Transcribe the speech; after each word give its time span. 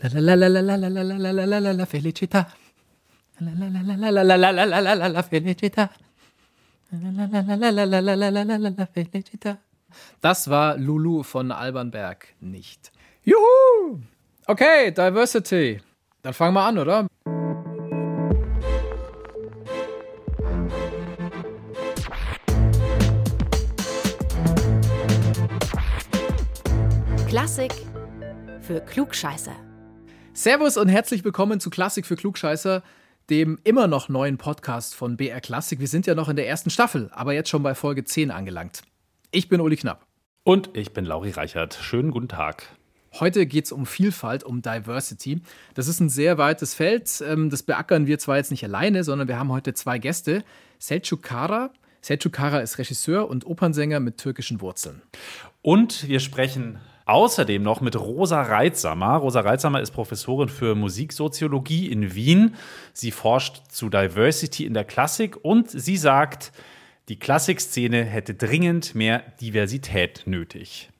La 0.00 1.86
felicità. 1.86 2.46
La 3.40 5.22
felicità. 5.22 5.90
Felicità. 8.92 9.58
Das 10.20 10.48
war 10.48 10.76
Lulu 10.76 11.24
von 11.24 11.50
Albernberg 11.50 12.34
nicht. 12.40 12.92
Juhu! 13.24 14.00
Okay, 14.46 14.92
Diversity. 14.92 15.80
Dann 16.22 16.32
fangen 16.32 16.54
wir 16.54 16.62
an, 16.62 16.78
oder? 16.78 17.06
Klassik 27.26 27.74
für 28.60 28.80
Klugscheiße. 28.80 29.67
Servus 30.38 30.76
und 30.76 30.86
herzlich 30.86 31.24
willkommen 31.24 31.58
zu 31.58 31.68
Klassik 31.68 32.06
für 32.06 32.14
Klugscheißer, 32.14 32.84
dem 33.28 33.58
immer 33.64 33.88
noch 33.88 34.08
neuen 34.08 34.38
Podcast 34.38 34.94
von 34.94 35.16
BR 35.16 35.40
Klassik. 35.40 35.80
Wir 35.80 35.88
sind 35.88 36.06
ja 36.06 36.14
noch 36.14 36.28
in 36.28 36.36
der 36.36 36.46
ersten 36.46 36.70
Staffel, 36.70 37.10
aber 37.12 37.32
jetzt 37.32 37.48
schon 37.48 37.64
bei 37.64 37.74
Folge 37.74 38.04
10 38.04 38.30
angelangt. 38.30 38.82
Ich 39.32 39.48
bin 39.48 39.60
Uli 39.60 39.74
Knapp. 39.74 40.06
Und 40.44 40.70
ich 40.74 40.92
bin 40.92 41.04
Lauri 41.04 41.30
Reichert. 41.30 41.74
Schönen 41.82 42.12
guten 42.12 42.28
Tag. 42.28 42.68
Heute 43.18 43.46
geht 43.46 43.64
es 43.64 43.72
um 43.72 43.84
Vielfalt, 43.84 44.44
um 44.44 44.62
Diversity. 44.62 45.40
Das 45.74 45.88
ist 45.88 45.98
ein 45.98 46.08
sehr 46.08 46.38
weites 46.38 46.72
Feld. 46.72 47.20
Ähm, 47.26 47.50
das 47.50 47.64
beackern 47.64 48.06
wir 48.06 48.20
zwar 48.20 48.36
jetzt 48.36 48.52
nicht 48.52 48.62
alleine, 48.62 49.02
sondern 49.02 49.26
wir 49.26 49.40
haben 49.40 49.50
heute 49.50 49.74
zwei 49.74 49.98
Gäste. 49.98 50.44
Selçuk 50.80 51.22
Kara. 51.22 51.72
Selçuk 52.00 52.30
Kara 52.30 52.60
ist 52.60 52.78
Regisseur 52.78 53.28
und 53.28 53.44
Opernsänger 53.44 53.98
mit 53.98 54.18
türkischen 54.18 54.60
Wurzeln. 54.60 55.02
Und 55.62 56.06
wir 56.06 56.20
sprechen 56.20 56.78
außerdem 57.08 57.62
noch 57.62 57.80
mit 57.80 57.98
Rosa 57.98 58.42
Reitsamer. 58.42 59.16
Rosa 59.16 59.40
Reitsamer 59.40 59.80
ist 59.80 59.92
Professorin 59.92 60.48
für 60.48 60.74
Musiksoziologie 60.74 61.90
in 61.90 62.14
Wien. 62.14 62.54
Sie 62.92 63.10
forscht 63.10 63.70
zu 63.70 63.88
Diversity 63.88 64.66
in 64.66 64.74
der 64.74 64.84
Klassik 64.84 65.36
und 65.42 65.70
sie 65.70 65.96
sagt, 65.96 66.52
die 67.08 67.18
Klassikszene 67.18 68.04
hätte 68.04 68.34
dringend 68.34 68.94
mehr 68.94 69.22
Diversität 69.40 70.24
nötig. 70.26 70.90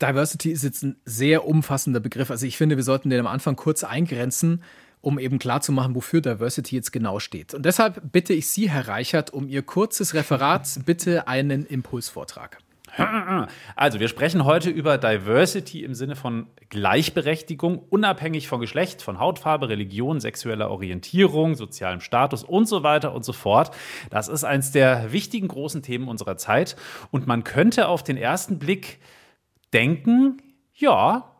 Diversity 0.00 0.50
ist 0.50 0.64
jetzt 0.64 0.82
ein 0.82 0.96
sehr 1.04 1.46
umfassender 1.46 2.00
Begriff. 2.00 2.30
Also 2.30 2.46
ich 2.46 2.56
finde, 2.56 2.76
wir 2.76 2.84
sollten 2.84 3.10
den 3.10 3.20
am 3.20 3.26
Anfang 3.26 3.56
kurz 3.56 3.84
eingrenzen, 3.84 4.62
um 5.02 5.18
eben 5.18 5.38
klarzumachen, 5.38 5.94
wofür 5.94 6.22
Diversity 6.22 6.76
jetzt 6.76 6.90
genau 6.90 7.18
steht. 7.18 7.52
Und 7.52 7.66
deshalb 7.66 8.00
bitte 8.10 8.32
ich 8.32 8.48
Sie, 8.48 8.70
Herr 8.70 8.88
Reichert, 8.88 9.30
um 9.34 9.46
Ihr 9.48 9.62
kurzes 9.62 10.14
Referat, 10.14 10.80
bitte 10.86 11.28
einen 11.28 11.66
Impulsvortrag. 11.66 12.58
Also, 13.76 14.00
wir 14.00 14.08
sprechen 14.08 14.44
heute 14.44 14.70
über 14.70 14.98
Diversity 14.98 15.84
im 15.84 15.94
Sinne 15.94 16.16
von 16.16 16.46
Gleichberechtigung, 16.68 17.78
unabhängig 17.78 18.48
von 18.48 18.60
Geschlecht, 18.60 19.02
von 19.02 19.18
Hautfarbe, 19.18 19.68
Religion, 19.68 20.20
sexueller 20.20 20.70
Orientierung, 20.70 21.54
sozialem 21.54 22.00
Status 22.00 22.44
und 22.44 22.66
so 22.66 22.82
weiter 22.82 23.14
und 23.14 23.24
so 23.24 23.32
fort. 23.32 23.70
Das 24.10 24.28
ist 24.28 24.44
eines 24.44 24.72
der 24.72 25.12
wichtigen 25.12 25.48
großen 25.48 25.82
Themen 25.82 26.08
unserer 26.08 26.36
Zeit. 26.36 26.76
Und 27.10 27.26
man 27.26 27.44
könnte 27.44 27.88
auf 27.88 28.02
den 28.02 28.16
ersten 28.16 28.58
Blick 28.58 28.98
denken, 29.72 30.42
ja, 30.74 31.30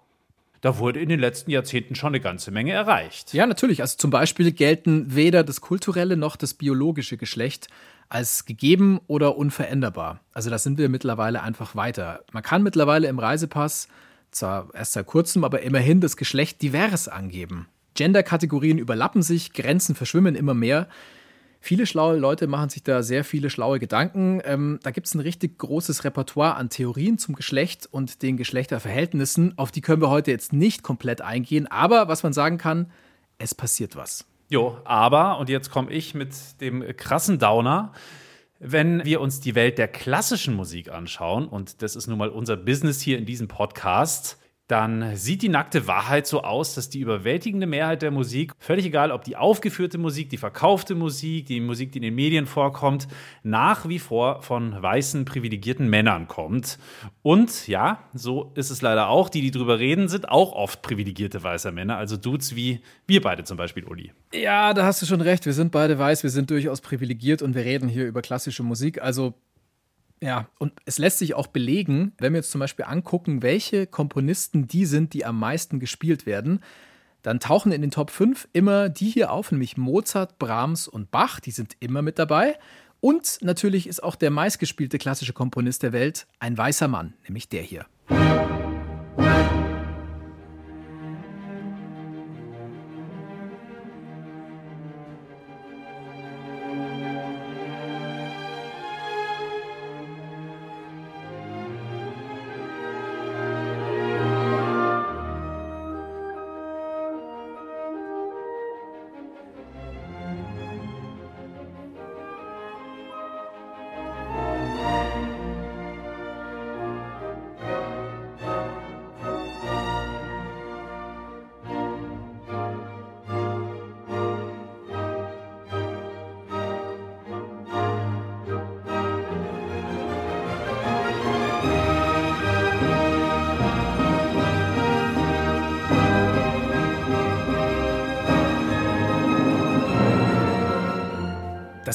da 0.61 0.79
wurde 0.79 1.01
in 1.01 1.09
den 1.09 1.21
letzten 1.21 1.51
Jahrzehnten 1.51 1.95
schon 1.95 2.09
eine 2.09 2.21
ganze 2.21 2.51
Menge 2.51 2.73
erreicht. 2.73 3.33
Ja, 3.33 3.47
natürlich. 3.47 3.81
Also 3.81 3.97
zum 3.97 4.11
Beispiel 4.11 4.53
gelten 4.53 5.15
weder 5.15 5.43
das 5.43 5.61
kulturelle 5.61 6.17
noch 6.17 6.37
das 6.37 6.55
biologische 6.55 7.17
Geschlecht 7.17 7.69
als 8.11 8.45
gegeben 8.45 9.01
oder 9.07 9.37
unveränderbar. 9.37 10.21
Also 10.35 10.51
da 10.51 10.59
sind 10.59 10.77
wir 10.77 10.89
mittlerweile 10.89 11.43
einfach 11.43 11.75
weiter. 11.75 12.25
Man 12.33 12.43
kann 12.43 12.63
mittlerweile 12.63 13.09
im 13.09 13.19
Reisepass, 13.19 13.89
zwar 14.31 14.69
erst 14.75 14.93
seit 14.93 15.07
kurzem, 15.07 15.45
aber 15.45 15.63
immerhin 15.63 16.01
das 16.01 16.17
Geschlecht 16.17 16.61
divers 16.61 17.09
angeben. 17.09 17.69
Genderkategorien 17.95 18.79
überlappen 18.79 19.23
sich, 19.23 19.53
Grenzen 19.53 19.95
verschwimmen 19.95 20.35
immer 20.35 20.55
mehr. 20.55 20.89
Viele 21.61 21.87
schlaue 21.87 22.17
Leute 22.17 22.47
machen 22.47 22.71
sich 22.71 22.83
da 22.83 23.03
sehr 23.03 23.23
viele 23.23 23.51
schlaue 23.51 23.79
Gedanken. 23.79 24.41
Ähm, 24.45 24.81
da 24.83 24.91
gibt 24.91 25.07
es 25.07 25.15
ein 25.15 25.21
richtig 25.21 25.59
großes 25.59 26.05
Repertoire 26.05 26.57
an 26.57 26.71
Theorien 26.71 27.19
zum 27.19 27.35
Geschlecht 27.35 27.87
und 27.91 28.23
den 28.23 28.37
Geschlechterverhältnissen. 28.39 29.59
Auf 29.59 29.71
die 29.71 29.83
können 29.83 30.01
wir 30.01 30.09
heute 30.09 30.31
jetzt 30.31 30.53
nicht 30.53 30.83
komplett 30.83 31.21
eingehen. 31.21 31.67
Aber 31.67 32.09
was 32.09 32.23
man 32.23 32.33
sagen 32.33 32.57
kann, 32.57 32.91
es 33.39 33.55
passiert 33.55 33.95
was. 33.95 34.25
Jo, 34.53 34.79
aber, 34.83 35.39
und 35.39 35.49
jetzt 35.49 35.71
komme 35.71 35.93
ich 35.93 36.13
mit 36.13 36.61
dem 36.61 36.85
krassen 36.97 37.39
Downer. 37.39 37.93
Wenn 38.59 39.05
wir 39.05 39.21
uns 39.21 39.39
die 39.39 39.55
Welt 39.55 39.79
der 39.79 39.87
klassischen 39.87 40.55
Musik 40.55 40.91
anschauen, 40.91 41.47
und 41.47 41.83
das 41.83 41.95
ist 41.95 42.09
nun 42.09 42.19
mal 42.19 42.31
unser 42.31 42.57
Business 42.57 43.01
hier 43.01 43.17
in 43.17 43.27
diesem 43.27 43.47
Podcast, 43.47 44.39
dann 44.71 45.17
sieht 45.17 45.43
die 45.43 45.49
nackte 45.49 45.87
Wahrheit 45.87 46.27
so 46.27 46.43
aus, 46.43 46.75
dass 46.75 46.89
die 46.89 47.01
überwältigende 47.01 47.67
Mehrheit 47.67 48.03
der 48.03 48.11
Musik, 48.11 48.53
völlig 48.59 48.87
egal 48.87 49.11
ob 49.11 49.25
die 49.25 49.37
aufgeführte 49.37 49.99
Musik, 49.99 50.31
die 50.31 50.37
verkaufte 50.37 50.95
Musik, 50.95 51.47
die 51.47 51.61
Musik, 51.61 51.93
die 51.93 51.99
in 51.99 52.03
den 52.03 52.15
Medien 52.15 52.47
vorkommt, 52.47 53.09
nach 53.43 53.89
wie 53.89 53.99
vor 53.99 54.43
von 54.43 54.81
weißen, 54.81 55.25
privilegierten 55.25 55.89
Männern 55.89 56.29
kommt. 56.29 56.79
Und 57.23 57.67
ja, 57.67 58.05
so 58.15 58.53
ist 58.55 58.71
es 58.71 58.81
leider 58.81 59.09
auch. 59.09 59.29
Die, 59.29 59.41
die 59.41 59.51
drüber 59.51 59.79
reden, 59.79 60.09
sind 60.09 60.29
auch 60.29 60.53
oft 60.53 60.83
privilegierte 60.83 61.43
weiße 61.43 61.73
Männer, 61.73 61.97
also 61.97 62.17
Dudes 62.17 62.55
wie 62.55 62.81
wir 63.07 63.21
beide 63.21 63.45
zum 63.45 63.57
Beispiel, 63.57 63.85
Uli. 63.85 64.13
Ja, 64.33 64.73
da 64.73 64.85
hast 64.85 65.03
du 65.03 65.07
schon 65.07 65.21
recht. 65.21 65.47
Wir 65.47 65.53
sind 65.53 65.73
beide 65.73 65.99
weiß, 65.99 66.23
wir 66.23 66.31
sind 66.31 66.51
durchaus 66.51 66.81
privilegiert 66.81 67.43
und 67.43 67.55
wir 67.55 67.65
reden 67.65 67.89
hier 67.89 68.07
über 68.07 68.23
klassische 68.23 68.63
Musik. 68.63 69.03
Also 69.03 69.35
ja, 70.23 70.49
und 70.59 70.73
es 70.85 70.99
lässt 70.99 71.19
sich 71.19 71.35
auch 71.35 71.47
belegen, 71.47 72.13
wenn 72.19 72.33
wir 72.33 72.39
jetzt 72.41 72.51
zum 72.51 72.59
Beispiel 72.59 72.85
angucken, 72.85 73.43
welche 73.43 73.87
Komponisten 73.87 74.67
die 74.67 74.85
sind, 74.85 75.15
die 75.15 75.25
am 75.25 75.39
meisten 75.39 75.81
gespielt 75.81 76.27
werden, 76.27 76.61
dann 77.23 77.41
tauchen 77.41 77.73
in 77.73 77.83
den 77.83 77.91
Top 77.91 78.11
5 78.11 78.49
immer 78.53 78.89
die 78.89 79.09
hier 79.09 79.33
auf, 79.33 79.51
nämlich 79.53 79.77
Mozart, 79.77 80.39
Brahms 80.39 80.89
und 80.89 81.11
Bach, 81.11 81.41
die 81.41 81.51
sind 81.51 81.77
immer 81.81 82.03
mit 82.03 82.19
dabei. 82.19 82.59
Und 83.01 83.39
natürlich 83.41 83.87
ist 83.87 84.03
auch 84.03 84.15
der 84.15 84.31
meistgespielte 84.31 84.99
klassische 84.99 85.33
Komponist 85.33 85.83
der 85.83 85.93
Welt 85.93 86.27
ein 86.39 86.57
weißer 86.57 86.89
Mann, 86.89 87.15
nämlich 87.27 87.49
der 87.49 87.63
hier. 87.63 87.87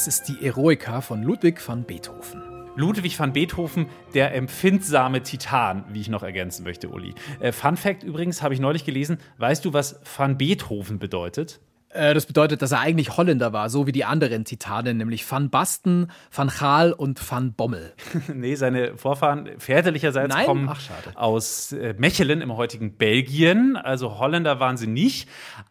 Ist 0.08 0.28
die 0.28 0.46
Eroica 0.46 1.02
von 1.02 1.24
Ludwig 1.24 1.68
van 1.68 1.84
Beethoven. 1.84 2.44
Ludwig 2.76 3.18
van 3.18 3.34
Beethoven, 3.34 3.88
der 4.14 4.36
empfindsame 4.36 5.24
Titan, 5.24 5.84
wie 5.90 6.02
ich 6.02 6.10
noch 6.10 6.22
ergänzen 6.22 6.64
möchte, 6.64 6.90
Uli. 6.90 7.16
Äh, 7.40 7.52
Fun 7.52 7.76
Fact 7.76 8.04
übrigens, 8.04 8.44
habe 8.44 8.54
ich 8.54 8.60
neulich 8.60 8.86
gelesen. 8.86 9.18
Weißt 9.40 9.66
du, 9.66 9.74
was 9.74 10.00
van 10.16 10.38
Beethoven 10.38 11.00
bedeutet? 11.00 11.60
Äh, 11.96 12.14
das 12.14 12.26
bedeutet, 12.26 12.62
dass 12.62 12.72
er 12.72 12.80
eigentlich 12.80 13.18
Holländer 13.18 13.54
war, 13.54 13.70
so 13.70 13.88
wie 13.88 13.92
die 13.92 14.06
anderen 14.06 14.44
Titanen, 14.44 14.98
nämlich 14.98 15.30
Van 15.30 15.50
Basten, 15.50 16.12
Van 16.32 16.50
Gaal 16.50 16.92
und 16.92 17.20
Van 17.32 17.54
Bommel. 17.54 17.94
nee, 18.34 18.56
seine 18.56 18.98
Vorfahren 18.98 19.50
väterlicherseits 19.58 20.34
Nein? 20.34 20.46
kommen 20.46 20.70
Ach, 20.70 20.80
aus 21.16 21.72
äh, 21.72 21.96
Mechelen 21.98 22.42
im 22.42 22.56
heutigen 22.56 22.98
Belgien. 22.98 23.78
Also 23.78 24.20
Holländer 24.20 24.60
waren 24.60 24.78
sie 24.78 24.88
nicht. 24.88 25.30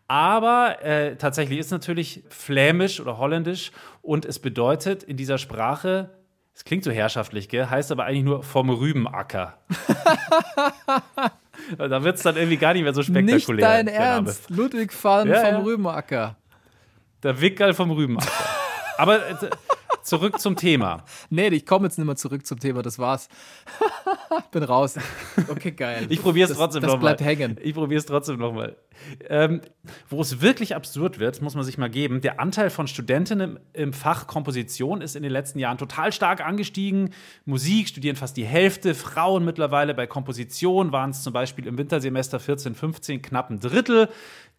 Aber 0.08 0.82
äh, 0.82 1.16
tatsächlich 1.16 1.58
ist 1.58 1.70
natürlich 1.70 2.24
flämisch 2.28 3.00
oder 3.00 3.18
holländisch 3.18 3.72
und 4.00 4.24
es 4.24 4.38
bedeutet 4.38 5.02
in 5.02 5.16
dieser 5.16 5.38
Sprache 5.38 6.10
es 6.56 6.62
klingt 6.62 6.84
so 6.84 6.92
herrschaftlich, 6.92 7.48
gell? 7.48 7.68
heißt 7.68 7.90
aber 7.90 8.04
eigentlich 8.04 8.22
nur 8.22 8.44
vom 8.44 8.70
Rübenacker. 8.70 9.58
da 11.78 12.02
wird 12.04 12.16
es 12.16 12.22
dann 12.22 12.36
irgendwie 12.36 12.56
gar 12.56 12.72
nicht 12.72 12.82
mehr 12.82 12.94
so 12.94 13.02
spektakulär. 13.02 13.82
Nicht 13.84 13.88
dein. 13.88 13.88
Ernst, 13.88 14.50
Ludwig 14.50 14.92
van 15.02 15.28
Ja, 15.28 15.40
vom 15.44 15.54
ja. 15.54 15.58
Rübenacker. 15.60 16.36
Der 17.22 17.40
Wickerl 17.40 17.74
vom 17.74 17.90
Rübenacker. 17.90 18.30
aber 18.98 19.28
äh, 19.28 19.34
zurück 20.04 20.40
zum 20.40 20.56
Thema. 20.56 21.04
Nee, 21.30 21.48
ich 21.48 21.66
komme 21.66 21.86
jetzt 21.86 21.98
nicht 21.98 22.06
mehr 22.06 22.16
zurück 22.16 22.46
zum 22.46 22.60
Thema, 22.60 22.82
das 22.82 22.98
war's. 22.98 23.28
ich 24.38 24.44
bin 24.50 24.62
raus. 24.62 24.96
Okay, 25.48 25.72
geil. 25.72 26.06
Ich 26.08 26.22
probiere 26.22 26.50
es 26.50 26.56
trotzdem 26.56 26.82
nochmal. 26.82 27.14
Das 27.14 27.18
bleibt 27.18 27.20
hängen. 27.22 27.58
Ich 27.62 27.74
probiere 27.74 27.98
es 27.98 28.06
trotzdem 28.06 28.38
nochmal. 28.38 28.76
Ähm, 29.28 29.60
wo 30.08 30.20
es 30.20 30.40
wirklich 30.40 30.76
absurd 30.76 31.18
wird, 31.18 31.42
muss 31.42 31.54
man 31.54 31.64
sich 31.64 31.78
mal 31.78 31.90
geben, 31.90 32.20
der 32.20 32.40
Anteil 32.40 32.70
von 32.70 32.86
Studentinnen 32.86 33.58
im 33.72 33.92
Fach 33.92 34.26
Komposition 34.26 35.00
ist 35.00 35.16
in 35.16 35.22
den 35.22 35.32
letzten 35.32 35.58
Jahren 35.58 35.78
total 35.78 36.12
stark 36.12 36.44
angestiegen. 36.44 37.10
Musik 37.44 37.88
studieren 37.88 38.16
fast 38.16 38.36
die 38.36 38.44
Hälfte, 38.44 38.94
Frauen 38.94 39.44
mittlerweile 39.44 39.94
bei 39.94 40.06
Komposition 40.06 40.92
waren 40.92 41.10
es 41.10 41.22
zum 41.22 41.32
Beispiel 41.32 41.66
im 41.66 41.78
Wintersemester 41.78 42.38
14, 42.38 42.74
15 42.74 43.22
knapp 43.22 43.50
ein 43.50 43.60
Drittel. 43.60 44.08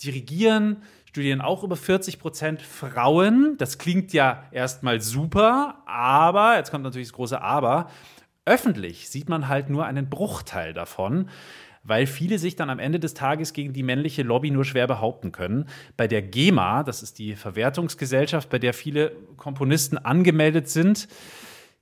Dirigieren 0.03 0.83
studieren 1.15 1.39
auch 1.39 1.63
über 1.63 1.77
40 1.77 2.19
Prozent 2.19 2.61
Frauen. 2.61 3.55
Das 3.57 3.77
klingt 3.77 4.11
ja 4.11 4.43
erstmal 4.51 4.99
super, 4.99 5.81
aber, 5.85 6.57
jetzt 6.57 6.71
kommt 6.71 6.83
natürlich 6.83 7.07
das 7.07 7.13
große 7.13 7.41
Aber, 7.41 7.89
öffentlich 8.43 9.07
sieht 9.07 9.29
man 9.29 9.47
halt 9.47 9.69
nur 9.69 9.85
einen 9.85 10.09
Bruchteil 10.09 10.73
davon 10.73 11.29
weil 11.87 12.07
viele 12.07 12.39
sich 12.39 12.55
dann 12.55 12.71
am 12.71 12.79
Ende 12.79 12.99
des 12.99 13.13
Tages 13.13 13.53
gegen 13.53 13.71
die 13.71 13.83
männliche 13.83 14.23
Lobby 14.23 14.49
nur 14.49 14.65
schwer 14.65 14.87
behaupten 14.87 15.31
können. 15.31 15.69
Bei 15.95 16.07
der 16.07 16.23
GEMA, 16.23 16.81
das 16.81 17.03
ist 17.03 17.19
die 17.19 17.35
Verwertungsgesellschaft, 17.35 18.49
bei 18.49 18.57
der 18.57 18.73
viele 18.73 19.11
Komponisten 19.37 19.99
angemeldet 19.99 20.67
sind, 20.67 21.07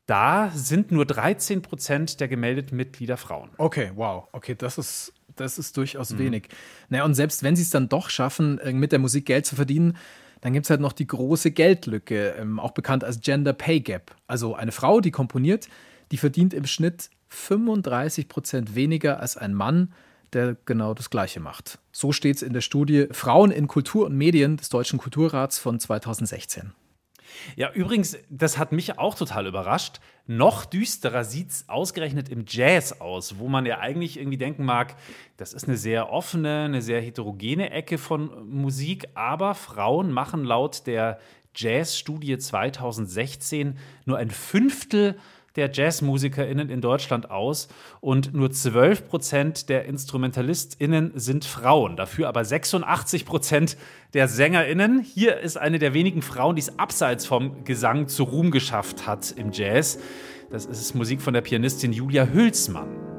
da 0.06 0.52
sind 0.54 0.92
nur 0.92 1.06
13 1.06 1.62
Prozent 1.62 2.20
der 2.20 2.28
gemeldeten 2.28 2.76
Mitglieder 2.76 3.16
Frauen. 3.16 3.52
Okay, 3.58 3.92
wow. 3.96 4.28
Okay, 4.34 4.56
das 4.56 4.78
ist, 4.78 5.14
das 5.36 5.58
ist 5.58 5.78
durchaus 5.78 6.12
mhm. 6.12 6.20
wenig. 6.20 6.50
Naja, 6.90 7.06
und 7.06 7.16
selbst 7.16 7.44
wenn 7.44 7.56
sie 7.56 7.64
es 7.64 7.70
dann 7.70 7.90
doch 7.90 8.10
schaffen, 8.10 8.60
äh, 8.60 8.74
mit 8.74 8.92
der 8.92 9.00
Musik 9.00 9.26
Geld 9.26 9.46
zu 9.46 9.56
verdienen, 9.56 9.98
dann 10.42 10.54
gibt 10.54 10.66
es 10.66 10.70
halt 10.70 10.82
noch 10.82 10.94
die 10.94 11.08
große 11.08 11.52
Geldlücke, 11.52 12.36
ähm, 12.38 12.60
auch 12.60 12.72
bekannt 12.72 13.04
als 13.04 13.22
Gender 13.22 13.54
Pay 13.54 13.80
Gap. 13.80 14.16
Also 14.28 14.56
eine 14.56 14.74
Frau, 14.74 15.00
die 15.00 15.12
komponiert, 15.12 15.70
die 16.12 16.18
verdient 16.18 16.54
im 16.54 16.66
Schnitt 16.66 17.10
35 17.30 18.28
Prozent 18.28 18.76
weniger 18.76 19.20
als 19.20 19.38
ein 19.38 19.54
Mann, 19.54 19.94
der 20.34 20.58
genau 20.66 20.94
das 20.94 21.10
Gleiche 21.10 21.40
macht. 21.40 21.80
So 21.92 22.12
steht 22.12 22.38
es 22.38 22.42
in 22.42 22.54
der 22.54 22.62
Studie 22.62 23.08
Frauen 23.12 23.52
in 23.52 23.68
Kultur 23.68 24.06
und 24.06 24.18
Medien 24.18 24.58
des 24.58 24.70
Deutschen 24.70 25.00
Kulturrats 25.00 25.60
von 25.60 25.80
2016. 25.80 26.74
Ja, 27.56 27.72
übrigens, 27.72 28.18
das 28.30 28.58
hat 28.58 28.72
mich 28.72 28.98
auch 28.98 29.16
total 29.16 29.48
überrascht. 29.48 30.00
Noch 30.26 30.66
düsterer 30.66 31.24
sieht 31.24 31.50
es 31.50 31.70
ausgerechnet 31.70 32.30
im 32.30 32.46
Jazz 32.48 33.02
aus, 33.02 33.40
wo 33.40 33.50
man 33.50 33.66
ja 33.66 33.80
eigentlich 33.80 34.18
irgendwie 34.18 34.38
denken 34.38 34.66
mag, 34.66 34.96
das 35.38 35.54
ist 35.54 35.68
eine 35.68 35.78
sehr 35.78 36.12
offene, 36.12 36.64
eine 36.66 36.82
sehr 36.82 37.02
heterogene 37.02 37.72
Ecke 37.72 37.98
von 37.98 38.50
Musik, 38.50 39.08
aber 39.16 39.56
Frauen 39.56 40.12
machen 40.12 40.44
laut 40.44 40.88
der 40.88 41.20
Jazz-Studie 41.56 42.38
2016 42.38 43.78
nur 44.06 44.18
ein 44.18 44.32
Fünftel 44.32 45.18
der 45.56 45.72
JazzmusikerInnen 45.72 46.70
in 46.70 46.82
Deutschland 46.82 47.30
aus 47.30 47.68
und 48.02 48.34
nur 48.34 48.52
12 48.52 49.08
Prozent 49.08 49.70
der 49.70 49.86
InstrumentalistInnen 49.86 51.12
sind 51.16 51.46
Frauen. 51.46 51.96
Dafür 51.96 52.28
aber 52.28 52.44
86 52.44 53.26
Prozent 53.26 53.78
der 54.14 54.28
SängerInnen. 54.28 55.02
Hier 55.02 55.40
ist 55.40 55.58
eine 55.58 55.80
der 55.80 55.94
wenigen 55.94 56.22
Frauen, 56.22 56.56
die 56.56 56.62
es 56.62 56.80
abseits 56.80 57.26
vom 57.26 57.64
Gesang 57.64 58.08
zu 58.08 58.24
Ruhm 58.24 58.52
geschafft 58.52 59.06
hat 59.08 59.32
im 59.32 59.52
Jazz. 59.52 60.00
Das 60.50 60.66
ist 60.66 60.94
Musik 60.96 61.22
von 61.22 61.34
der 61.34 61.42
Pianistin 61.42 61.94
Julia 61.94 62.28
Hülsmann. 62.28 63.13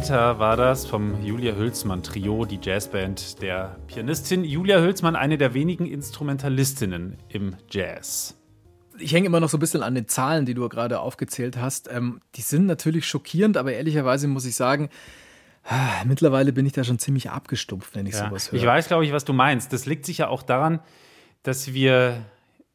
Later 0.00 0.38
war 0.38 0.56
das 0.56 0.86
vom 0.86 1.22
Julia 1.22 1.54
Hülsmann 1.54 2.02
Trio, 2.02 2.46
die 2.46 2.58
Jazzband 2.62 3.42
der 3.42 3.76
Pianistin 3.86 4.44
Julia 4.44 4.80
Hülsmann, 4.80 5.14
eine 5.14 5.36
der 5.36 5.52
wenigen 5.52 5.84
Instrumentalistinnen 5.84 7.18
im 7.28 7.54
Jazz. 7.68 8.34
Ich 8.98 9.12
hänge 9.12 9.26
immer 9.26 9.40
noch 9.40 9.50
so 9.50 9.58
ein 9.58 9.60
bisschen 9.60 9.82
an 9.82 9.94
den 9.94 10.08
Zahlen, 10.08 10.46
die 10.46 10.54
du 10.54 10.66
gerade 10.70 11.00
aufgezählt 11.00 11.58
hast. 11.58 11.90
Ähm, 11.92 12.22
die 12.34 12.40
sind 12.40 12.64
natürlich 12.64 13.06
schockierend, 13.06 13.58
aber 13.58 13.74
ehrlicherweise 13.74 14.26
muss 14.26 14.46
ich 14.46 14.54
sagen, 14.54 14.88
ah, 15.64 16.02
mittlerweile 16.06 16.54
bin 16.54 16.64
ich 16.64 16.72
da 16.72 16.82
schon 16.82 16.98
ziemlich 16.98 17.28
abgestumpft, 17.28 17.94
wenn 17.94 18.06
ich 18.06 18.14
ja, 18.14 18.26
sowas 18.26 18.50
höre. 18.50 18.58
Ich 18.58 18.64
weiß, 18.64 18.88
glaube 18.88 19.04
ich, 19.04 19.12
was 19.12 19.26
du 19.26 19.34
meinst. 19.34 19.70
Das 19.74 19.84
liegt 19.84 20.06
sicher 20.06 20.30
auch 20.30 20.42
daran, 20.42 20.80
dass 21.42 21.74
wir 21.74 22.24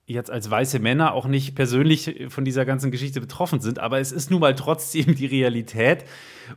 jetzt 0.05 0.29
als 0.29 0.49
weiße 0.49 0.79
Männer 0.79 1.13
auch 1.13 1.25
nicht 1.25 1.55
persönlich 1.55 2.25
von 2.29 2.45
dieser 2.45 2.65
ganzen 2.65 2.91
Geschichte 2.91 3.19
betroffen 3.19 3.59
sind, 3.59 3.79
aber 3.79 3.99
es 3.99 4.11
ist 4.11 4.29
nun 4.29 4.39
mal 4.39 4.55
trotzdem 4.55 5.15
die 5.15 5.25
Realität 5.25 6.05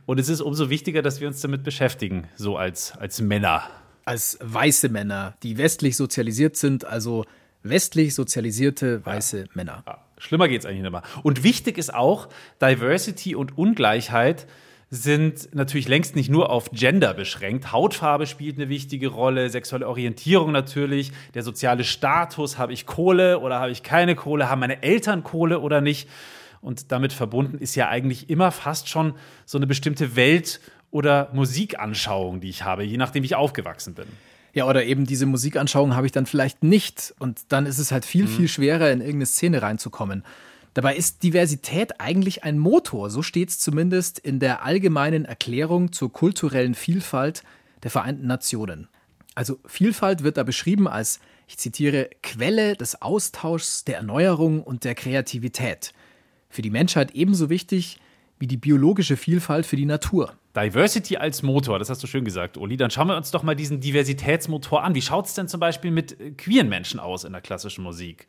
und 0.05 0.19
es 0.19 0.29
ist 0.29 0.41
umso 0.41 0.69
wichtiger, 0.69 1.01
dass 1.01 1.19
wir 1.19 1.27
uns 1.27 1.41
damit 1.41 1.63
beschäftigen, 1.63 2.27
so 2.35 2.57
als, 2.57 2.95
als 2.97 3.21
Männer. 3.21 3.63
Als 4.05 4.37
weiße 4.41 4.89
Männer, 4.89 5.35
die 5.43 5.57
westlich 5.57 5.95
sozialisiert 5.95 6.55
sind, 6.57 6.85
also 6.85 7.25
westlich 7.63 8.15
sozialisierte 8.15 9.05
weiße 9.05 9.39
ja. 9.39 9.45
Männer. 9.53 9.83
Ja. 9.85 10.05
Schlimmer 10.17 10.47
geht 10.47 10.61
es 10.61 10.65
eigentlich 10.65 10.81
nicht 10.83 10.91
mehr. 10.91 11.03
Und 11.23 11.43
wichtig 11.43 11.77
ist 11.77 11.93
auch, 11.93 12.29
Diversity 12.61 13.35
und 13.35 13.57
Ungleichheit 13.57 14.47
sind 14.91 15.53
natürlich 15.53 15.87
längst 15.87 16.15
nicht 16.15 16.29
nur 16.29 16.49
auf 16.49 16.71
Gender 16.71 17.13
beschränkt. 17.13 17.71
Hautfarbe 17.71 18.25
spielt 18.25 18.57
eine 18.57 18.69
wichtige 18.69 19.09
Rolle, 19.09 19.49
sexuelle 19.49 19.87
Orientierung 19.87 20.51
natürlich, 20.51 21.11
der 21.35 21.43
soziale 21.43 21.83
Status, 21.83 22.57
habe 22.57 22.73
ich 22.73 22.87
Kohle 22.87 23.39
oder 23.39 23.59
habe 23.59 23.71
ich 23.71 23.83
keine 23.83 24.15
Kohle, 24.15 24.49
haben 24.49 24.59
meine 24.59 24.81
Eltern 24.81 25.23
Kohle 25.23 25.59
oder 25.59 25.81
nicht. 25.81 26.09
Und 26.61 26.91
damit 26.91 27.13
verbunden 27.13 27.59
ist 27.59 27.75
ja 27.75 27.87
eigentlich 27.87 28.29
immer 28.29 28.51
fast 28.51 28.89
schon 28.89 29.13
so 29.45 29.57
eine 29.57 29.67
bestimmte 29.67 30.15
Welt- 30.15 30.59
oder 30.91 31.29
Musikanschauung, 31.33 32.41
die 32.41 32.49
ich 32.49 32.63
habe, 32.63 32.83
je 32.83 32.97
nachdem, 32.97 33.21
wie 33.21 33.27
ich 33.27 33.35
aufgewachsen 33.35 33.93
bin. 33.93 34.07
Ja, 34.53 34.65
oder 34.67 34.83
eben 34.83 35.05
diese 35.05 35.27
Musikanschauung 35.27 35.95
habe 35.95 36.07
ich 36.07 36.11
dann 36.11 36.25
vielleicht 36.25 36.63
nicht. 36.63 37.13
Und 37.19 37.39
dann 37.49 37.67
ist 37.67 37.77
es 37.77 37.91
halt 37.91 38.05
viel, 38.05 38.23
mhm. 38.23 38.29
viel 38.29 38.47
schwerer, 38.47 38.91
in 38.91 38.99
irgendeine 38.99 39.27
Szene 39.27 39.61
reinzukommen. 39.61 40.23
Dabei 40.73 40.95
ist 40.95 41.23
Diversität 41.23 41.99
eigentlich 41.99 42.43
ein 42.43 42.59
Motor, 42.59 43.09
so 43.09 43.21
steht 43.21 43.49
es 43.49 43.59
zumindest 43.59 44.19
in 44.19 44.39
der 44.39 44.63
allgemeinen 44.63 45.25
Erklärung 45.25 45.91
zur 45.91 46.13
kulturellen 46.13 46.75
Vielfalt 46.75 47.43
der 47.83 47.91
Vereinten 47.91 48.27
Nationen. 48.27 48.87
Also 49.35 49.59
Vielfalt 49.65 50.23
wird 50.23 50.37
da 50.37 50.43
beschrieben 50.43 50.87
als, 50.87 51.19
ich 51.47 51.57
zitiere, 51.57 52.09
Quelle 52.21 52.75
des 52.75 53.01
Austauschs, 53.01 53.85
der 53.85 53.97
Erneuerung 53.97 54.61
und 54.61 54.83
der 54.83 54.95
Kreativität. 54.95 55.93
Für 56.49 56.61
die 56.61 56.69
Menschheit 56.69 57.11
ebenso 57.11 57.49
wichtig 57.49 57.99
wie 58.37 58.47
die 58.47 58.57
biologische 58.57 59.17
Vielfalt 59.17 59.65
für 59.65 59.75
die 59.75 59.85
Natur. 59.85 60.33
Diversity 60.55 61.17
als 61.17 61.43
Motor, 61.43 61.79
das 61.79 61.89
hast 61.89 62.01
du 62.01 62.07
schön 62.07 62.25
gesagt, 62.25 62.57
Uli. 62.57 62.77
Dann 62.77 62.89
schauen 62.89 63.07
wir 63.07 63.17
uns 63.17 63.31
doch 63.31 63.43
mal 63.43 63.55
diesen 63.55 63.81
Diversitätsmotor 63.81 64.83
an. 64.83 64.95
Wie 64.95 65.01
schaut 65.01 65.27
es 65.27 65.33
denn 65.33 65.47
zum 65.47 65.59
Beispiel 65.59 65.91
mit 65.91 66.37
queeren 66.37 66.69
Menschen 66.69 66.99
aus 66.99 67.23
in 67.23 67.33
der 67.33 67.41
klassischen 67.41 67.83
Musik? 67.83 68.27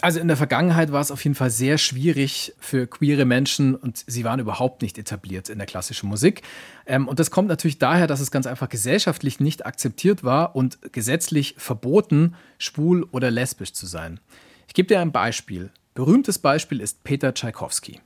Also 0.00 0.20
in 0.20 0.28
der 0.28 0.36
Vergangenheit 0.36 0.92
war 0.92 1.00
es 1.00 1.10
auf 1.10 1.24
jeden 1.24 1.34
Fall 1.34 1.50
sehr 1.50 1.76
schwierig 1.76 2.54
für 2.60 2.86
queere 2.86 3.24
Menschen 3.24 3.74
und 3.74 4.04
sie 4.06 4.22
waren 4.22 4.38
überhaupt 4.38 4.80
nicht 4.80 4.96
etabliert 4.96 5.48
in 5.48 5.58
der 5.58 5.66
klassischen 5.66 6.08
Musik. 6.08 6.42
Ähm, 6.86 7.08
und 7.08 7.18
das 7.18 7.32
kommt 7.32 7.48
natürlich 7.48 7.80
daher, 7.80 8.06
dass 8.06 8.20
es 8.20 8.30
ganz 8.30 8.46
einfach 8.46 8.68
gesellschaftlich 8.68 9.40
nicht 9.40 9.66
akzeptiert 9.66 10.22
war 10.22 10.54
und 10.54 10.78
gesetzlich 10.92 11.56
verboten, 11.58 12.36
schwul 12.58 13.08
oder 13.10 13.32
lesbisch 13.32 13.72
zu 13.72 13.86
sein. 13.86 14.20
Ich 14.68 14.74
gebe 14.74 14.86
dir 14.86 15.00
ein 15.00 15.10
Beispiel. 15.10 15.70
Berühmtes 15.94 16.38
Beispiel 16.38 16.80
ist 16.80 17.02
Peter 17.02 17.34
Tschaikowski. 17.34 18.00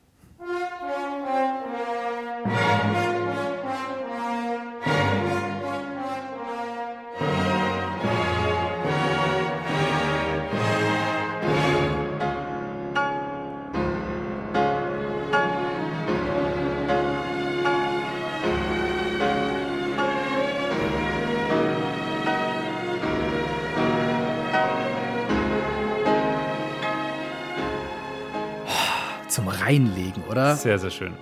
Reinlegen, 29.64 30.22
oder? 30.30 30.56
Sehr, 30.56 30.78
sehr 30.78 30.90
schön. 30.90 31.12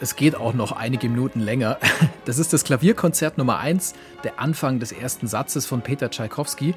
Es 0.00 0.14
geht 0.14 0.36
auch 0.36 0.54
noch 0.54 0.72
einige 0.72 1.08
Minuten 1.08 1.40
länger. 1.40 1.78
Das 2.24 2.36
ist 2.36 2.52
das 2.52 2.62
Klavierkonzert 2.62 3.38
Nummer 3.38 3.58
1, 3.58 3.94
der 4.22 4.38
Anfang 4.38 4.80
des 4.80 4.92
ersten 4.92 5.26
Satzes 5.26 5.64
von 5.64 5.80
Peter 5.80 6.10
Tschaikowski. 6.10 6.74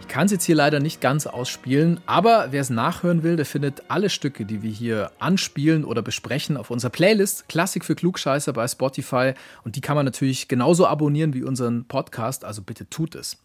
Ich 0.00 0.06
kann 0.06 0.26
es 0.26 0.32
jetzt 0.32 0.44
hier 0.44 0.54
leider 0.54 0.78
nicht 0.78 1.00
ganz 1.00 1.26
ausspielen, 1.26 1.98
aber 2.06 2.48
wer 2.52 2.60
es 2.60 2.70
nachhören 2.70 3.24
will, 3.24 3.34
der 3.34 3.46
findet 3.46 3.82
alle 3.88 4.08
Stücke, 4.10 4.44
die 4.44 4.62
wir 4.62 4.70
hier 4.70 5.10
anspielen 5.18 5.84
oder 5.84 6.02
besprechen, 6.02 6.56
auf 6.56 6.70
unserer 6.70 6.90
Playlist 6.90 7.48
Klassik 7.48 7.84
für 7.84 7.96
Klugscheißer 7.96 8.52
bei 8.52 8.68
Spotify. 8.68 9.34
Und 9.64 9.74
die 9.74 9.80
kann 9.80 9.96
man 9.96 10.04
natürlich 10.04 10.46
genauso 10.46 10.86
abonnieren 10.86 11.34
wie 11.34 11.42
unseren 11.42 11.84
Podcast, 11.86 12.44
also 12.44 12.62
bitte 12.62 12.88
tut 12.88 13.16
es. 13.16 13.38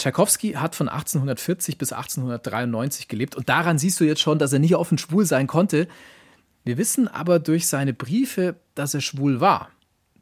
Tschaikowski 0.00 0.52
hat 0.52 0.74
von 0.74 0.88
1840 0.88 1.76
bis 1.76 1.92
1893 1.92 3.06
gelebt 3.06 3.36
und 3.36 3.48
daran 3.48 3.78
siehst 3.78 4.00
du 4.00 4.04
jetzt 4.04 4.20
schon, 4.20 4.38
dass 4.38 4.52
er 4.52 4.58
nicht 4.58 4.74
offen 4.74 4.98
schwul 4.98 5.26
sein 5.26 5.46
konnte. 5.46 5.88
Wir 6.64 6.78
wissen 6.78 7.06
aber 7.06 7.38
durch 7.38 7.68
seine 7.68 7.92
Briefe, 7.92 8.56
dass 8.74 8.94
er 8.94 9.02
schwul 9.02 9.40
war. 9.40 9.70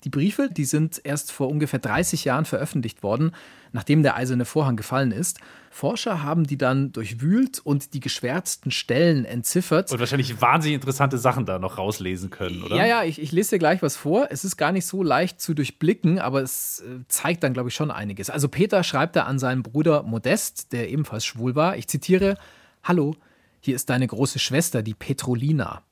Die 0.04 0.10
Briefe, 0.10 0.48
die 0.50 0.64
sind 0.64 1.00
erst 1.02 1.32
vor 1.32 1.48
ungefähr 1.48 1.80
30 1.80 2.24
Jahren 2.24 2.44
veröffentlicht 2.44 3.02
worden, 3.02 3.32
nachdem 3.72 4.02
der 4.02 4.16
eiserne 4.16 4.44
Vorhang 4.44 4.76
gefallen 4.76 5.10
ist. 5.10 5.40
Forscher 5.70 6.22
haben 6.22 6.44
die 6.44 6.56
dann 6.56 6.92
durchwühlt 6.92 7.58
und 7.58 7.94
die 7.94 8.00
geschwärzten 8.00 8.70
Stellen 8.70 9.24
entziffert. 9.24 9.90
Und 9.92 9.98
wahrscheinlich 9.98 10.40
wahnsinnig 10.40 10.76
interessante 10.76 11.18
Sachen 11.18 11.46
da 11.46 11.58
noch 11.58 11.78
rauslesen 11.78 12.30
können, 12.30 12.62
oder? 12.62 12.76
Ja, 12.76 12.86
ja, 12.86 13.04
ich, 13.04 13.20
ich 13.20 13.32
lese 13.32 13.50
dir 13.50 13.58
gleich 13.58 13.82
was 13.82 13.96
vor. 13.96 14.28
Es 14.30 14.44
ist 14.44 14.56
gar 14.56 14.72
nicht 14.72 14.86
so 14.86 15.02
leicht 15.02 15.40
zu 15.40 15.54
durchblicken, 15.54 16.18
aber 16.18 16.42
es 16.42 16.80
äh, 16.80 17.00
zeigt 17.08 17.42
dann, 17.42 17.52
glaube 17.52 17.68
ich, 17.68 17.74
schon 17.74 17.90
einiges. 17.90 18.30
Also 18.30 18.48
Peter 18.48 18.82
schreibt 18.84 19.16
da 19.16 19.24
an 19.24 19.38
seinen 19.38 19.62
Bruder 19.62 20.02
Modest, 20.04 20.72
der 20.72 20.88
ebenfalls 20.90 21.24
schwul 21.24 21.54
war. 21.54 21.76
Ich 21.76 21.88
zitiere, 21.88 22.36
Hallo, 22.82 23.14
hier 23.60 23.74
ist 23.74 23.90
deine 23.90 24.06
große 24.06 24.38
Schwester, 24.38 24.82
die 24.82 24.94
Petrolina. 24.94 25.82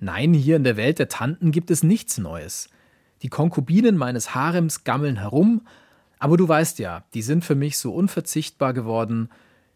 Nein, 0.00 0.34
hier 0.34 0.56
in 0.56 0.64
der 0.64 0.76
Welt 0.76 0.98
der 0.98 1.08
Tanten 1.08 1.50
gibt 1.50 1.70
es 1.70 1.82
nichts 1.82 2.18
Neues. 2.18 2.68
Die 3.22 3.28
Konkubinen 3.28 3.96
meines 3.96 4.34
Harems 4.34 4.84
gammeln 4.84 5.16
herum, 5.16 5.66
aber 6.18 6.36
du 6.36 6.48
weißt 6.48 6.78
ja, 6.78 7.04
die 7.14 7.22
sind 7.22 7.44
für 7.44 7.54
mich 7.54 7.78
so 7.78 7.92
unverzichtbar 7.92 8.72
geworden 8.72 9.30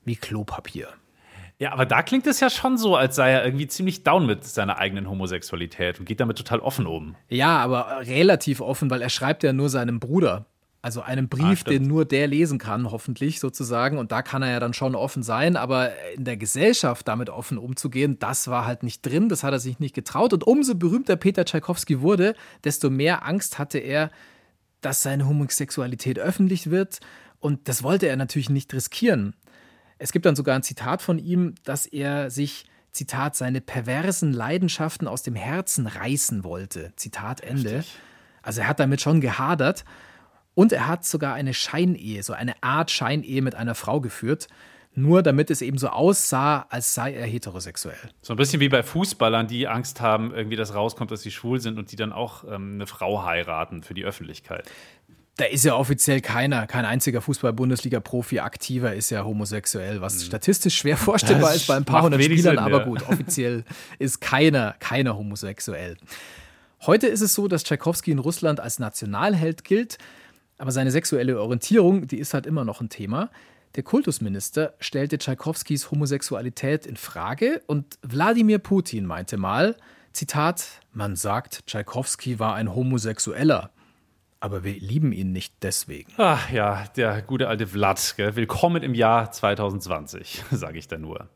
wie 0.04 0.16
Klopapier. 0.16 0.88
Ja, 1.58 1.72
aber 1.72 1.86
da 1.86 2.02
klingt 2.02 2.26
es 2.26 2.38
ja 2.38 2.50
schon 2.50 2.78
so, 2.78 2.94
als 2.94 3.16
sei 3.16 3.32
er 3.32 3.44
irgendwie 3.44 3.66
ziemlich 3.66 4.04
down 4.04 4.26
mit 4.26 4.44
seiner 4.44 4.78
eigenen 4.78 5.10
Homosexualität 5.10 5.98
und 5.98 6.04
geht 6.04 6.20
damit 6.20 6.38
total 6.38 6.60
offen 6.60 6.86
um. 6.86 7.16
Ja, 7.28 7.58
aber 7.58 8.06
relativ 8.06 8.60
offen, 8.60 8.90
weil 8.90 9.02
er 9.02 9.10
schreibt 9.10 9.42
ja 9.42 9.52
nur 9.52 9.68
seinem 9.68 9.98
Bruder. 9.98 10.46
Also 10.88 11.02
einen 11.02 11.28
Brief, 11.28 11.64
ah, 11.66 11.68
den 11.68 11.86
nur 11.86 12.06
der 12.06 12.26
lesen 12.28 12.58
kann, 12.58 12.90
hoffentlich 12.90 13.40
sozusagen. 13.40 13.98
Und 13.98 14.10
da 14.10 14.22
kann 14.22 14.40
er 14.40 14.52
ja 14.52 14.58
dann 14.58 14.72
schon 14.72 14.94
offen 14.94 15.22
sein. 15.22 15.56
Aber 15.56 15.92
in 16.16 16.24
der 16.24 16.38
Gesellschaft 16.38 17.06
damit 17.06 17.28
offen 17.28 17.58
umzugehen, 17.58 18.18
das 18.18 18.48
war 18.48 18.64
halt 18.64 18.82
nicht 18.82 19.04
drin. 19.04 19.28
Das 19.28 19.44
hat 19.44 19.52
er 19.52 19.58
sich 19.58 19.80
nicht 19.80 19.94
getraut. 19.94 20.32
Und 20.32 20.46
umso 20.46 20.74
berühmter 20.74 21.16
Peter 21.16 21.44
Tschaikowski 21.44 22.00
wurde, 22.00 22.34
desto 22.64 22.88
mehr 22.88 23.26
Angst 23.26 23.58
hatte 23.58 23.76
er, 23.76 24.10
dass 24.80 25.02
seine 25.02 25.28
Homosexualität 25.28 26.18
öffentlich 26.18 26.70
wird. 26.70 27.00
Und 27.38 27.68
das 27.68 27.82
wollte 27.82 28.08
er 28.08 28.16
natürlich 28.16 28.48
nicht 28.48 28.72
riskieren. 28.72 29.36
Es 29.98 30.10
gibt 30.10 30.24
dann 30.24 30.36
sogar 30.36 30.56
ein 30.56 30.62
Zitat 30.62 31.02
von 31.02 31.18
ihm, 31.18 31.54
dass 31.64 31.84
er 31.84 32.30
sich, 32.30 32.64
Zitat, 32.92 33.36
seine 33.36 33.60
perversen 33.60 34.32
Leidenschaften 34.32 35.06
aus 35.06 35.22
dem 35.22 35.34
Herzen 35.34 35.86
reißen 35.86 36.44
wollte. 36.44 36.94
Zitat 36.96 37.42
Ende. 37.42 37.80
Richtig. 37.80 37.98
Also 38.40 38.62
er 38.62 38.68
hat 38.68 38.80
damit 38.80 39.02
schon 39.02 39.20
gehadert. 39.20 39.84
Und 40.58 40.72
er 40.72 40.88
hat 40.88 41.04
sogar 41.04 41.34
eine 41.34 41.54
Scheinehe, 41.54 42.20
so 42.24 42.32
eine 42.32 42.60
Art 42.64 42.90
Scheinehe 42.90 43.42
mit 43.42 43.54
einer 43.54 43.76
Frau 43.76 44.00
geführt, 44.00 44.48
nur 44.92 45.22
damit 45.22 45.52
es 45.52 45.62
eben 45.62 45.78
so 45.78 45.86
aussah, 45.86 46.66
als 46.68 46.94
sei 46.94 47.14
er 47.14 47.28
heterosexuell. 47.28 47.94
So 48.22 48.32
ein 48.32 48.36
bisschen 48.36 48.58
wie 48.58 48.68
bei 48.68 48.82
Fußballern, 48.82 49.46
die 49.46 49.68
Angst 49.68 50.00
haben, 50.00 50.34
irgendwie, 50.34 50.56
dass 50.56 50.74
rauskommt, 50.74 51.12
dass 51.12 51.22
sie 51.22 51.30
schwul 51.30 51.60
sind 51.60 51.78
und 51.78 51.92
die 51.92 51.96
dann 51.96 52.12
auch 52.12 52.42
ähm, 52.42 52.72
eine 52.74 52.88
Frau 52.88 53.24
heiraten 53.24 53.84
für 53.84 53.94
die 53.94 54.04
Öffentlichkeit. 54.04 54.68
Da 55.36 55.44
ist 55.44 55.64
ja 55.64 55.76
offiziell 55.76 56.20
keiner, 56.20 56.66
kein 56.66 56.84
einziger 56.84 57.20
Fußball-Bundesliga-Profi 57.20 58.40
aktiver 58.40 58.92
ist 58.94 59.10
ja 59.10 59.22
homosexuell, 59.22 60.00
was 60.00 60.16
mhm. 60.16 60.22
statistisch 60.22 60.76
schwer 60.76 60.96
vorstellbar 60.96 61.50
das 61.50 61.58
ist 61.58 61.66
bei 61.68 61.76
ein 61.76 61.84
paar 61.84 62.02
hundert 62.02 62.20
Spielern, 62.20 62.56
Sinn, 62.56 62.58
aber 62.58 62.78
ja. 62.78 62.84
gut, 62.84 63.08
offiziell 63.08 63.62
ist 64.00 64.20
keiner, 64.20 64.74
keiner 64.80 65.16
homosexuell. 65.16 65.98
Heute 66.84 67.06
ist 67.06 67.20
es 67.20 67.34
so, 67.34 67.46
dass 67.46 67.62
Tschaikowski 67.62 68.10
in 68.10 68.18
Russland 68.18 68.58
als 68.58 68.80
Nationalheld 68.80 69.62
gilt. 69.62 69.98
Aber 70.58 70.72
seine 70.72 70.90
sexuelle 70.90 71.40
Orientierung, 71.40 72.06
die 72.06 72.18
ist 72.18 72.34
halt 72.34 72.46
immer 72.46 72.64
noch 72.64 72.80
ein 72.80 72.88
Thema. 72.88 73.30
Der 73.76 73.82
Kultusminister 73.84 74.74
stellte 74.80 75.18
Tschaikowskis 75.18 75.90
Homosexualität 75.90 76.84
in 76.84 76.96
Frage 76.96 77.62
und 77.66 77.98
Wladimir 78.02 78.58
Putin 78.58 79.06
meinte 79.06 79.36
mal, 79.36 79.76
Zitat, 80.12 80.80
man 80.92 81.14
sagt, 81.16 81.66
Tschaikowski 81.66 82.38
war 82.38 82.54
ein 82.54 82.74
Homosexueller. 82.74 83.70
Aber 84.40 84.62
wir 84.62 84.74
lieben 84.74 85.10
ihn 85.10 85.32
nicht 85.32 85.52
deswegen. 85.62 86.12
Ach 86.16 86.48
ja, 86.50 86.84
der 86.96 87.22
gute 87.22 87.48
alte 87.48 87.66
Vlad. 87.66 88.14
Gell? 88.16 88.36
Willkommen 88.36 88.84
im 88.84 88.94
Jahr 88.94 89.32
2020, 89.32 90.44
sage 90.52 90.78
ich 90.78 90.86
da 90.86 90.96
nur. 90.96 91.28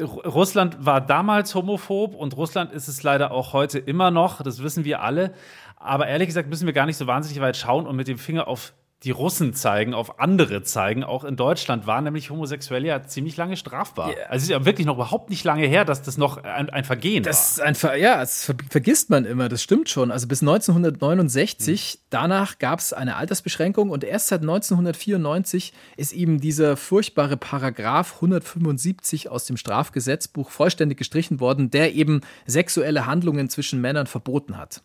Russland 0.00 0.84
war 0.84 1.00
damals 1.00 1.54
homophob 1.54 2.12
und 2.16 2.36
Russland 2.36 2.72
ist 2.72 2.88
es 2.88 3.04
leider 3.04 3.30
auch 3.30 3.52
heute 3.52 3.78
immer 3.78 4.10
noch. 4.10 4.42
Das 4.42 4.64
wissen 4.64 4.84
wir 4.84 5.00
alle. 5.02 5.32
Aber 5.76 6.08
ehrlich 6.08 6.26
gesagt 6.26 6.48
müssen 6.48 6.66
wir 6.66 6.72
gar 6.72 6.86
nicht 6.86 6.96
so 6.96 7.06
wahnsinnig 7.06 7.40
weit 7.40 7.56
schauen 7.56 7.86
und 7.86 7.94
mit 7.94 8.08
dem 8.08 8.18
Finger 8.18 8.48
auf 8.48 8.72
die 9.04 9.10
Russen 9.10 9.52
zeigen, 9.52 9.92
auf 9.92 10.18
andere 10.18 10.62
zeigen. 10.62 11.04
Auch 11.04 11.24
in 11.24 11.36
Deutschland 11.36 11.86
war 11.86 12.00
nämlich 12.00 12.30
Homosexuelle 12.30 12.88
ja 12.88 13.02
ziemlich 13.02 13.36
lange 13.36 13.56
strafbar. 13.56 14.08
Yeah. 14.08 14.26
Also 14.28 14.36
es 14.36 14.42
ist 14.44 14.48
ja 14.50 14.64
wirklich 14.64 14.86
noch 14.86 14.94
überhaupt 14.94 15.30
nicht 15.30 15.44
lange 15.44 15.66
her, 15.66 15.84
dass 15.84 16.02
das 16.02 16.16
noch 16.16 16.42
ein, 16.42 16.70
ein 16.70 16.84
Vergehen 16.84 17.22
das 17.22 17.58
war. 17.58 17.66
Ein 17.66 17.74
Ver 17.74 17.96
ja, 17.96 18.18
das 18.18 18.44
ver 18.44 18.54
vergisst 18.70 19.10
man 19.10 19.24
immer, 19.24 19.48
das 19.48 19.62
stimmt 19.62 19.90
schon. 19.90 20.10
Also 20.10 20.26
bis 20.26 20.40
1969, 20.40 21.92
hm. 21.92 22.00
danach 22.10 22.58
gab 22.58 22.78
es 22.78 22.92
eine 22.92 23.16
Altersbeschränkung 23.16 23.90
und 23.90 24.04
erst 24.04 24.28
seit 24.28 24.40
1994 24.40 25.72
ist 25.96 26.12
eben 26.12 26.40
dieser 26.40 26.76
furchtbare 26.76 27.36
Paragraph 27.36 28.14
175 28.14 29.28
aus 29.28 29.44
dem 29.44 29.56
Strafgesetzbuch 29.56 30.50
vollständig 30.50 30.98
gestrichen 30.98 31.40
worden, 31.40 31.70
der 31.70 31.94
eben 31.94 32.22
sexuelle 32.46 33.06
Handlungen 33.06 33.50
zwischen 33.50 33.80
Männern 33.80 34.06
verboten 34.06 34.56
hat. 34.56 34.82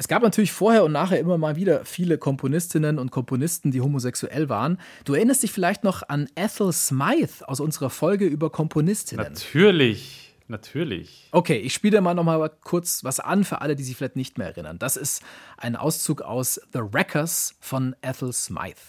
Es 0.00 0.08
gab 0.08 0.22
natürlich 0.22 0.50
vorher 0.50 0.82
und 0.84 0.92
nachher 0.92 1.20
immer 1.20 1.36
mal 1.36 1.56
wieder 1.56 1.84
viele 1.84 2.16
Komponistinnen 2.16 2.98
und 2.98 3.10
Komponisten, 3.10 3.70
die 3.70 3.82
homosexuell 3.82 4.48
waren. 4.48 4.78
Du 5.04 5.12
erinnerst 5.12 5.42
dich 5.42 5.52
vielleicht 5.52 5.84
noch 5.84 6.08
an 6.08 6.26
Ethel 6.36 6.72
Smythe 6.72 7.46
aus 7.46 7.60
unserer 7.60 7.90
Folge 7.90 8.24
über 8.24 8.48
Komponistinnen. 8.48 9.34
Natürlich. 9.34 10.32
Natürlich. 10.48 11.28
Okay, 11.32 11.58
ich 11.58 11.74
spiele 11.74 12.00
mal 12.00 12.14
noch 12.14 12.24
mal 12.24 12.50
kurz 12.64 13.04
was 13.04 13.20
an 13.20 13.44
für 13.44 13.60
alle, 13.60 13.76
die 13.76 13.82
sich 13.82 13.94
vielleicht 13.94 14.16
nicht 14.16 14.38
mehr 14.38 14.46
erinnern. 14.46 14.78
Das 14.78 14.96
ist 14.96 15.22
ein 15.58 15.76
Auszug 15.76 16.22
aus 16.22 16.58
The 16.72 16.80
Wreckers 16.80 17.56
von 17.60 17.94
Ethel 18.00 18.32
Smythe. 18.32 18.80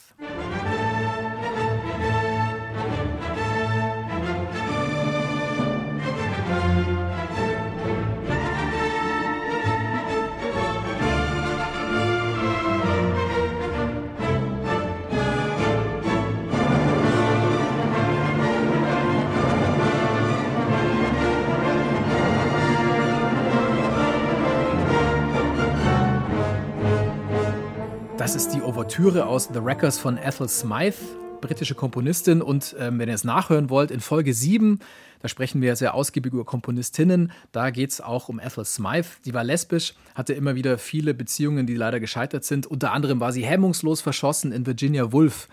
Das 28.21 28.35
ist 28.35 28.53
die 28.53 28.61
Ouvertüre 28.61 29.25
aus 29.25 29.49
The 29.51 29.63
Wreckers 29.63 29.97
von 29.97 30.15
Ethel 30.15 30.47
Smythe, 30.47 30.99
britische 31.41 31.73
Komponistin. 31.73 32.43
Und 32.43 32.75
ähm, 32.77 32.99
wenn 32.99 33.09
ihr 33.09 33.15
es 33.15 33.23
nachhören 33.23 33.71
wollt, 33.71 33.89
in 33.89 33.99
Folge 33.99 34.35
7, 34.35 34.77
da 35.23 35.27
sprechen 35.27 35.59
wir 35.59 35.75
sehr 35.75 35.95
ausgiebig 35.95 36.31
über 36.31 36.45
Komponistinnen. 36.45 37.31
Da 37.51 37.71
geht 37.71 37.89
es 37.89 37.99
auch 37.99 38.29
um 38.29 38.39
Ethel 38.39 38.63
Smythe. 38.63 39.07
Die 39.25 39.33
war 39.33 39.43
lesbisch, 39.43 39.95
hatte 40.13 40.33
immer 40.33 40.53
wieder 40.53 40.77
viele 40.77 41.15
Beziehungen, 41.15 41.65
die 41.65 41.73
leider 41.73 41.99
gescheitert 41.99 42.45
sind. 42.45 42.67
Unter 42.67 42.91
anderem 42.91 43.19
war 43.19 43.31
sie 43.31 43.43
hemmungslos 43.43 44.01
verschossen 44.01 44.51
in 44.51 44.67
Virginia 44.67 45.11
Woolf. 45.11 45.47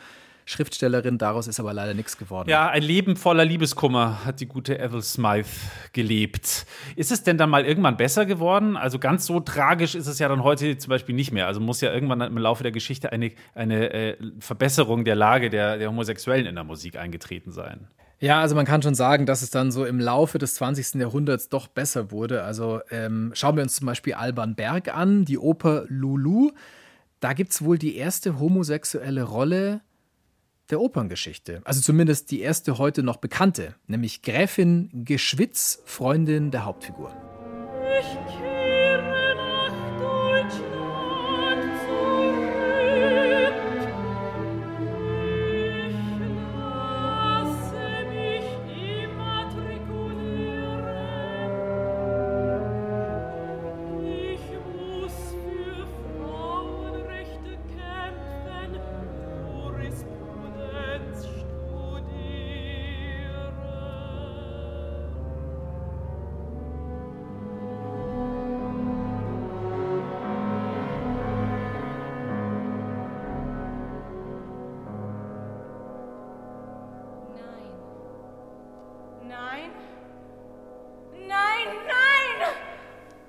Schriftstellerin. 0.49 1.19
Daraus 1.19 1.47
ist 1.47 1.61
aber 1.61 1.75
leider 1.75 1.93
nichts 1.93 2.17
geworden. 2.17 2.49
Ja, 2.49 2.69
ein 2.71 2.83
Leben 2.83 3.17
voller 3.17 3.45
Liebeskummer 3.45 4.25
hat 4.25 4.41
die 4.41 4.47
gute 4.47 4.79
Ethel 4.79 5.03
Smythe 5.03 5.51
gelebt. 5.93 6.67
Ist 6.97 7.13
es 7.13 7.23
denn 7.23 7.37
dann 7.37 7.51
mal 7.51 7.67
irgendwann 7.67 7.99
besser 7.99 8.25
geworden? 8.25 8.77
Also 8.77 8.99
ganz 8.99 9.27
so 9.27 9.41
tragisch 9.41 9.95
ist 9.95 10.07
es 10.07 10.19
ja 10.19 10.29
dann 10.29 10.43
heute 10.43 10.79
zum 10.79 10.89
Beispiel 10.89 11.15
nicht 11.15 11.33
mehr. 11.33 11.47
Also 11.47 11.61
muss 11.61 11.83
ja 11.83 11.93
irgendwann 11.93 12.23
im 12.23 12.39
Laufe 12.39 12.63
der 12.63 12.73
Geschichte 12.73 13.13
eine, 13.13 13.33
eine 13.55 13.93
äh, 13.93 14.17
Verbesserung 14.41 15.05
der 15.05 15.17
Lage 15.17 15.51
der, 15.51 15.77
der 15.77 15.89
Homosexuellen 15.89 16.47
in 16.47 16.55
der 16.55 16.65
Musik 16.65 16.97
eingetreten 16.97 17.53
sein. 17.53 17.87
Ja, 18.21 18.41
also 18.41 18.57
man 18.57 18.65
kann 18.65 18.83
schon 18.83 18.95
sagen, 18.95 19.27
dass 19.27 19.43
es 19.43 19.51
dann 19.51 19.71
so 19.71 19.85
im 19.85 20.01
Laufe 20.01 20.39
des 20.39 20.55
20. 20.55 20.95
Jahrhunderts 20.95 21.51
doch 21.51 21.69
besser 21.69 22.11
wurde. 22.11 22.43
Also 22.43 22.81
ähm, 22.91 23.33
schauen 23.35 23.57
wir 23.57 23.63
uns 23.63 23.77
zum 23.77 23.87
Beispiel 23.87 24.15
Alban 24.15 24.57
Berg 24.57 24.93
an, 24.97 25.27
die 25.27 25.39
Oper 25.39 25.85
Lulu. 25.89 26.51
Da 27.21 27.35
gibt 27.35 27.53
es 27.53 27.63
wohl 27.63 27.79
die 27.79 27.97
erste 27.97 28.39
homosexuelle 28.41 29.25
Rolle 29.25 29.83
der 30.71 30.81
Operngeschichte. 30.81 31.61
Also 31.65 31.81
zumindest 31.81 32.31
die 32.31 32.41
erste 32.41 32.79
heute 32.79 33.03
noch 33.03 33.17
bekannte, 33.17 33.75
nämlich 33.87 34.23
Gräfin 34.23 34.91
Geschwitz, 35.05 35.83
Freundin 35.85 36.51
der 36.51 36.65
Hauptfigur. 36.65 37.13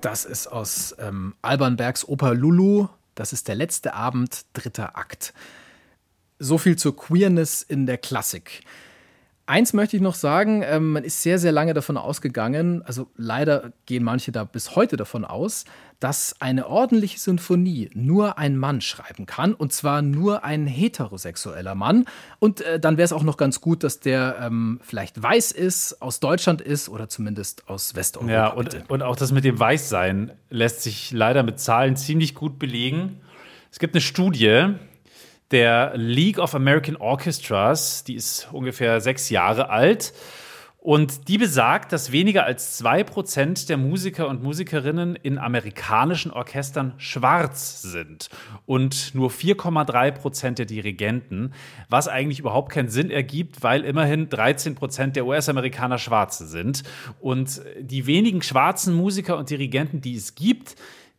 Das 0.01 0.23
ist 0.23 0.47
aus 0.47 0.95
ähm, 0.99 1.35
Alban 1.41 1.75
Bergs 1.75 2.07
Oper 2.07 2.33
Lulu. 2.33 2.87
Das 3.15 3.33
ist 3.33 3.49
der 3.49 3.55
letzte 3.55 3.93
Abend, 3.93 4.45
dritter 4.53 4.97
Akt. 4.97 5.33
So 6.39 6.57
viel 6.57 6.77
zur 6.77 6.95
Queerness 6.95 7.61
in 7.61 7.85
der 7.85 7.97
Klassik. 7.97 8.63
Eins 9.49 9.73
möchte 9.73 9.95
ich 9.95 10.03
noch 10.03 10.13
sagen, 10.13 10.61
ähm, 10.63 10.91
man 10.91 11.03
ist 11.03 11.23
sehr, 11.23 11.39
sehr 11.39 11.51
lange 11.51 11.73
davon 11.73 11.97
ausgegangen, 11.97 12.83
also 12.83 13.07
leider 13.17 13.71
gehen 13.87 14.03
manche 14.03 14.31
da 14.31 14.43
bis 14.43 14.75
heute 14.75 14.95
davon 14.95 15.25
aus, 15.25 15.65
dass 15.99 16.35
eine 16.39 16.67
ordentliche 16.67 17.17
Sinfonie 17.17 17.89
nur 17.95 18.37
ein 18.37 18.57
Mann 18.57 18.79
schreiben 18.79 19.25
kann, 19.25 19.55
und 19.55 19.73
zwar 19.73 20.03
nur 20.03 20.43
ein 20.43 20.67
heterosexueller 20.67 21.73
Mann. 21.73 22.05
Und 22.37 22.61
äh, 22.61 22.79
dann 22.79 22.97
wäre 22.97 23.05
es 23.05 23.11
auch 23.11 23.23
noch 23.23 23.37
ganz 23.37 23.59
gut, 23.59 23.83
dass 23.83 23.99
der 23.99 24.37
ähm, 24.39 24.81
vielleicht 24.83 25.19
weiß 25.19 25.51
ist, 25.51 25.99
aus 25.99 26.19
Deutschland 26.19 26.61
ist 26.61 26.87
oder 26.87 27.09
zumindest 27.09 27.67
aus 27.67 27.95
Westeuropa. 27.95 28.31
Ja, 28.31 28.47
und, 28.49 28.87
und 28.87 29.01
auch 29.01 29.15
das 29.15 29.31
mit 29.31 29.45
dem 29.45 29.59
Weißsein 29.59 30.31
lässt 30.51 30.83
sich 30.83 31.09
leider 31.09 31.41
mit 31.41 31.59
Zahlen 31.59 31.95
ziemlich 31.95 32.35
gut 32.35 32.59
belegen. 32.59 33.19
Es 33.71 33.79
gibt 33.79 33.95
eine 33.95 34.01
Studie, 34.01 34.75
der 35.51 35.93
League 35.95 36.39
of 36.39 36.55
American 36.55 36.95
Orchestras, 36.95 38.03
die 38.03 38.15
ist 38.15 38.47
ungefähr 38.51 39.01
sechs 39.01 39.29
Jahre 39.29 39.69
alt. 39.69 40.13
Und 40.81 41.27
die 41.27 41.37
besagt, 41.37 41.91
dass 41.91 42.13
weniger 42.13 42.45
als 42.45 42.77
zwei 42.77 43.03
Prozent 43.03 43.67
der 43.67 43.75
Musiker 43.75 44.29
und 44.29 44.41
Musikerinnen 44.41 45.17
in 45.17 45.37
amerikanischen 45.37 46.31
Orchestern 46.31 46.93
schwarz 46.97 47.81
sind 47.81 48.29
und 48.65 49.13
nur 49.13 49.29
4,3 49.29 50.11
Prozent 50.11 50.57
der 50.57 50.65
Dirigenten, 50.65 51.53
was 51.89 52.07
eigentlich 52.07 52.39
überhaupt 52.39 52.71
keinen 52.71 52.87
Sinn 52.87 53.11
ergibt, 53.11 53.61
weil 53.61 53.83
immerhin 53.83 54.29
13 54.29 54.75
Prozent 54.75 55.17
der 55.17 55.25
US-Amerikaner 55.25 55.97
Schwarze 55.97 56.47
sind. 56.47 56.83
Und 57.19 57.61
die 57.81 58.07
wenigen 58.07 58.41
schwarzen 58.41 58.93
Musiker 58.93 59.37
und 59.37 59.49
Dirigenten, 59.49 59.99
die 59.99 60.15
es 60.15 60.33
gibt, 60.33 60.75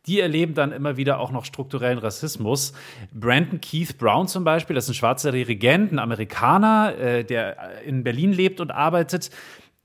die 0.07 0.19
erleben 0.19 0.53
dann 0.53 0.71
immer 0.71 0.97
wieder 0.97 1.19
auch 1.19 1.31
noch 1.31 1.45
strukturellen 1.45 1.99
Rassismus. 1.99 2.73
Brandon 3.13 3.61
Keith 3.61 3.97
Brown 3.97 4.27
zum 4.27 4.43
Beispiel, 4.43 4.75
das 4.75 4.85
ist 4.85 4.91
ein 4.91 4.95
schwarzer 4.95 5.31
Dirigent, 5.31 5.91
ein 5.91 5.99
Amerikaner, 5.99 6.97
äh, 6.97 7.23
der 7.23 7.81
in 7.83 8.03
Berlin 8.03 8.33
lebt 8.33 8.59
und 8.59 8.71
arbeitet, 8.71 9.29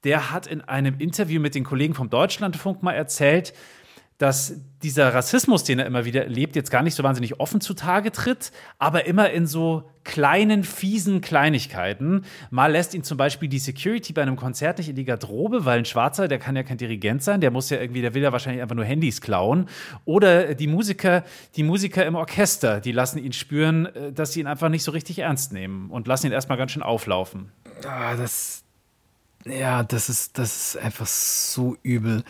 der 0.04 0.30
hat 0.30 0.46
in 0.46 0.60
einem 0.62 0.98
Interview 0.98 1.40
mit 1.40 1.54
den 1.54 1.64
Kollegen 1.64 1.94
vom 1.94 2.08
Deutschlandfunk 2.08 2.82
mal 2.82 2.92
erzählt, 2.92 3.52
dass 4.18 4.54
dieser 4.82 5.12
Rassismus, 5.12 5.64
den 5.64 5.78
er 5.78 5.86
immer 5.86 6.04
wieder 6.04 6.22
erlebt, 6.22 6.56
jetzt 6.56 6.70
gar 6.70 6.82
nicht 6.82 6.94
so 6.94 7.02
wahnsinnig 7.02 7.38
offen 7.38 7.60
zutage 7.60 8.12
tritt, 8.12 8.50
aber 8.78 9.06
immer 9.06 9.30
in 9.30 9.46
so 9.46 9.90
kleinen, 10.04 10.64
fiesen 10.64 11.20
Kleinigkeiten. 11.20 12.24
Mal 12.50 12.72
lässt 12.72 12.94
ihn 12.94 13.02
zum 13.02 13.18
Beispiel 13.18 13.48
die 13.48 13.58
Security 13.58 14.12
bei 14.12 14.22
einem 14.22 14.36
Konzert 14.36 14.78
nicht 14.78 14.88
in 14.88 14.96
die 14.96 15.04
Garderobe, 15.04 15.64
weil 15.64 15.80
ein 15.80 15.84
Schwarzer, 15.84 16.28
der 16.28 16.38
kann 16.38 16.56
ja 16.56 16.62
kein 16.62 16.78
Dirigent 16.78 17.22
sein, 17.22 17.40
der 17.40 17.50
muss 17.50 17.68
ja 17.68 17.78
irgendwie, 17.78 18.00
der 18.00 18.14
will 18.14 18.22
ja 18.22 18.32
wahrscheinlich 18.32 18.62
einfach 18.62 18.76
nur 18.76 18.84
Handys 18.84 19.20
klauen. 19.20 19.68
Oder 20.04 20.54
die 20.54 20.68
Musiker, 20.68 21.24
die 21.56 21.64
Musiker 21.64 22.06
im 22.06 22.14
Orchester, 22.14 22.80
die 22.80 22.92
lassen 22.92 23.18
ihn 23.18 23.32
spüren, 23.32 23.86
äh, 23.86 24.12
dass 24.12 24.32
sie 24.32 24.40
ihn 24.40 24.46
einfach 24.46 24.68
nicht 24.68 24.84
so 24.84 24.92
richtig 24.92 25.18
ernst 25.18 25.52
nehmen 25.52 25.90
und 25.90 26.06
lassen 26.06 26.26
ihn 26.26 26.32
erstmal 26.32 26.56
ganz 26.56 26.72
schön 26.72 26.82
auflaufen. 26.82 27.50
Ah, 27.84 28.14
das, 28.14 28.62
ja, 29.44 29.82
das 29.82 30.08
ist, 30.08 30.38
das 30.38 30.74
ist 30.74 30.82
einfach 30.82 31.06
so 31.06 31.76
übel. 31.82 32.22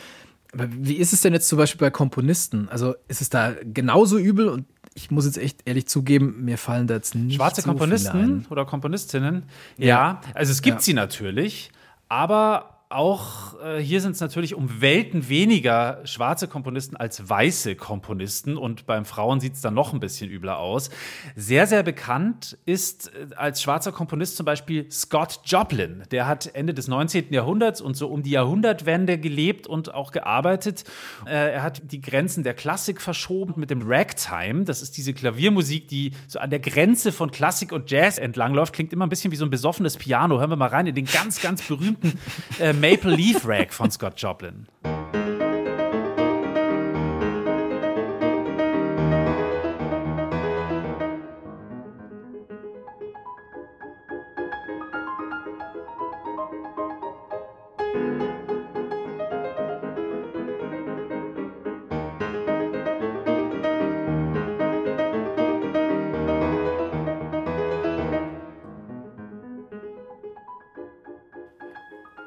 Wie 0.58 0.96
ist 0.96 1.12
es 1.12 1.20
denn 1.20 1.32
jetzt 1.32 1.48
zum 1.48 1.58
Beispiel 1.58 1.80
bei 1.80 1.90
Komponisten? 1.90 2.68
Also 2.68 2.94
ist 3.08 3.20
es 3.20 3.30
da 3.30 3.54
genauso 3.62 4.18
übel? 4.18 4.48
Und 4.48 4.66
ich 4.94 5.10
muss 5.10 5.26
jetzt 5.26 5.38
echt 5.38 5.60
ehrlich 5.66 5.86
zugeben, 5.86 6.44
mir 6.44 6.58
fallen 6.58 6.86
da 6.86 6.94
jetzt 6.94 7.14
nicht 7.14 7.36
Schwarze 7.36 7.60
so 7.60 7.68
Komponisten 7.68 8.46
oder 8.50 8.64
Komponistinnen? 8.64 9.44
Ja, 9.76 9.86
ja. 9.86 10.20
also 10.34 10.52
es 10.52 10.62
gibt 10.62 10.78
ja. 10.78 10.82
sie 10.82 10.94
natürlich, 10.94 11.70
aber 12.08 12.75
auch 12.88 13.60
äh, 13.60 13.80
hier 13.80 14.00
sind 14.00 14.12
es 14.12 14.20
natürlich 14.20 14.54
um 14.54 14.80
Welten 14.80 15.28
weniger 15.28 16.00
schwarze 16.04 16.46
Komponisten 16.46 16.96
als 16.96 17.28
weiße 17.28 17.74
Komponisten 17.74 18.56
und 18.56 18.86
beim 18.86 19.04
Frauen 19.04 19.40
sieht 19.40 19.54
es 19.54 19.60
dann 19.60 19.74
noch 19.74 19.92
ein 19.92 19.98
bisschen 19.98 20.30
übler 20.30 20.58
aus. 20.58 20.90
Sehr, 21.34 21.66
sehr 21.66 21.82
bekannt 21.82 22.56
ist 22.64 23.08
äh, 23.08 23.34
als 23.34 23.60
schwarzer 23.60 23.90
Komponist 23.90 24.36
zum 24.36 24.46
Beispiel 24.46 24.88
Scott 24.92 25.40
Joplin. 25.44 26.04
Der 26.12 26.28
hat 26.28 26.54
Ende 26.54 26.74
des 26.74 26.86
19. 26.86 27.32
Jahrhunderts 27.32 27.80
und 27.80 27.96
so 27.96 28.06
um 28.06 28.22
die 28.22 28.30
Jahrhundertwende 28.30 29.18
gelebt 29.18 29.66
und 29.66 29.92
auch 29.92 30.12
gearbeitet. 30.12 30.84
Äh, 31.26 31.54
er 31.54 31.62
hat 31.64 31.82
die 31.90 32.00
Grenzen 32.00 32.44
der 32.44 32.54
Klassik 32.54 33.00
verschoben 33.00 33.54
mit 33.56 33.70
dem 33.70 33.82
Ragtime. 33.82 34.62
Das 34.62 34.80
ist 34.80 34.96
diese 34.96 35.12
Klaviermusik, 35.12 35.88
die 35.88 36.12
so 36.28 36.38
an 36.38 36.50
der 36.50 36.60
Grenze 36.60 37.10
von 37.10 37.32
Klassik 37.32 37.72
und 37.72 37.90
Jazz 37.90 38.18
entlangläuft. 38.18 38.72
Klingt 38.72 38.92
immer 38.92 39.06
ein 39.06 39.10
bisschen 39.10 39.32
wie 39.32 39.36
so 39.36 39.44
ein 39.44 39.50
besoffenes 39.50 39.96
Piano. 39.96 40.38
Hören 40.38 40.50
wir 40.50 40.56
mal 40.56 40.68
rein 40.68 40.86
in 40.86 40.94
den 40.94 41.06
ganz, 41.06 41.40
ganz 41.40 41.62
berühmten 41.62 42.20
äh, 42.60 42.75
Maple 42.80 43.14
Leaf 43.14 43.46
Rag 43.46 43.72
von 43.72 43.90
Scott 43.90 44.20
Joplin. 44.20 44.66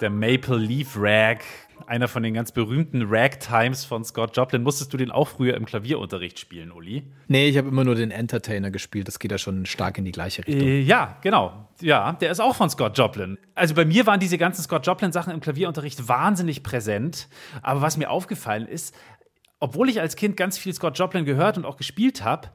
Der 0.09 0.29
Maple 0.31 0.57
Leaf 0.57 0.95
Rag, 0.97 1.43
einer 1.85 2.07
von 2.07 2.23
den 2.23 2.33
ganz 2.33 2.51
berühmten 2.51 3.03
Ragtimes 3.07 3.85
von 3.85 4.03
Scott 4.03 4.35
Joplin. 4.35 4.63
Musstest 4.63 4.91
du 4.91 4.97
den 4.97 5.11
auch 5.11 5.27
früher 5.27 5.55
im 5.55 5.65
Klavierunterricht 5.65 6.39
spielen, 6.39 6.71
Uli? 6.71 7.03
Nee, 7.27 7.47
ich 7.47 7.57
habe 7.57 7.67
immer 7.67 7.83
nur 7.83 7.95
den 7.95 8.11
Entertainer 8.11 8.71
gespielt. 8.71 9.07
Das 9.07 9.19
geht 9.19 9.31
ja 9.31 9.37
schon 9.37 9.65
stark 9.65 9.97
in 9.97 10.05
die 10.05 10.11
gleiche 10.11 10.45
Richtung. 10.45 10.67
Äh, 10.67 10.81
ja, 10.81 11.17
genau. 11.21 11.69
Ja, 11.79 12.13
der 12.13 12.31
ist 12.31 12.39
auch 12.39 12.55
von 12.55 12.69
Scott 12.69 12.97
Joplin. 12.97 13.37
Also 13.55 13.75
bei 13.75 13.85
mir 13.85 14.05
waren 14.05 14.19
diese 14.19 14.37
ganzen 14.37 14.63
Scott 14.63 14.85
Joplin-Sachen 14.85 15.31
im 15.31 15.39
Klavierunterricht 15.39 16.07
wahnsinnig 16.07 16.63
präsent. 16.63 17.29
Aber 17.61 17.81
was 17.81 17.97
mir 17.97 18.09
aufgefallen 18.09 18.67
ist, 18.67 18.95
obwohl 19.59 19.89
ich 19.89 20.01
als 20.01 20.15
Kind 20.15 20.37
ganz 20.37 20.57
viel 20.57 20.73
Scott 20.73 20.97
Joplin 20.97 21.25
gehört 21.25 21.57
und 21.57 21.65
auch 21.65 21.77
gespielt 21.77 22.23
habe, 22.23 22.49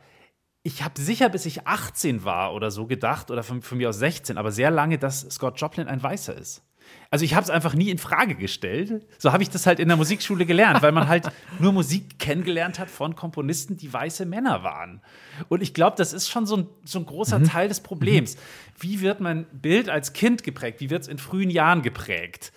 ich 0.64 0.82
habe 0.82 0.98
sicher, 0.98 1.28
bis 1.28 1.46
ich 1.46 1.66
18 1.66 2.24
war 2.24 2.54
oder 2.54 2.70
so 2.70 2.86
gedacht, 2.86 3.30
oder 3.30 3.42
von, 3.42 3.60
von 3.62 3.78
mir 3.78 3.90
aus 3.90 3.98
16, 3.98 4.38
aber 4.38 4.50
sehr 4.50 4.70
lange, 4.70 4.98
dass 4.98 5.20
Scott 5.30 5.60
Joplin 5.60 5.88
ein 5.88 6.02
Weißer 6.02 6.34
ist. 6.34 6.62
Also 7.10 7.24
ich 7.24 7.34
habe 7.34 7.44
es 7.44 7.50
einfach 7.50 7.74
nie 7.74 7.90
in 7.90 7.98
Frage 7.98 8.34
gestellt. 8.34 9.06
So 9.18 9.32
habe 9.32 9.42
ich 9.42 9.50
das 9.50 9.66
halt 9.66 9.78
in 9.78 9.88
der 9.88 9.96
Musikschule 9.96 10.46
gelernt, 10.46 10.82
weil 10.82 10.92
man 10.92 11.08
halt 11.08 11.30
nur 11.58 11.72
Musik 11.72 12.18
kennengelernt 12.18 12.78
hat 12.78 12.90
von 12.90 13.14
Komponisten, 13.14 13.76
die 13.76 13.92
weiße 13.92 14.26
Männer 14.26 14.62
waren. 14.64 15.00
Und 15.48 15.62
ich 15.62 15.74
glaube, 15.74 15.96
das 15.96 16.12
ist 16.12 16.28
schon 16.28 16.46
so 16.46 16.56
ein, 16.56 16.66
so 16.84 16.98
ein 16.98 17.06
großer 17.06 17.38
mhm. 17.38 17.44
Teil 17.44 17.68
des 17.68 17.80
Problems. 17.80 18.36
Wie 18.78 19.00
wird 19.00 19.20
mein 19.20 19.46
Bild 19.52 19.88
als 19.88 20.12
Kind 20.12 20.42
geprägt? 20.42 20.80
Wie 20.80 20.90
wird 20.90 21.02
es 21.02 21.08
in 21.08 21.18
frühen 21.18 21.50
Jahren 21.50 21.82
geprägt? 21.82 22.52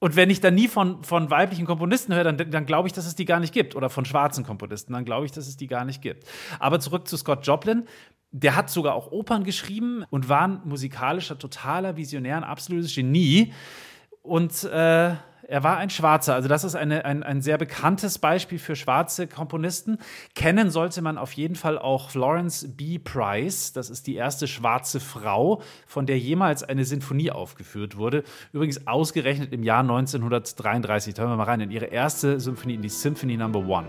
Und 0.00 0.16
wenn 0.16 0.30
ich 0.30 0.40
dann 0.40 0.54
nie 0.54 0.66
von, 0.66 1.04
von 1.04 1.30
weiblichen 1.30 1.66
Komponisten 1.66 2.14
höre, 2.14 2.24
dann, 2.24 2.50
dann 2.50 2.66
glaube 2.66 2.88
ich, 2.88 2.94
dass 2.94 3.06
es 3.06 3.16
die 3.16 3.26
gar 3.26 3.38
nicht 3.38 3.52
gibt. 3.52 3.76
Oder 3.76 3.90
von 3.90 4.06
schwarzen 4.06 4.44
Komponisten, 4.44 4.94
dann 4.94 5.04
glaube 5.04 5.26
ich, 5.26 5.32
dass 5.32 5.46
es 5.46 5.58
die 5.58 5.66
gar 5.66 5.84
nicht 5.84 6.00
gibt. 6.00 6.26
Aber 6.58 6.80
zurück 6.80 7.06
zu 7.06 7.18
Scott 7.18 7.46
Joplin. 7.46 7.86
Der 8.32 8.56
hat 8.56 8.70
sogar 8.70 8.94
auch 8.94 9.10
Opern 9.10 9.44
geschrieben 9.44 10.04
und 10.10 10.28
war 10.28 10.42
ein 10.42 10.60
musikalischer, 10.64 11.38
totaler 11.38 11.96
Visionär, 11.96 12.36
ein 12.36 12.44
absolutes 12.44 12.94
Genie. 12.94 13.52
Und 14.22 14.64
äh, 14.64 15.14
er 15.50 15.64
war 15.64 15.78
ein 15.78 15.90
Schwarzer. 15.90 16.34
Also 16.34 16.48
das 16.48 16.62
ist 16.62 16.76
eine, 16.76 17.04
ein, 17.04 17.24
ein 17.24 17.42
sehr 17.42 17.58
bekanntes 17.58 18.18
Beispiel 18.18 18.60
für 18.60 18.76
schwarze 18.76 19.26
Komponisten. 19.26 19.98
Kennen 20.36 20.70
sollte 20.70 21.02
man 21.02 21.18
auf 21.18 21.32
jeden 21.32 21.56
Fall 21.56 21.76
auch 21.76 22.10
Florence 22.10 22.68
B. 22.76 23.00
Price. 23.00 23.72
Das 23.72 23.90
ist 23.90 24.06
die 24.06 24.14
erste 24.14 24.46
schwarze 24.46 25.00
Frau, 25.00 25.60
von 25.88 26.06
der 26.06 26.20
jemals 26.20 26.62
eine 26.62 26.84
Sinfonie 26.84 27.32
aufgeführt 27.32 27.96
wurde. 27.96 28.22
Übrigens 28.52 28.86
ausgerechnet 28.86 29.52
im 29.52 29.64
Jahr 29.64 29.80
1933. 29.80 31.14
Da 31.14 31.22
hören 31.22 31.32
wir 31.32 31.36
mal 31.36 31.44
rein 31.44 31.60
in 31.60 31.72
ihre 31.72 31.86
erste 31.86 32.38
Symphonie, 32.38 32.74
in 32.74 32.82
die 32.82 32.88
Symphony 32.88 33.36
Number 33.36 33.58
One. 33.58 33.88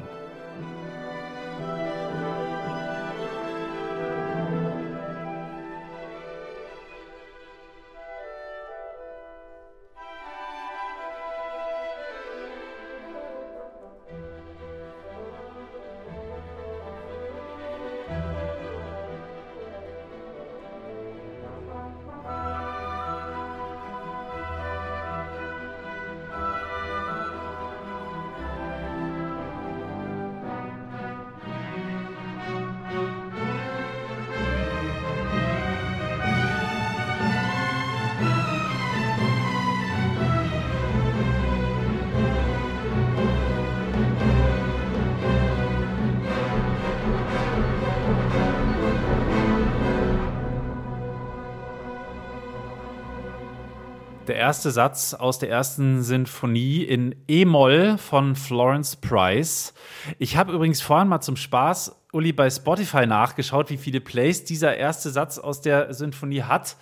Erste 54.52 54.72
Satz 54.72 55.14
aus 55.14 55.40
der 55.40 55.50
ersten 55.50 56.04
Sinfonie 56.04 56.84
in 56.84 57.16
E-Moll 57.30 57.98
von 57.98 58.36
Florence 58.36 58.98
Price. 58.98 59.74
Ich 60.20 60.36
habe 60.36 60.52
übrigens 60.52 60.82
vorhin 60.82 61.08
mal 61.08 61.22
zum 61.22 61.38
Spaß, 61.38 61.96
Uli, 62.12 62.34
bei 62.34 62.50
Spotify 62.50 63.06
nachgeschaut, 63.06 63.70
wie 63.70 63.78
viele 63.78 64.02
Plays 64.02 64.44
dieser 64.44 64.76
erste 64.76 65.10
Satz 65.10 65.38
aus 65.38 65.62
der 65.62 65.94
Sinfonie 65.94 66.42
hat. 66.44 66.76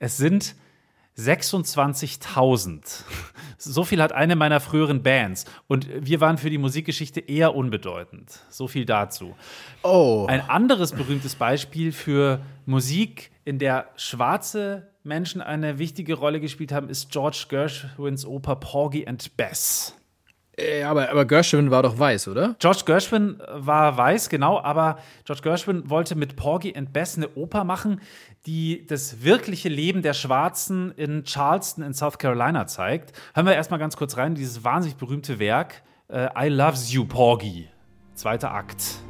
Es 0.00 0.16
sind 0.16 0.56
26.000. 1.16 3.04
So 3.56 3.84
viel 3.84 4.02
hat 4.02 4.10
eine 4.10 4.34
meiner 4.34 4.58
früheren 4.58 5.04
Bands. 5.04 5.44
Und 5.68 5.86
wir 6.04 6.20
waren 6.20 6.38
für 6.38 6.50
die 6.50 6.58
Musikgeschichte 6.58 7.20
eher 7.20 7.54
unbedeutend. 7.54 8.40
So 8.50 8.66
viel 8.66 8.84
dazu. 8.84 9.36
Oh. 9.84 10.26
Ein 10.28 10.40
anderes 10.40 10.90
berühmtes 10.90 11.36
Beispiel 11.36 11.92
für 11.92 12.40
Musik, 12.66 13.30
in 13.44 13.60
der 13.60 13.90
schwarze 13.94 14.91
Menschen 15.04 15.40
eine 15.40 15.78
wichtige 15.78 16.14
Rolle 16.14 16.40
gespielt 16.40 16.72
haben, 16.72 16.88
ist 16.88 17.10
George 17.10 17.46
Gershwins 17.48 18.24
Oper 18.26 18.56
Porgy 18.56 19.06
and 19.06 19.36
Bess. 19.36 19.96
Äh, 20.56 20.82
aber, 20.82 21.10
aber 21.10 21.24
Gershwin 21.24 21.70
war 21.70 21.82
doch 21.82 21.98
weiß, 21.98 22.28
oder? 22.28 22.56
George 22.58 22.82
Gershwin 22.84 23.42
war 23.48 23.96
weiß, 23.96 24.28
genau, 24.28 24.60
aber 24.60 24.98
George 25.24 25.42
Gershwin 25.42 25.88
wollte 25.88 26.14
mit 26.14 26.36
Porgy 26.36 26.74
and 26.76 26.92
Bess 26.92 27.16
eine 27.16 27.34
Oper 27.36 27.64
machen, 27.64 28.00
die 28.46 28.86
das 28.86 29.22
wirkliche 29.22 29.68
Leben 29.68 30.02
der 30.02 30.12
Schwarzen 30.12 30.92
in 30.92 31.24
Charleston 31.24 31.84
in 31.84 31.94
South 31.94 32.18
Carolina 32.18 32.66
zeigt. 32.66 33.12
Hören 33.34 33.46
wir 33.46 33.54
erstmal 33.54 33.80
ganz 33.80 33.96
kurz 33.96 34.16
rein, 34.16 34.34
dieses 34.34 34.62
wahnsinnig 34.62 34.98
berühmte 34.98 35.38
Werk 35.38 35.82
äh, 36.08 36.28
I 36.36 36.48
Loves 36.48 36.92
You, 36.92 37.06
Porgy. 37.06 37.68
Zweiter 38.14 38.52
Akt. 38.52 39.02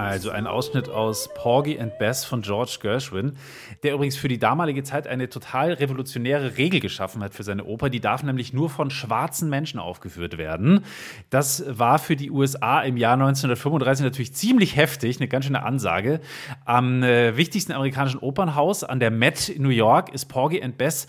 Also 0.00 0.30
ein 0.30 0.46
Ausschnitt 0.46 0.88
aus 0.88 1.28
Porgy 1.34 1.78
and 1.78 1.98
Bess 1.98 2.24
von 2.24 2.40
George 2.40 2.78
Gershwin, 2.80 3.36
der 3.82 3.92
übrigens 3.92 4.16
für 4.16 4.28
die 4.28 4.38
damalige 4.38 4.82
Zeit 4.82 5.06
eine 5.06 5.28
total 5.28 5.74
revolutionäre 5.74 6.56
Regel 6.56 6.80
geschaffen 6.80 7.22
hat 7.22 7.34
für 7.34 7.42
seine 7.42 7.64
Oper. 7.64 7.90
Die 7.90 8.00
darf 8.00 8.22
nämlich 8.22 8.54
nur 8.54 8.70
von 8.70 8.90
schwarzen 8.90 9.50
Menschen 9.50 9.78
aufgeführt 9.78 10.38
werden. 10.38 10.84
Das 11.28 11.64
war 11.66 11.98
für 11.98 12.16
die 12.16 12.30
USA 12.30 12.80
im 12.80 12.96
Jahr 12.96 13.12
1935 13.12 14.02
natürlich 14.02 14.32
ziemlich 14.32 14.74
heftig, 14.74 15.18
eine 15.18 15.28
ganz 15.28 15.44
schöne 15.44 15.62
Ansage. 15.62 16.20
Am 16.64 17.02
äh, 17.02 17.36
wichtigsten 17.36 17.72
amerikanischen 17.72 18.20
Opernhaus 18.20 18.84
an 18.84 19.00
der 19.00 19.10
Met 19.10 19.50
in 19.50 19.62
New 19.62 19.68
York 19.68 20.14
ist 20.14 20.26
Porgy 20.26 20.62
and 20.62 20.78
Bess 20.78 21.08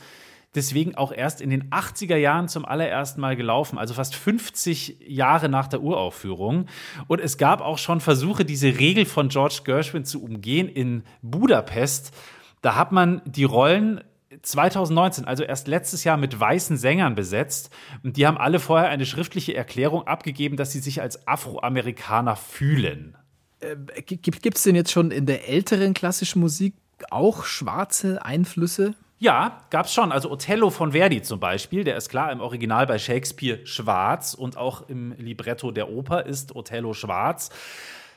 deswegen 0.55 0.95
auch 0.95 1.11
erst 1.11 1.41
in 1.41 1.49
den 1.49 1.69
80er 1.69 2.15
Jahren 2.15 2.47
zum 2.47 2.65
allerersten 2.65 3.21
Mal 3.21 3.35
gelaufen, 3.35 3.77
also 3.77 3.93
fast 3.93 4.15
50 4.15 4.97
Jahre 5.07 5.49
nach 5.49 5.67
der 5.67 5.81
Uraufführung. 5.81 6.67
Und 7.07 7.21
es 7.21 7.37
gab 7.37 7.61
auch 7.61 7.77
schon 7.77 8.01
Versuche, 8.01 8.45
diese 8.45 8.79
Regel 8.79 9.05
von 9.05 9.29
George 9.29 9.61
Gershwin 9.63 10.05
zu 10.05 10.23
umgehen 10.23 10.67
in 10.67 11.03
Budapest. 11.21 12.13
Da 12.61 12.75
hat 12.75 12.91
man 12.91 13.21
die 13.25 13.43
Rollen 13.43 14.01
2019, 14.41 15.25
also 15.25 15.43
erst 15.43 15.67
letztes 15.67 16.03
Jahr 16.03 16.17
mit 16.17 16.39
weißen 16.39 16.77
Sängern 16.77 17.15
besetzt. 17.15 17.69
Und 18.03 18.17
die 18.17 18.27
haben 18.27 18.37
alle 18.37 18.59
vorher 18.59 18.89
eine 18.89 19.05
schriftliche 19.05 19.55
Erklärung 19.55 20.07
abgegeben, 20.07 20.57
dass 20.57 20.71
sie 20.71 20.79
sich 20.79 21.01
als 21.01 21.27
Afroamerikaner 21.27 22.35
fühlen. 22.35 23.17
Äh, 23.59 23.75
Gibt 24.01 24.57
es 24.57 24.63
denn 24.63 24.75
jetzt 24.75 24.91
schon 24.91 25.11
in 25.11 25.25
der 25.25 25.49
älteren 25.49 25.93
klassischen 25.93 26.39
Musik 26.39 26.75
auch 27.09 27.45
schwarze 27.45 28.23
Einflüsse? 28.25 28.95
Ja, 29.21 29.61
gab's 29.69 29.93
schon. 29.93 30.11
Also 30.11 30.31
Othello 30.31 30.71
von 30.71 30.93
Verdi 30.93 31.21
zum 31.21 31.39
Beispiel, 31.39 31.83
der 31.83 31.95
ist 31.95 32.09
klar 32.09 32.31
im 32.31 32.41
Original 32.41 32.87
bei 32.87 32.97
Shakespeare 32.97 33.63
schwarz 33.67 34.33
und 34.33 34.57
auch 34.57 34.89
im 34.89 35.11
Libretto 35.11 35.69
der 35.69 35.91
Oper 35.91 36.25
ist 36.25 36.55
Othello 36.55 36.95
schwarz. 36.95 37.51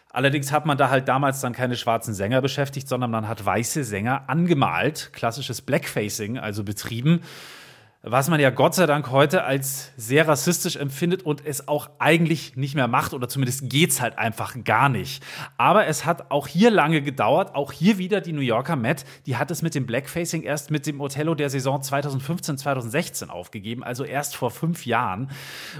Allerdings 0.08 0.50
hat 0.50 0.64
man 0.64 0.78
da 0.78 0.88
halt 0.88 1.06
damals 1.06 1.42
dann 1.42 1.52
keine 1.52 1.76
schwarzen 1.76 2.14
Sänger 2.14 2.40
beschäftigt, 2.40 2.88
sondern 2.88 3.10
man 3.10 3.28
hat 3.28 3.44
weiße 3.44 3.84
Sänger 3.84 4.30
angemalt, 4.30 5.10
klassisches 5.12 5.60
Blackfacing 5.60 6.38
also 6.38 6.64
betrieben 6.64 7.20
was 8.06 8.28
man 8.28 8.38
ja 8.38 8.50
Gott 8.50 8.74
sei 8.74 8.84
Dank 8.84 9.10
heute 9.10 9.44
als 9.44 9.92
sehr 9.96 10.28
rassistisch 10.28 10.76
empfindet 10.76 11.22
und 11.22 11.44
es 11.44 11.68
auch 11.68 11.88
eigentlich 11.98 12.54
nicht 12.54 12.74
mehr 12.74 12.86
macht 12.86 13.14
oder 13.14 13.30
zumindest 13.30 13.70
geht's 13.70 14.02
halt 14.02 14.18
einfach 14.18 14.62
gar 14.62 14.90
nicht. 14.90 15.24
Aber 15.56 15.86
es 15.86 16.04
hat 16.04 16.30
auch 16.30 16.46
hier 16.46 16.70
lange 16.70 17.00
gedauert, 17.00 17.54
auch 17.54 17.72
hier 17.72 17.96
wieder 17.96 18.20
die 18.20 18.34
New 18.34 18.42
Yorker 18.42 18.76
Met, 18.76 19.06
die 19.24 19.38
hat 19.38 19.50
es 19.50 19.62
mit 19.62 19.74
dem 19.74 19.86
Blackfacing 19.86 20.42
erst 20.42 20.70
mit 20.70 20.86
dem 20.86 21.00
Othello 21.00 21.34
der 21.34 21.48
Saison 21.48 21.80
2015, 21.80 22.58
2016 22.58 23.30
aufgegeben, 23.30 23.82
also 23.82 24.04
erst 24.04 24.36
vor 24.36 24.50
fünf 24.50 24.84
Jahren. 24.84 25.30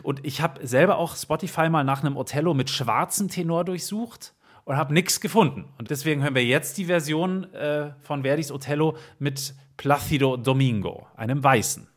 Und 0.02 0.24
ich 0.24 0.40
habe 0.40 0.66
selber 0.66 0.96
auch 0.96 1.16
Spotify 1.16 1.68
mal 1.68 1.84
nach 1.84 2.02
einem 2.02 2.16
Othello 2.16 2.54
mit 2.54 2.70
schwarzem 2.70 3.28
Tenor 3.28 3.66
durchsucht 3.66 4.32
und 4.64 4.78
habe 4.78 4.94
nichts 4.94 5.20
gefunden. 5.20 5.66
Und 5.76 5.90
deswegen 5.90 6.22
hören 6.22 6.34
wir 6.34 6.44
jetzt 6.44 6.78
die 6.78 6.87
Version 6.87 7.52
äh, 7.52 7.90
von 8.00 8.22
Verdis 8.22 8.50
Othello 8.50 8.96
mit 9.18 9.54
Placido 9.76 10.38
Domingo, 10.38 11.06
einem 11.16 11.44
Weißen. 11.44 11.88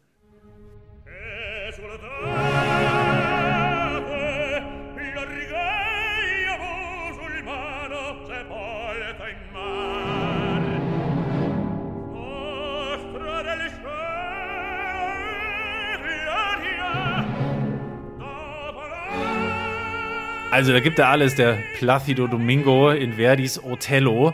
Also 20.58 20.74
da 20.74 20.80
gibt 20.80 20.98
er 20.98 21.10
alles, 21.10 21.36
der 21.36 21.60
Placido 21.76 22.26
Domingo 22.26 22.90
in 22.90 23.14
Verdis 23.14 23.64
Othello. 23.64 24.34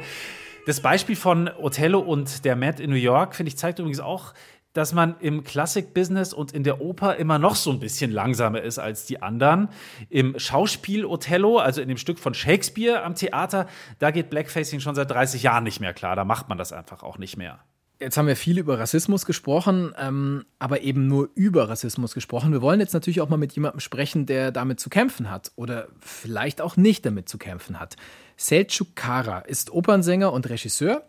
Das 0.66 0.80
Beispiel 0.80 1.18
von 1.18 1.50
Othello 1.50 2.00
und 2.00 2.46
der 2.46 2.56
Matt 2.56 2.80
in 2.80 2.92
New 2.92 2.96
York, 2.96 3.36
finde 3.36 3.50
ich, 3.50 3.58
zeigt 3.58 3.80
übrigens 3.80 4.00
auch, 4.00 4.34
dass 4.72 4.94
man 4.94 5.18
im 5.20 5.44
Klassik-Business 5.44 6.34
und 6.34 6.54
in 6.54 6.64
der 6.64 6.80
Oper 6.80 7.18
immer 7.18 7.40
noch 7.40 7.56
so 7.56 7.72
ein 7.72 7.82
bisschen 7.82 8.10
langsamer 8.10 8.62
ist 8.62 8.80
als 8.80 9.06
die 9.06 9.22
anderen. 9.22 9.68
Im 10.10 10.40
Schauspiel 10.40 11.04
Othello, 11.06 11.58
also 11.58 11.82
in 11.82 11.90
dem 11.90 11.98
Stück 11.98 12.20
von 12.20 12.34
Shakespeare 12.34 13.04
am 13.04 13.16
Theater, 13.16 13.68
da 14.00 14.12
geht 14.12 14.30
Blackfacing 14.30 14.80
schon 14.80 14.96
seit 14.96 15.12
30 15.12 15.44
Jahren 15.44 15.66
nicht 15.66 15.82
mehr 15.82 15.94
klar. 15.94 16.16
Da 16.16 16.24
macht 16.24 16.48
man 16.48 16.58
das 16.58 16.72
einfach 16.72 17.04
auch 17.04 17.18
nicht 17.18 17.36
mehr. 17.36 17.60
Jetzt 18.04 18.18
haben 18.18 18.28
wir 18.28 18.36
viel 18.36 18.60
über 18.60 18.80
Rassismus 18.80 19.26
gesprochen, 19.26 19.94
ähm, 19.98 20.44
aber 20.60 20.82
eben 20.82 21.08
nur 21.08 21.30
über 21.36 21.70
Rassismus 21.70 22.14
gesprochen. 22.14 22.52
Wir 22.52 22.62
wollen 22.62 22.82
jetzt 22.82 22.94
natürlich 22.94 23.22
auch 23.22 23.30
mal 23.30 23.38
mit 23.38 23.54
jemandem 23.54 23.80
sprechen, 23.80 24.26
der 24.26 24.52
damit 24.52 24.82
zu 24.82 24.90
kämpfen 24.90 25.32
hat 25.32 25.54
oder 25.56 25.88
vielleicht 26.02 26.60
auch 26.60 26.76
nicht 26.76 27.06
damit 27.06 27.30
zu 27.30 27.38
kämpfen 27.38 27.80
hat. 27.80 27.96
Selçuk 28.38 28.88
Kara 28.96 29.40
ist 29.40 29.72
Opernsänger 29.72 30.34
und 30.34 30.50
Regisseur. 30.50 31.04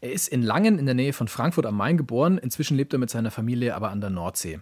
Er 0.00 0.10
ist 0.10 0.26
in 0.26 0.42
Langen 0.42 0.80
in 0.80 0.86
der 0.86 0.96
Nähe 0.96 1.12
von 1.12 1.28
Frankfurt 1.28 1.66
am 1.66 1.76
Main 1.76 1.96
geboren. 1.96 2.36
Inzwischen 2.36 2.76
lebt 2.76 2.92
er 2.92 2.98
mit 2.98 3.10
seiner 3.10 3.30
Familie 3.30 3.76
aber 3.76 3.90
an 3.90 4.00
der 4.00 4.10
Nordsee. 4.10 4.58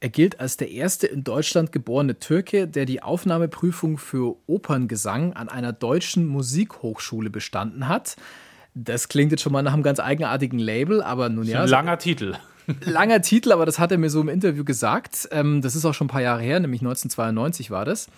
Er 0.00 0.08
gilt 0.08 0.40
als 0.40 0.56
der 0.56 0.70
erste 0.70 1.08
in 1.08 1.24
Deutschland 1.24 1.72
geborene 1.72 2.20
Türke, 2.20 2.66
der 2.66 2.86
die 2.86 3.02
Aufnahmeprüfung 3.02 3.98
für 3.98 4.36
Operngesang 4.46 5.34
an 5.34 5.50
einer 5.50 5.74
deutschen 5.74 6.26
Musikhochschule 6.26 7.28
bestanden 7.28 7.86
hat. 7.86 8.16
Das 8.74 9.08
klingt 9.08 9.30
jetzt 9.30 9.42
schon 9.42 9.52
mal 9.52 9.62
nach 9.62 9.74
einem 9.74 9.82
ganz 9.82 10.00
eigenartigen 10.00 10.58
Label, 10.58 11.02
aber 11.02 11.28
nun 11.28 11.44
ja. 11.44 11.62
Ein 11.62 11.68
langer 11.68 11.98
Titel. 11.98 12.34
Langer 12.84 13.20
Titel, 13.22 13.52
aber 13.52 13.66
das 13.66 13.78
hat 13.78 13.90
er 13.90 13.98
mir 13.98 14.08
so 14.08 14.20
im 14.20 14.28
Interview 14.28 14.64
gesagt. 14.64 15.28
Ähm, 15.32 15.62
das 15.62 15.74
ist 15.74 15.84
auch 15.84 15.94
schon 15.94 16.06
ein 16.06 16.10
paar 16.10 16.22
Jahre 16.22 16.42
her, 16.42 16.60
nämlich 16.60 16.80
1992 16.80 17.70
war 17.70 17.84
das. 17.84 18.08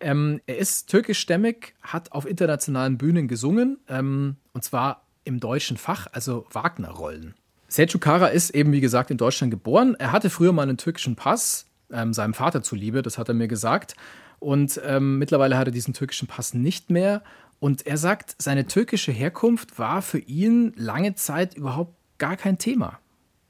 Ähm, 0.00 0.40
er 0.46 0.58
ist 0.58 0.88
türkischstämmig, 0.88 1.74
hat 1.82 2.12
auf 2.12 2.26
internationalen 2.26 2.96
Bühnen 2.96 3.28
gesungen, 3.28 3.78
ähm, 3.88 4.36
und 4.52 4.64
zwar 4.64 5.04
im 5.24 5.40
deutschen 5.40 5.76
Fach, 5.76 6.06
also 6.12 6.46
Wagner-Rollen. 6.50 7.34
Selçuk 7.68 8.00
Kara 8.00 8.28
ist 8.28 8.50
eben, 8.50 8.72
wie 8.72 8.80
gesagt, 8.80 9.10
in 9.10 9.16
Deutschland 9.16 9.50
geboren. 9.50 9.94
Er 9.98 10.12
hatte 10.12 10.30
früher 10.30 10.52
mal 10.52 10.62
einen 10.62 10.76
türkischen 10.76 11.16
Pass, 11.16 11.66
seinem 11.88 12.32
Vater 12.32 12.62
zuliebe, 12.62 13.02
das 13.02 13.18
hat 13.18 13.28
er 13.28 13.34
mir 13.34 13.48
gesagt. 13.48 13.96
Und 14.38 14.80
ähm, 14.84 15.18
mittlerweile 15.18 15.56
hat 15.56 15.68
er 15.68 15.72
diesen 15.72 15.94
türkischen 15.94 16.26
Pass 16.26 16.54
nicht 16.54 16.90
mehr 16.90 17.22
und 17.62 17.86
er 17.86 17.96
sagt, 17.96 18.34
seine 18.38 18.66
türkische 18.66 19.12
Herkunft 19.12 19.78
war 19.78 20.02
für 20.02 20.18
ihn 20.18 20.72
lange 20.76 21.14
Zeit 21.14 21.54
überhaupt 21.54 21.94
gar 22.18 22.36
kein 22.36 22.58
Thema. 22.58 22.98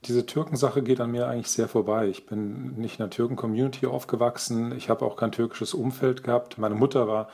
Diese 0.05 0.27
Türkensache 0.27 0.83
geht 0.83 1.01
an 1.01 1.13
mir 1.13 1.29
eigentlich 1.29 1.49
sehr 1.49 1.67
vorbei. 1.67 2.09
Ich 2.09 2.27
bin 2.27 2.75
nicht 2.75 2.99
in 2.99 3.05
der 3.05 3.09
Türken-Community 3.09 3.87
aufgewachsen. 3.87 4.77
Ich 4.77 4.91
habe 4.91 5.07
auch 5.07 5.17
kein 5.17 5.33
türkisches 5.33 5.73
Umfeld 5.73 6.25
gehabt. 6.25 6.59
Meine 6.59 6.75
Mutter 6.75 7.09
war 7.09 7.31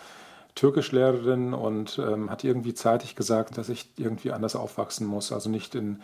Türkischlehrerin 0.55 1.53
und 1.53 1.99
ähm, 1.99 2.31
hat 2.31 2.45
irgendwie 2.45 2.75
zeitig 2.75 3.17
gesagt, 3.17 3.59
dass 3.59 3.71
ich 3.71 3.91
irgendwie 3.97 4.31
anders 4.31 4.55
aufwachsen 4.55 5.05
muss. 5.05 5.33
Also 5.33 5.51
nicht 5.51 5.75
in, 5.75 6.01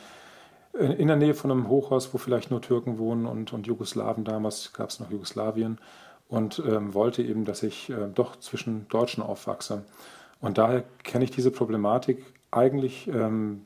in 0.73 1.07
der 1.07 1.17
Nähe 1.17 1.35
von 1.35 1.53
einem 1.53 1.69
Hochhaus, 1.69 2.13
wo 2.13 2.19
vielleicht 2.19 2.51
nur 2.51 2.61
Türken 2.61 2.99
wohnen 2.99 3.27
und, 3.27 3.53
und 3.53 3.69
Jugoslawen 3.69 4.25
damals, 4.25 4.73
gab 4.73 4.91
es 4.91 4.99
noch 4.99 5.13
Jugoslawien 5.13 5.79
und 6.27 6.61
ähm, 6.67 6.95
wollte 6.95 7.23
eben, 7.23 7.45
dass 7.45 7.63
ich 7.63 7.91
äh, 7.91 8.09
doch 8.13 8.35
zwischen 8.41 8.89
Deutschen 8.89 9.23
aufwachse. 9.23 9.85
Und 10.44 10.59
daher 10.59 10.85
kenne 11.02 11.24
ich 11.24 11.30
diese 11.30 11.50
Problematik 11.50 12.22
eigentlich 12.50 13.09
ähm, 13.09 13.62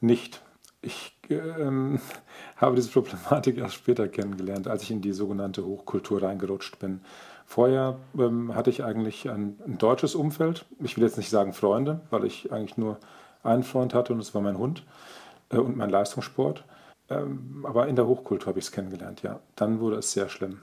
nicht. 0.00 0.40
Ich 0.80 1.12
ähm, 1.28 1.98
habe 2.56 2.76
diese 2.76 2.90
Problematik 2.90 3.58
erst 3.58 3.74
später 3.74 4.06
kennengelernt, 4.06 4.68
als 4.68 4.84
ich 4.84 4.92
in 4.92 5.00
die 5.00 5.12
sogenannte 5.12 5.66
Hochkultur 5.66 6.22
reingerutscht 6.22 6.78
bin. 6.78 7.00
Vorher 7.46 7.98
ähm, 8.16 8.54
hatte 8.54 8.70
ich 8.70 8.84
eigentlich 8.84 9.28
ein, 9.28 9.58
ein, 9.66 9.78
deutsches 9.78 10.14
Umfeld. 10.14 10.66
Ich 10.78 10.96
will 10.96 11.02
jetzt 11.02 11.16
nicht 11.16 11.30
sagen 11.30 11.52
Freunde, 11.52 12.00
weil 12.10 12.24
ich 12.24 12.52
eigentlich 12.52 12.78
nur 12.78 12.98
einen 13.42 13.64
Freund 13.64 13.92
hatte 13.92 14.12
und 14.12 14.20
das 14.20 14.32
war 14.32 14.40
mein 14.40 14.56
Hund 14.56 14.84
äh, 15.50 15.56
und 15.56 15.76
mein 15.76 15.90
Leistungssport. 15.90 16.62
Ähm, 17.08 17.66
aber 17.66 17.88
in 17.88 17.96
der 17.96 18.06
Hochkultur 18.06 18.50
habe 18.50 18.60
ich 18.60 18.66
es 18.66 18.72
kennengelernt, 18.72 19.22
ja. 19.22 19.40
Dann 19.56 19.80
wurde 19.80 19.96
es 19.96 20.12
sehr 20.12 20.28
schlimm. 20.28 20.60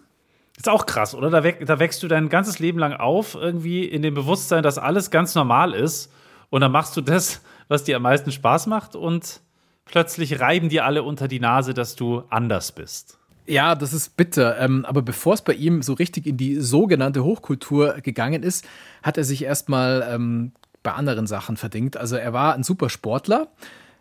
Ist 0.57 0.67
auch 0.67 0.87
krass, 0.87 1.13
oder? 1.13 1.29
Da, 1.29 1.43
wäch, 1.43 1.57
da 1.63 1.79
wächst 1.79 2.01
du 2.01 2.07
dein 2.07 2.29
ganzes 2.29 2.57
Leben 2.57 2.79
lang 2.79 2.93
auf, 2.93 3.35
irgendwie 3.35 3.85
in 3.85 4.01
dem 4.01 4.15
Bewusstsein, 4.15 4.63
dass 4.63 4.79
alles 4.79 5.11
ganz 5.11 5.35
normal 5.35 5.73
ist. 5.73 6.11
Und 6.49 6.61
dann 6.61 6.71
machst 6.71 6.97
du 6.97 7.01
das, 7.01 7.41
was 7.67 7.83
dir 7.83 7.95
am 7.95 8.01
meisten 8.01 8.31
Spaß 8.31 8.65
macht 8.67 8.95
und 8.95 9.41
plötzlich 9.85 10.39
reiben 10.39 10.69
dir 10.69 10.85
alle 10.85 11.03
unter 11.03 11.27
die 11.27 11.39
Nase, 11.39 11.73
dass 11.73 11.95
du 11.95 12.23
anders 12.29 12.71
bist. 12.71 13.19
Ja, 13.45 13.75
das 13.75 13.93
ist 13.93 14.17
bitter. 14.17 14.59
Ähm, 14.59 14.83
aber 14.85 15.01
bevor 15.01 15.35
es 15.35 15.41
bei 15.41 15.53
ihm 15.53 15.81
so 15.81 15.93
richtig 15.93 16.25
in 16.25 16.37
die 16.37 16.59
sogenannte 16.59 17.23
Hochkultur 17.23 17.93
gegangen 18.01 18.43
ist, 18.43 18.67
hat 19.03 19.17
er 19.17 19.23
sich 19.23 19.43
erstmal 19.43 20.05
ähm, 20.09 20.51
bei 20.83 20.91
anderen 20.91 21.27
Sachen 21.27 21.55
verdingt. 21.55 21.97
Also 21.97 22.17
er 22.17 22.33
war 22.33 22.55
ein 22.55 22.63
super 22.63 22.89
Sportler. 22.89 23.47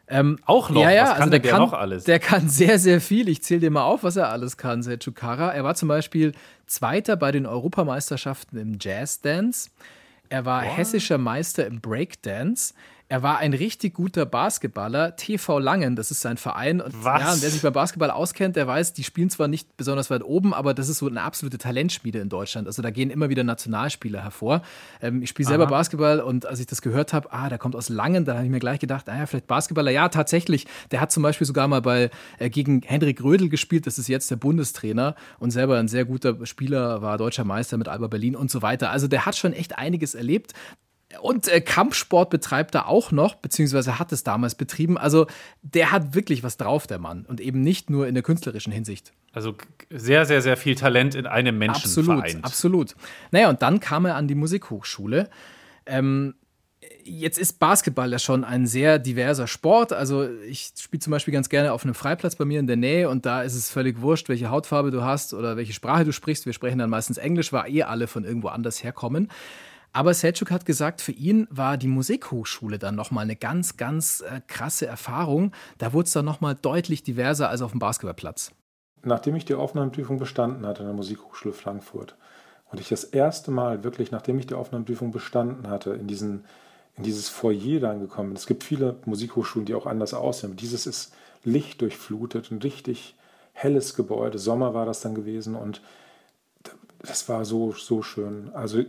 Ähm, 0.08 0.38
auch 0.44 0.70
noch? 0.70 0.82
Ja, 0.82 0.90
ja, 0.90 1.02
was 1.02 1.10
kann 1.10 1.18
also 1.18 1.30
der, 1.30 1.40
der 1.40 1.50
kann, 1.50 1.60
noch 1.60 1.72
alles? 1.72 2.04
Der 2.04 2.18
kann 2.18 2.48
sehr, 2.48 2.78
sehr 2.78 3.00
viel. 3.00 3.28
Ich 3.28 3.42
zähle 3.42 3.60
dir 3.60 3.70
mal 3.70 3.82
auf, 3.82 4.04
was 4.04 4.16
er 4.16 4.30
alles 4.30 4.56
kann, 4.56 4.82
Sergio 4.82 5.12
Kara. 5.12 5.52
Er 5.52 5.64
war 5.64 5.74
zum 5.74 5.88
Beispiel 5.88 6.32
Zweiter 6.66 7.16
bei 7.16 7.32
den 7.32 7.46
Europameisterschaften 7.46 8.58
im 8.58 8.78
Jazzdance. 8.80 9.70
Er 10.28 10.44
war 10.44 10.64
What? 10.64 10.76
hessischer 10.76 11.18
Meister 11.18 11.66
im 11.66 11.80
Breakdance. 11.80 12.74
Er 13.08 13.22
war 13.22 13.38
ein 13.38 13.54
richtig 13.54 13.94
guter 13.94 14.26
Basketballer. 14.26 15.14
TV 15.14 15.60
Langen, 15.60 15.94
das 15.94 16.10
ist 16.10 16.22
sein 16.22 16.38
Verein. 16.38 16.80
Und, 16.80 16.92
Was? 17.04 17.20
Ja, 17.20 17.32
und 17.34 17.42
wer 17.42 17.50
sich 17.50 17.62
beim 17.62 17.72
Basketball 17.72 18.10
auskennt, 18.10 18.56
der 18.56 18.66
weiß, 18.66 18.94
die 18.94 19.04
spielen 19.04 19.30
zwar 19.30 19.46
nicht 19.46 19.76
besonders 19.76 20.10
weit 20.10 20.24
oben, 20.24 20.52
aber 20.52 20.74
das 20.74 20.88
ist 20.88 20.98
so 20.98 21.06
eine 21.06 21.22
absolute 21.22 21.56
Talentschmiede 21.56 22.18
in 22.18 22.28
Deutschland. 22.28 22.66
Also 22.66 22.82
da 22.82 22.90
gehen 22.90 23.10
immer 23.10 23.28
wieder 23.28 23.44
Nationalspieler 23.44 24.22
hervor. 24.24 24.62
Ähm, 25.00 25.22
ich 25.22 25.28
spiele 25.28 25.48
selber 25.48 25.68
Basketball 25.68 26.18
und 26.18 26.46
als 26.46 26.58
ich 26.58 26.66
das 26.66 26.82
gehört 26.82 27.12
habe, 27.12 27.32
ah, 27.32 27.48
der 27.48 27.58
kommt 27.58 27.76
aus 27.76 27.88
Langen, 27.88 28.24
da 28.24 28.34
habe 28.34 28.44
ich 28.44 28.50
mir 28.50 28.58
gleich 28.58 28.80
gedacht, 28.80 29.08
ah 29.08 29.16
ja, 29.16 29.26
vielleicht 29.26 29.46
Basketballer. 29.46 29.92
Ja, 29.92 30.08
tatsächlich. 30.08 30.66
Der 30.90 31.00
hat 31.00 31.12
zum 31.12 31.22
Beispiel 31.22 31.46
sogar 31.46 31.68
mal 31.68 31.82
bei, 31.82 32.10
äh, 32.40 32.50
gegen 32.50 32.82
Hendrik 32.82 33.22
Rödel 33.22 33.48
gespielt. 33.48 33.86
Das 33.86 33.98
ist 33.98 34.08
jetzt 34.08 34.32
der 34.32 34.36
Bundestrainer 34.36 35.14
und 35.38 35.52
selber 35.52 35.78
ein 35.78 35.86
sehr 35.86 36.06
guter 36.06 36.44
Spieler, 36.44 37.02
war 37.02 37.18
deutscher 37.18 37.44
Meister 37.44 37.76
mit 37.76 37.86
Alba 37.86 38.08
Berlin 38.08 38.34
und 38.34 38.50
so 38.50 38.62
weiter. 38.62 38.90
Also 38.90 39.06
der 39.06 39.26
hat 39.26 39.36
schon 39.36 39.52
echt 39.52 39.78
einiges 39.78 40.16
erlebt. 40.16 40.54
Und 41.20 41.48
äh, 41.48 41.60
Kampfsport 41.60 42.30
betreibt 42.30 42.74
er 42.74 42.88
auch 42.88 43.12
noch, 43.12 43.36
beziehungsweise 43.36 43.98
hat 43.98 44.12
es 44.12 44.22
damals 44.24 44.54
betrieben. 44.54 44.98
Also 44.98 45.26
der 45.62 45.92
hat 45.92 46.14
wirklich 46.14 46.42
was 46.42 46.56
drauf, 46.56 46.86
der 46.86 46.98
Mann. 46.98 47.24
Und 47.26 47.40
eben 47.40 47.62
nicht 47.62 47.90
nur 47.90 48.06
in 48.06 48.14
der 48.14 48.22
künstlerischen 48.22 48.72
Hinsicht. 48.72 49.12
Also 49.32 49.54
sehr, 49.90 50.24
sehr, 50.24 50.40
sehr 50.40 50.56
viel 50.56 50.74
Talent 50.74 51.14
in 51.14 51.26
einem 51.26 51.58
Menschen 51.58 51.84
absolut, 51.84 52.20
vereint. 52.20 52.44
Absolut. 52.44 52.96
Naja, 53.30 53.50
und 53.50 53.62
dann 53.62 53.80
kam 53.80 54.06
er 54.06 54.16
an 54.16 54.28
die 54.28 54.34
Musikhochschule. 54.34 55.28
Ähm, 55.84 56.34
jetzt 57.04 57.38
ist 57.38 57.58
Basketball 57.58 58.10
ja 58.10 58.18
schon 58.18 58.44
ein 58.44 58.66
sehr 58.66 58.98
diverser 58.98 59.46
Sport. 59.46 59.92
Also 59.92 60.28
ich 60.48 60.72
spiele 60.78 61.00
zum 61.00 61.10
Beispiel 61.10 61.32
ganz 61.32 61.48
gerne 61.48 61.72
auf 61.72 61.84
einem 61.84 61.94
Freiplatz 61.94 62.36
bei 62.36 62.44
mir 62.44 62.60
in 62.60 62.66
der 62.66 62.76
Nähe 62.76 63.08
und 63.08 63.26
da 63.26 63.42
ist 63.42 63.54
es 63.54 63.70
völlig 63.70 64.00
wurscht, 64.00 64.28
welche 64.28 64.50
Hautfarbe 64.50 64.90
du 64.90 65.02
hast 65.02 65.34
oder 65.34 65.56
welche 65.56 65.72
Sprache 65.72 66.04
du 66.04 66.12
sprichst. 66.12 66.46
Wir 66.46 66.52
sprechen 66.52 66.78
dann 66.78 66.90
meistens 66.90 67.18
Englisch, 67.18 67.52
weil 67.52 67.70
eh 67.72 67.82
alle 67.82 68.06
von 68.06 68.24
irgendwo 68.24 68.48
anders 68.48 68.82
herkommen. 68.82 69.28
Aber 69.96 70.12
Selçuk 70.12 70.50
hat 70.50 70.66
gesagt, 70.66 71.00
für 71.00 71.12
ihn 71.12 71.48
war 71.48 71.78
die 71.78 71.86
Musikhochschule 71.86 72.78
dann 72.78 72.96
nochmal 72.96 73.24
eine 73.24 73.34
ganz, 73.34 73.78
ganz 73.78 74.20
äh, 74.20 74.42
krasse 74.46 74.86
Erfahrung. 74.86 75.52
Da 75.78 75.94
wurde 75.94 76.04
es 76.04 76.12
dann 76.12 76.26
nochmal 76.26 76.54
deutlich 76.54 77.02
diverser 77.02 77.48
als 77.48 77.62
auf 77.62 77.70
dem 77.70 77.80
Basketballplatz. 77.80 78.50
Nachdem 79.04 79.36
ich 79.36 79.46
die 79.46 79.54
Aufnahmeprüfung 79.54 80.18
bestanden 80.18 80.66
hatte 80.66 80.82
in 80.82 80.88
der 80.88 80.94
Musikhochschule 80.94 81.54
Frankfurt 81.54 82.14
und 82.70 82.78
ich 82.78 82.90
das 82.90 83.04
erste 83.04 83.50
Mal 83.50 83.84
wirklich, 83.84 84.10
nachdem 84.10 84.38
ich 84.38 84.46
die 84.46 84.52
Aufnahmeprüfung 84.52 85.12
bestanden 85.12 85.70
hatte, 85.70 85.92
in, 85.94 86.06
diesen, 86.06 86.44
in 86.98 87.02
dieses 87.02 87.30
Foyer 87.30 87.82
reingekommen 87.82 88.32
bin. 88.32 88.36
Es 88.36 88.46
gibt 88.46 88.64
viele 88.64 88.96
Musikhochschulen, 89.06 89.64
die 89.64 89.74
auch 89.74 89.86
anders 89.86 90.12
aussehen, 90.12 90.56
dieses 90.56 90.86
ist 90.86 91.14
lichtdurchflutet, 91.42 92.50
ein 92.50 92.58
richtig 92.58 93.14
helles 93.54 93.94
Gebäude. 93.94 94.38
Sommer 94.38 94.74
war 94.74 94.84
das 94.84 95.00
dann 95.00 95.14
gewesen 95.14 95.54
und 95.54 95.80
das 96.98 97.30
war 97.30 97.46
so, 97.46 97.72
so 97.72 98.02
schön. 98.02 98.50
Also 98.52 98.84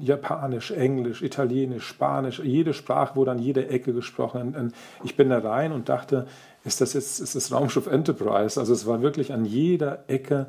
Japanisch, 0.00 0.70
Englisch, 0.70 1.22
Italienisch, 1.22 1.86
Spanisch, 1.86 2.40
jede 2.40 2.74
Sprache 2.74 3.16
wurde 3.16 3.32
an 3.32 3.38
jeder 3.38 3.70
Ecke 3.70 3.92
gesprochen. 3.92 4.72
Ich 5.04 5.16
bin 5.16 5.30
da 5.30 5.38
rein 5.38 5.72
und 5.72 5.88
dachte, 5.88 6.26
ist 6.64 6.80
das 6.80 6.92
jetzt 6.92 7.20
ist 7.20 7.34
das 7.34 7.52
Raumschiff 7.52 7.86
Enterprise? 7.86 8.58
Also 8.58 8.72
es 8.72 8.86
war 8.86 9.02
wirklich 9.02 9.32
an 9.32 9.44
jeder 9.44 10.04
Ecke 10.08 10.46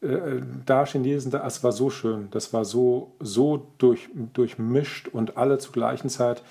äh, 0.00 0.40
da 0.64 0.84
Chinesen, 0.84 1.30
da, 1.30 1.46
es 1.46 1.64
war 1.64 1.72
so 1.72 1.90
schön, 1.90 2.28
das 2.30 2.52
war 2.52 2.64
so, 2.64 3.14
so 3.20 3.72
durch, 3.78 4.08
durchmischt 4.32 5.08
und 5.08 5.36
alle 5.36 5.58
zur 5.58 5.72
gleichen 5.72 6.10
Zeit 6.10 6.42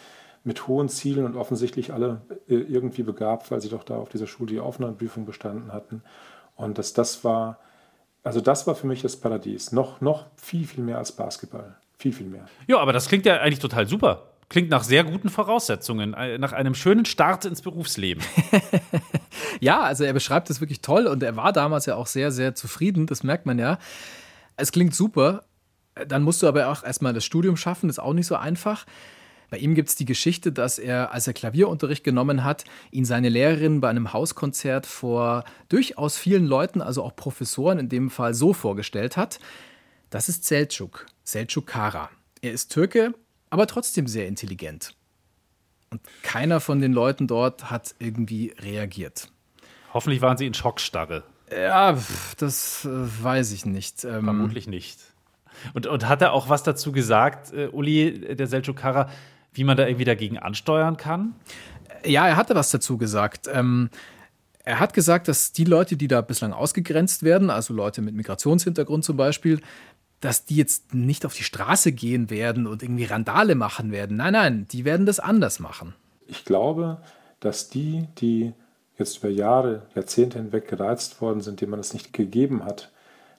mit 0.44 0.68
hohen 0.68 0.90
Zielen 0.90 1.26
und 1.26 1.36
offensichtlich 1.36 1.94
alle 1.94 2.22
äh, 2.48 2.56
irgendwie 2.56 3.04
begabt, 3.04 3.52
weil 3.52 3.62
sie 3.62 3.70
doch 3.70 3.84
da 3.84 3.98
auf 3.98 4.10
dieser 4.10 4.28
Schule 4.28 4.52
die 4.52 4.60
Aufnahmeprüfung 4.60 5.26
bestanden 5.26 5.74
hatten. 5.74 6.02
Und 6.56 6.78
das, 6.78 6.94
das 6.94 7.24
war, 7.24 7.60
also 8.24 8.42
das 8.42 8.66
war 8.68 8.76
für 8.76 8.88
mich 8.88 9.02
das 9.02 9.16
Paradies. 9.16 9.72
Noch, 9.72 10.02
noch 10.02 10.26
viel, 10.36 10.66
viel 10.66 10.84
mehr 10.84 10.98
als 10.98 11.12
Basketball. 11.12 11.76
Viel, 12.06 12.14
viel 12.14 12.28
mehr. 12.28 12.46
Ja, 12.68 12.78
aber 12.78 12.94
das 12.94 13.08
klingt 13.08 13.26
ja 13.26 13.38
eigentlich 13.42 13.58
total 13.58 13.88
super. 13.88 14.30
Klingt 14.48 14.70
nach 14.70 14.84
sehr 14.84 15.04
guten 15.04 15.30
Voraussetzungen, 15.30 16.14
äh, 16.14 16.38
nach 16.38 16.54
einem 16.54 16.76
schönen 16.76 17.06
Start 17.06 17.46
ins 17.46 17.64
Berufsleben. 17.64 18.24
ja, 19.60 19.82
also 19.82 20.04
er 20.04 20.14
beschreibt 20.14 20.52
das 20.52 20.62
wirklich 20.62 20.82
toll 20.82 21.08
und 21.08 21.24
er 21.24 21.36
war 21.36 21.52
damals 21.52 21.88
ja 21.88 21.96
auch 21.96 22.06
sehr, 22.06 22.30
sehr 22.30 22.54
zufrieden, 22.54 23.08
das 23.08 23.24
merkt 23.24 23.48
man 23.48 23.58
ja. 23.58 23.80
Es 24.56 24.72
klingt 24.72 24.94
super. 24.94 25.46
Dann 26.08 26.22
musst 26.22 26.44
du 26.44 26.48
aber 26.48 26.68
auch 26.68 26.84
erstmal 26.84 27.12
das 27.14 27.26
Studium 27.26 27.58
schaffen, 27.58 27.88
das 27.88 27.96
ist 27.96 28.04
auch 28.04 28.14
nicht 28.14 28.28
so 28.28 28.36
einfach. 28.36 28.86
Bei 29.50 29.58
ihm 29.58 29.74
gibt 29.74 29.90
es 29.90 29.96
die 29.96 30.06
Geschichte, 30.06 30.52
dass 30.52 30.78
er, 30.78 31.12
als 31.12 31.26
er 31.26 31.34
Klavierunterricht 31.34 32.04
genommen 32.04 32.44
hat, 32.44 32.66
ihn 32.92 33.06
seine 33.06 33.30
Lehrerin 33.30 33.82
bei 33.82 33.90
einem 33.90 34.14
Hauskonzert 34.14 34.86
vor 34.86 35.44
durchaus 35.70 36.20
vielen 36.20 36.46
Leuten, 36.46 36.84
also 36.84 37.02
auch 37.02 37.16
Professoren 37.16 37.80
in 37.80 37.90
dem 37.90 38.12
Fall, 38.12 38.36
so 38.36 38.54
vorgestellt 38.54 39.18
hat. 39.18 39.40
Das 40.10 40.30
ist 40.30 40.44
Selçuk, 40.44 41.06
Selçuk 41.26 41.66
Kara. 41.66 42.10
Er 42.42 42.52
ist 42.52 42.72
Türke, 42.72 43.14
aber 43.50 43.68
trotzdem 43.68 44.08
sehr 44.08 44.28
intelligent. 44.28 44.96
Und 45.90 46.02
keiner 46.24 46.60
von 46.60 46.80
den 46.80 46.94
Leuten 46.94 47.28
dort 47.28 47.70
hat 47.72 47.96
irgendwie 48.00 48.54
reagiert. 48.60 49.30
Hoffentlich 49.94 50.22
waren 50.22 50.38
sie 50.38 50.46
in 50.46 50.54
Schockstarre. 50.54 51.24
Ja, 51.52 51.98
das 52.38 52.86
äh, 52.86 52.90
weiß 53.24 53.52
ich 53.52 53.66
nicht. 53.66 54.04
Ähm, 54.04 54.26
Vermutlich 54.26 54.68
nicht. 54.68 55.00
Und, 55.74 55.88
und 55.88 56.08
hat 56.08 56.22
er 56.22 56.34
auch 56.34 56.50
was 56.50 56.64
dazu 56.64 56.92
gesagt, 56.92 57.54
äh, 57.54 57.68
Uli, 57.68 58.36
der 58.36 58.48
Selçuk 58.48 58.76
Kara, 58.76 59.10
wie 59.54 59.64
man 59.64 59.78
da 59.78 59.88
irgendwie 59.88 60.06
dagegen 60.06 60.38
ansteuern 60.38 60.98
kann? 60.98 61.36
Ja, 62.04 62.28
er 62.28 62.36
hatte 62.36 62.56
was 62.56 62.72
dazu 62.72 62.98
gesagt. 62.98 63.48
Ähm, 63.52 63.90
er 64.66 64.80
hat 64.80 64.94
gesagt, 64.94 65.28
dass 65.28 65.52
die 65.52 65.64
Leute, 65.64 65.96
die 65.96 66.08
da 66.08 66.22
bislang 66.22 66.52
ausgegrenzt 66.52 67.24
werden, 67.24 67.50
also 67.50 67.74
Leute 67.74 68.02
mit 68.02 68.16
Migrationshintergrund 68.16 69.06
zum 69.06 69.16
Beispiel, 69.16 69.62
dass 70.22 70.46
die 70.46 70.56
jetzt 70.56 70.94
nicht 70.94 71.26
auf 71.26 71.36
die 71.36 71.44
Straße 71.44 71.92
gehen 71.92 72.32
werden 72.32 72.66
und 72.66 72.82
irgendwie 72.82 73.06
Randale 73.06 73.54
machen 73.54 73.92
werden. 73.92 74.18
Nein, 74.18 74.34
nein, 74.34 74.68
die 74.72 74.84
werden 74.84 75.06
das 75.06 75.20
anders 75.20 75.60
machen. 75.60 75.94
Ich 76.28 76.46
glaube, 76.46 76.98
dass 77.40 77.70
die, 77.70 78.08
die 78.18 78.54
jetzt 78.98 79.20
über 79.20 79.30
Jahre, 79.30 79.84
Jahrzehnte 79.94 80.40
hinweg 80.40 80.68
gereizt 80.68 81.22
worden 81.22 81.42
sind, 81.42 81.62
denen 81.62 81.72
man 81.72 81.80
es 81.80 81.94
nicht 81.94 82.12
gegeben 82.12 82.66
hat, 82.66 82.92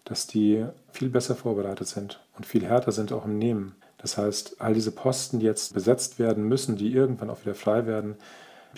dass 0.05 0.29
die 0.29 0.65
viel 0.93 1.09
besser 1.09 1.35
vorbereitet 1.35 1.89
sind 1.89 2.21
und 2.37 2.47
viel 2.47 2.65
härter 2.65 2.93
sind 2.93 3.13
auch 3.13 3.25
im 3.25 3.39
Nehmen. 3.39 3.75
Das 3.99 4.17
heißt, 4.17 4.61
all 4.61 4.75
diese 4.75 4.93
Posten, 4.93 5.41
die 5.41 5.47
jetzt 5.47 5.75
besetzt 5.75 6.21
werden 6.21 6.47
müssen, 6.47 6.77
die 6.77 6.93
irgendwann 6.93 7.31
auch 7.31 7.41
wieder 7.41 7.57
frei 7.57 7.87
werden, 7.87 8.15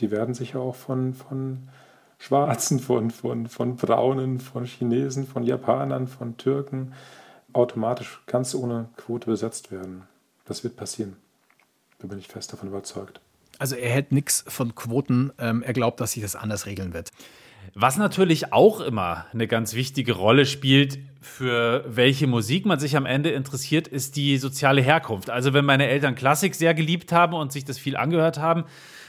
die 0.01 0.11
werden 0.11 0.35
sich 0.35 0.57
auch 0.57 0.75
von, 0.75 1.13
von 1.13 1.69
Schwarzen, 2.19 2.81
von, 2.81 3.11
von, 3.11 3.47
von 3.47 3.77
Braunen, 3.77 4.41
von 4.41 4.65
Chinesen, 4.65 5.27
von 5.27 5.45
Japanern, 5.45 6.09
von 6.09 6.37
Türken 6.37 6.93
automatisch 7.53 8.21
ganz 8.27 8.55
ohne 8.55 8.89
Quote 8.97 9.27
besetzt 9.31 9.71
werden. 9.71 10.03
Das 10.45 10.65
wird 10.65 10.77
passieren. 10.77 11.17
Da 11.99 12.07
bin 12.09 12.19
ich 12.19 12.29
fest 12.29 12.53
davon 12.53 12.69
überzeugt. 12.69 13.21
Also 13.59 13.75
er 13.75 13.91
hält 13.91 14.13
nichts 14.13 14.45
von 14.47 14.75
Quoten. 14.75 15.33
Ähm, 15.39 15.63
er 15.63 15.73
glaubt, 15.73 16.01
dass 16.01 16.13
sich 16.13 16.23
das 16.23 16.37
anders 16.37 16.67
regeln 16.67 16.93
wird. 16.93 17.11
Was 17.75 17.97
natürlich 17.97 18.53
auch 18.53 18.81
immer 18.81 19.27
eine 19.33 19.47
ganz 19.47 19.75
wichtige 19.75 20.13
Rolle 20.13 20.47
spielt, 20.47 20.99
für 21.21 21.85
welche 21.87 22.27
Musik 22.27 22.65
man 22.65 22.81
sich 22.81 22.97
am 22.97 23.05
Ende 23.05 23.31
interessiert, 23.31 23.89
ist 23.89 24.17
die 24.17 24.39
soziale 24.39 24.81
Herkunft. 24.81 25.29
Also 25.31 25.53
wenn 25.53 25.65
meine 25.65 25.89
Eltern 25.89 26.15
Klassik 26.15 26.55
sehr 26.55 26.73
geliebt 26.75 27.13
haben 27.13 27.35
und 27.35 27.53
sich 27.53 27.65
das 27.65 27.79
viel 27.79 27.97
angehört 27.97 28.39
haben, 28.39 28.65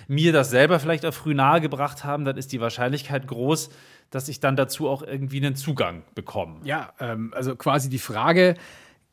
mir 0.10 0.34
das 0.34 0.50
selber 0.50 0.80
vielleicht 0.80 1.06
auch 1.06 1.14
früh 1.14 1.36
nahegebracht 1.36 2.04
haben, 2.04 2.26
dann 2.26 2.36
ist 2.36 2.52
die 2.52 2.60
Wahrscheinlichkeit 2.60 3.28
groß, 3.28 3.70
dass 4.10 4.28
ich 4.28 4.40
dann 4.40 4.56
dazu 4.56 4.90
auch 4.90 5.04
irgendwie 5.04 5.38
einen 5.38 5.56
Zugang 5.56 6.04
bekomme. 6.16 6.62
Ja, 6.64 6.94
ähm, 7.00 7.32
also 7.36 7.56
quasi 7.56 7.90
die 7.90 8.00
Frage, 8.00 8.56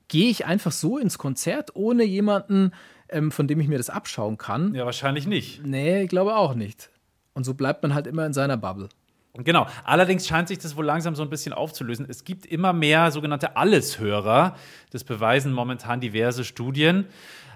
gehe 0.09 0.31
ich 0.31 0.47
einfach 0.47 0.73
so 0.73 0.97
ins 0.97 1.19
Konzert 1.19 1.77
ohne 1.77 2.03
jemanden, 2.03 2.73
ähm, 3.11 3.31
von 3.31 3.47
dem 3.47 3.61
ich 3.61 3.69
mir 3.69 3.77
das 3.77 3.91
abschauen 3.91 4.39
kann? 4.39 4.75
Ja, 4.75 4.87
wahrscheinlich 4.87 5.27
nicht. 5.27 5.65
Nee, 5.65 6.03
ich 6.05 6.09
glaube 6.09 6.35
auch 6.35 6.55
nicht. 6.55 6.89
Und 7.35 7.45
so 7.45 7.53
bleibt 7.53 7.83
man 7.83 7.93
halt 7.95 8.07
immer 8.07 8.25
in 8.25 8.33
seiner 8.33 8.57
Bubble. 8.57 8.89
Genau. 9.35 9.67
Allerdings 9.85 10.27
scheint 10.27 10.49
sich 10.49 10.59
das 10.59 10.77
wohl 10.77 10.87
langsam 10.87 11.15
so 11.15 11.23
ein 11.23 11.29
bisschen 11.29 11.53
aufzulösen. 11.53 12.07
Es 12.09 12.25
gibt 12.25 12.47
immer 12.47 12.73
mehr 12.73 13.11
sogenannte 13.11 13.59
Alleshörer. 13.59 14.57
Das 14.93 15.05
beweisen 15.05 15.53
momentan 15.53 16.01
diverse 16.01 16.43
Studien. 16.43 17.05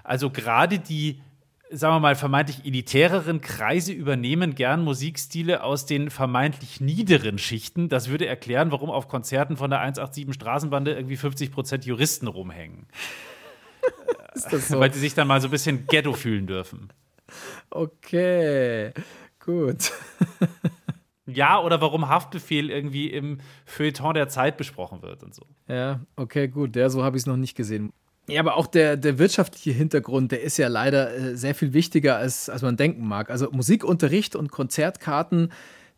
Also 0.03 0.29
gerade 0.29 0.77
die 0.77 1.19
sagen 1.71 1.95
wir 1.95 1.99
mal, 1.99 2.15
vermeintlich 2.15 2.65
elitäreren 2.65 3.41
Kreise 3.41 3.93
übernehmen 3.93 4.55
gern 4.55 4.83
Musikstile 4.83 5.63
aus 5.63 5.85
den 5.85 6.09
vermeintlich 6.09 6.81
niederen 6.81 7.37
Schichten. 7.37 7.89
Das 7.89 8.09
würde 8.09 8.25
erklären, 8.25 8.71
warum 8.71 8.89
auf 8.89 9.07
Konzerten 9.07 9.57
von 9.57 9.69
der 9.69 9.79
187 9.79 10.33
Straßenbande 10.33 10.93
irgendwie 10.93 11.17
50 11.17 11.51
Prozent 11.51 11.85
Juristen 11.85 12.27
rumhängen. 12.27 12.87
So? 14.33 14.79
Weil 14.79 14.93
sie 14.93 14.99
sich 15.01 15.13
dann 15.13 15.27
mal 15.27 15.41
so 15.41 15.49
ein 15.49 15.51
bisschen 15.51 15.87
Ghetto 15.87 16.13
fühlen 16.13 16.47
dürfen. 16.47 16.87
Okay, 17.69 18.93
gut. 19.43 19.91
Ja, 21.27 21.61
oder 21.61 21.81
warum 21.81 22.09
Haftbefehl 22.09 22.69
irgendwie 22.69 23.07
im 23.07 23.39
Feuilleton 23.65 24.13
der 24.13 24.27
Zeit 24.27 24.57
besprochen 24.57 25.01
wird 25.01 25.23
und 25.23 25.35
so. 25.35 25.45
Ja, 25.67 26.01
okay, 26.15 26.47
gut. 26.47 26.75
Der 26.75 26.89
so 26.89 27.03
habe 27.03 27.17
ich 27.17 27.23
es 27.23 27.27
noch 27.27 27.37
nicht 27.37 27.55
gesehen. 27.55 27.93
Ja, 28.27 28.39
aber 28.39 28.55
auch 28.55 28.67
der, 28.67 28.97
der 28.97 29.19
wirtschaftliche 29.19 29.71
Hintergrund, 29.71 30.31
der 30.31 30.41
ist 30.41 30.57
ja 30.57 30.67
leider 30.67 31.13
äh, 31.13 31.35
sehr 31.35 31.55
viel 31.55 31.73
wichtiger, 31.73 32.17
als, 32.17 32.49
als 32.49 32.61
man 32.61 32.77
denken 32.77 33.07
mag. 33.07 33.29
Also 33.29 33.49
Musikunterricht 33.51 34.35
und 34.35 34.51
Konzertkarten, 34.51 35.51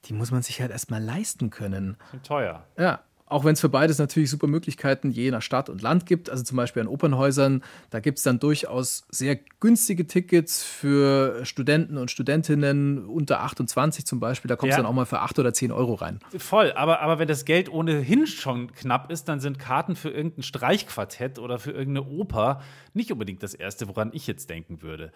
die 0.05 0.13
muss 0.13 0.31
man 0.31 0.41
sich 0.41 0.61
halt 0.61 0.71
erstmal 0.71 1.01
leisten 1.01 1.49
können. 1.49 1.97
Sind 2.11 2.25
teuer. 2.25 2.65
Ja, 2.77 3.01
auch 3.33 3.43
wenn 3.43 3.53
es 3.53 3.61
für 3.61 3.69
beides 3.69 3.97
natürlich 3.97 4.29
super 4.29 4.47
Möglichkeiten 4.47 5.11
je 5.11 5.31
nach 5.31 5.41
Stadt 5.41 5.69
und 5.69 5.81
Land 5.81 6.05
gibt. 6.05 6.29
Also 6.29 6.43
zum 6.43 6.55
Beispiel 6.55 6.81
an 6.81 6.87
Opernhäusern, 6.87 7.63
da 7.89 7.99
gibt 7.99 8.19
es 8.19 8.23
dann 8.23 8.39
durchaus 8.39 9.05
sehr 9.09 9.37
günstige 9.59 10.07
Tickets 10.07 10.63
für 10.63 11.45
Studenten 11.45 11.97
und 11.97 12.11
Studentinnen 12.11 13.05
unter 13.05 13.41
28 13.41 14.05
zum 14.05 14.19
Beispiel. 14.19 14.49
Da 14.49 14.55
kommst 14.55 14.73
du 14.73 14.77
ja. 14.77 14.83
dann 14.83 14.85
auch 14.85 14.95
mal 14.95 15.05
für 15.05 15.19
8 15.19 15.39
oder 15.39 15.53
10 15.53 15.71
Euro 15.71 15.95
rein. 15.95 16.19
Voll, 16.37 16.71
aber, 16.73 17.01
aber 17.01 17.19
wenn 17.19 17.27
das 17.27 17.43
Geld 17.45 17.69
ohnehin 17.69 18.27
schon 18.27 18.71
knapp 18.71 19.11
ist, 19.11 19.27
dann 19.27 19.39
sind 19.39 19.57
Karten 19.57 19.95
für 19.95 20.09
irgendein 20.09 20.43
Streichquartett 20.43 21.39
oder 21.39 21.59
für 21.59 21.71
irgendeine 21.71 22.07
Oper 22.07 22.61
nicht 22.93 23.11
unbedingt 23.11 23.41
das 23.41 23.53
Erste, 23.53 23.87
woran 23.87 24.11
ich 24.13 24.27
jetzt 24.27 24.49
denken 24.49 24.81
würde 24.81 25.11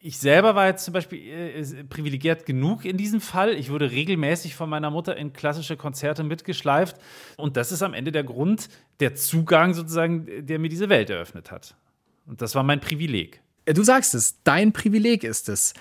ich 0.00 0.18
selber 0.18 0.54
war 0.54 0.66
jetzt 0.66 0.84
zum 0.84 0.94
Beispiel 0.94 1.18
äh, 1.28 1.84
privilegiert 1.84 2.46
genug 2.46 2.84
in 2.84 2.96
diesem 2.96 3.20
Fall. 3.20 3.54
Ich 3.54 3.70
wurde 3.70 3.90
regelmäßig 3.90 4.54
von 4.54 4.70
meiner 4.70 4.90
Mutter 4.90 5.16
in 5.16 5.32
klassische 5.32 5.76
Konzerte 5.76 6.22
mitgeschleift. 6.22 6.96
Und 7.36 7.56
das 7.56 7.72
ist 7.72 7.82
am 7.82 7.94
Ende 7.94 8.12
der 8.12 8.24
Grund, 8.24 8.68
der 9.00 9.14
Zugang 9.14 9.74
sozusagen, 9.74 10.46
der 10.46 10.58
mir 10.58 10.68
diese 10.68 10.88
Welt 10.88 11.10
eröffnet 11.10 11.50
hat. 11.50 11.74
Und 12.26 12.42
das 12.42 12.54
war 12.54 12.62
mein 12.62 12.80
Privileg. 12.80 13.40
Du 13.66 13.82
sagst 13.82 14.14
es, 14.14 14.42
dein 14.44 14.72
Privileg 14.72 15.24
ist 15.24 15.48
es. 15.48 15.74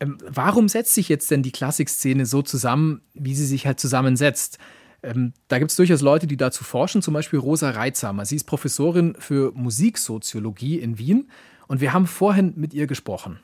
Ähm, 0.00 0.18
warum 0.26 0.68
setzt 0.68 0.94
sich 0.94 1.08
jetzt 1.08 1.30
denn 1.30 1.42
die 1.42 1.52
Klassikszene 1.52 2.26
so 2.26 2.42
zusammen, 2.42 3.02
wie 3.14 3.34
sie 3.34 3.46
sich 3.46 3.66
halt 3.66 3.78
zusammensetzt? 3.78 4.58
Ähm, 5.02 5.32
da 5.48 5.58
gibt 5.58 5.70
es 5.70 5.76
durchaus 5.76 6.00
Leute, 6.00 6.26
die 6.26 6.36
dazu 6.36 6.64
forschen, 6.64 7.02
zum 7.02 7.14
Beispiel 7.14 7.38
Rosa 7.38 7.70
Reitzhammer. 7.70 8.24
Sie 8.24 8.36
ist 8.36 8.44
Professorin 8.44 9.14
für 9.18 9.52
Musiksoziologie 9.52 10.78
in 10.78 10.98
Wien 10.98 11.30
und 11.68 11.80
wir 11.80 11.92
haben 11.92 12.06
vorhin 12.06 12.54
mit 12.56 12.74
ihr 12.74 12.86
gesprochen. 12.86 13.38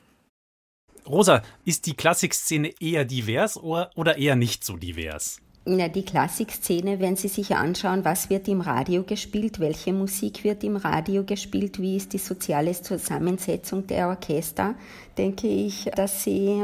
Rosa, 1.07 1.41
ist 1.63 1.85
die 1.85 1.93
Klassikszene 1.93 2.73
eher 2.79 3.05
divers 3.05 3.57
oder, 3.57 4.17
eher 4.17 4.35
nicht 4.35 4.65
so 4.65 4.75
divers? 4.77 5.39
Na, 5.65 5.89
die 5.89 6.05
Klassikszene, 6.05 7.01
wenn 7.01 7.17
Sie 7.17 7.27
sich 7.27 7.55
anschauen, 7.55 8.05
was 8.05 8.29
wird 8.29 8.47
im 8.47 8.61
Radio 8.61 9.03
gespielt, 9.03 9.59
welche 9.59 9.91
Musik 9.91 10.45
wird 10.45 10.63
im 10.63 10.77
Radio 10.77 11.25
gespielt, 11.25 11.81
wie 11.81 11.97
ist 11.97 12.13
die 12.13 12.19
soziale 12.19 12.71
Zusammensetzung 12.71 13.85
der 13.85 14.07
Orchester, 14.07 14.75
denke 15.17 15.47
ich, 15.47 15.85
dass 15.95 16.23
sie 16.23 16.63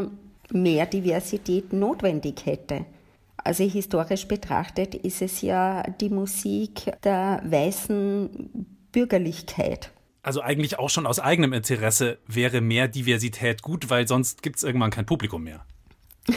mehr 0.52 0.86
Diversität 0.86 1.74
notwendig 1.74 2.46
hätte. 2.46 2.86
Also 3.38 3.66
historisch 3.66 4.26
betrachtet 4.26 4.96
ist 4.96 5.22
es 5.22 5.42
ja 5.42 5.84
die 5.84 6.10
Musik 6.10 6.94
der 7.04 7.42
weißen 7.44 8.30
Bürgerlichkeit. 8.94 9.92
Also 10.24 10.42
eigentlich 10.42 10.80
auch 10.80 10.90
schon 10.90 11.06
aus 11.06 11.20
eigenem 11.20 11.52
Interesse 11.52 12.18
wäre 12.26 12.62
mehr 12.62 12.88
Diversität 12.88 13.62
gut, 13.62 13.90
weil 13.90 14.08
sonst 14.08 14.42
gibt 14.42 14.56
es 14.56 14.64
irgendwann 14.64 14.90
kein 14.90 15.06
Publikum 15.06 15.44
mehr. 15.44 15.66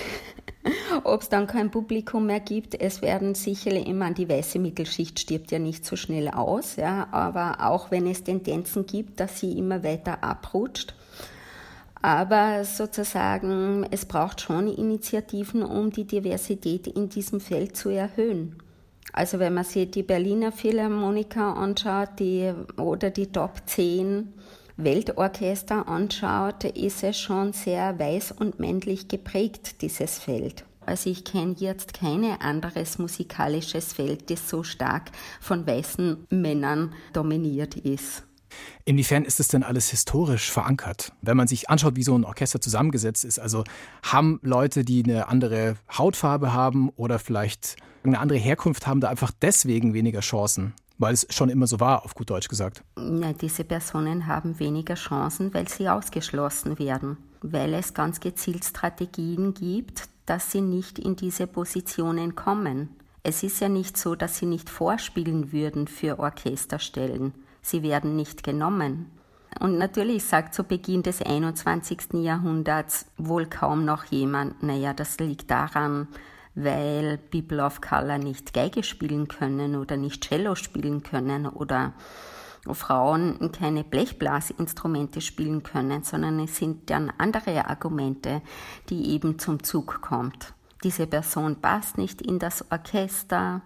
Ob 1.05 1.22
es 1.22 1.29
dann 1.29 1.46
kein 1.46 1.70
Publikum 1.70 2.27
mehr 2.27 2.40
gibt, 2.40 2.81
es 2.81 3.01
werden 3.01 3.37
sicherlich 3.37 3.87
immer, 3.87 4.11
die 4.11 4.29
weiße 4.29 4.59
Mittelschicht 4.59 5.20
stirbt 5.20 5.53
ja 5.53 5.61
nicht 5.61 5.87
so 5.87 5.94
schnell 5.94 6.29
aus, 6.29 6.75
ja, 6.75 7.07
aber 7.12 7.59
auch 7.61 7.92
wenn 7.92 8.09
es 8.09 8.25
Tendenzen 8.25 8.87
gibt, 8.87 9.20
dass 9.20 9.38
sie 9.38 9.57
immer 9.57 9.85
weiter 9.85 10.25
abrutscht. 10.25 10.94
Aber 12.03 12.64
sozusagen, 12.64 13.87
es 13.92 14.05
braucht 14.05 14.40
schon 14.40 14.66
Initiativen, 14.66 15.62
um 15.62 15.92
die 15.92 16.07
Diversität 16.07 16.88
in 16.88 17.09
diesem 17.09 17.40
Feld 17.40 17.77
zu 17.77 17.90
erhöhen. 17.90 18.57
Also 19.16 19.38
wenn 19.38 19.55
man 19.55 19.64
sich 19.64 19.90
die 19.90 20.02
Berliner 20.02 20.52
Philharmoniker 20.52 21.57
anschaut 21.57 22.11
die, 22.18 22.52
oder 22.76 23.09
die 23.09 23.33
Top 23.33 23.62
10 23.64 24.35
Weltorchester 24.76 25.88
anschaut, 25.88 26.64
ist 26.64 27.02
es 27.02 27.18
schon 27.18 27.55
sehr 27.55 27.98
weiß 27.98 28.33
und 28.33 28.61
männlich 28.61 29.09
geprägt, 29.09 29.81
dieses 29.81 30.18
Feld. 30.18 30.66
Also 30.85 31.09
ich 31.09 31.24
kenne 31.24 31.55
jetzt 31.57 31.94
kein 31.94 32.24
anderes 32.24 32.98
musikalisches 32.98 33.94
Feld, 33.94 34.31
das 34.31 34.50
so 34.50 34.62
stark 34.62 35.11
von 35.40 35.66
weißen 35.66 36.26
Männern 36.29 36.92
dominiert 37.14 37.74
ist. 37.74 38.22
Inwiefern 38.85 39.24
ist 39.24 39.40
es 39.40 39.48
denn 39.48 39.62
alles 39.62 39.88
historisch 39.88 40.50
verankert? 40.50 41.12
Wenn 41.22 41.38
man 41.38 41.48
sich 41.48 41.70
anschaut, 41.70 41.96
wie 41.96 42.02
so 42.02 42.16
ein 42.16 42.24
Orchester 42.24 42.61
zusammengesetzt 42.61 43.24
ist, 43.24 43.38
also 43.38 43.64
haben 44.02 44.40
Leute, 44.42 44.85
die 44.85 45.02
eine 45.04 45.29
andere 45.29 45.77
Hautfarbe 45.96 46.52
haben 46.52 46.90
oder 46.90 47.19
vielleicht 47.19 47.77
eine 48.11 48.21
andere 48.21 48.38
Herkunft 48.38 48.87
haben, 48.87 49.00
da 49.00 49.09
einfach 49.09 49.31
deswegen 49.42 49.94
weniger 49.94 50.21
Chancen? 50.21 50.75
Weil 50.98 51.13
es 51.13 51.27
schon 51.31 51.50
immer 51.50 51.67
so 51.67 51.79
war, 51.79 52.04
auf 52.04 52.15
gut 52.15 52.31
Deutsch 52.31 52.48
gesagt. 52.48 52.83
Ja, 52.96 53.33
diese 53.35 53.65
Personen 53.65 54.27
haben 54.27 54.59
weniger 54.59 54.94
Chancen, 54.94 55.52
weil 55.52 55.69
sie 55.69 55.88
ausgeschlossen 55.88 56.79
werden. 56.79 57.19
Weil 57.42 57.75
es 57.75 57.92
ganz 57.92 58.21
gezielt 58.21 58.65
Strategien 58.65 59.52
gibt, 59.52 60.04
dass 60.25 60.52
sie 60.52 60.63
nicht 60.63 60.98
in 60.98 61.17
diese 61.17 61.46
Positionen 61.46 62.35
kommen. 62.35 62.88
Es 63.23 63.42
ist 63.42 63.61
ja 63.61 63.69
nicht 63.69 63.98
so, 63.98 64.15
dass 64.15 64.38
sie 64.38 64.46
nicht 64.46 64.71
vorspielen 64.71 65.52
würden 65.52 65.87
für 65.87 66.19
Orchesterstellen 66.19 67.35
sie 67.67 67.83
werden 67.83 68.17
nicht 68.17 68.42
genommen. 68.42 69.11
Und 69.59 69.79
natürlich 69.79 70.25
sagt 70.25 70.54
zu 70.54 70.65
Beginn 70.65 71.02
des 71.02 71.23
21. 71.23 72.15
Jahrhunderts 72.15 73.07
wohl 73.17 73.46
kaum 73.46 73.85
noch 73.85 74.04
jemand, 74.04 74.63
naja, 74.63 74.92
das 74.92 75.19
liegt 75.19 75.50
daran, 75.50 76.09
weil 76.57 77.19
People 77.19 77.63
of 77.63 77.81
Color 77.81 78.19
nicht 78.19 78.52
Geige 78.52 78.83
spielen 78.83 79.29
können 79.29 79.77
oder 79.77 79.96
nicht 79.96 80.27
Cello 80.27 80.57
spielen 80.57 81.02
können 81.02 81.46
oder 81.46 81.92
Frauen 82.73 83.52
keine 83.52 83.85
Blechblasinstrumente 83.85 85.21
spielen 85.21 85.63
können, 85.63 86.02
sondern 86.02 86.40
es 86.40 86.57
sind 86.57 86.90
dann 86.90 87.13
andere 87.19 87.69
Argumente, 87.69 88.42
die 88.88 89.11
eben 89.11 89.38
zum 89.38 89.63
Zug 89.63 90.00
kommt. 90.00 90.54
Diese 90.83 91.07
Person 91.07 91.61
passt 91.61 91.98
nicht 91.98 92.21
in 92.23 92.38
das 92.38 92.71
Orchester, 92.73 93.63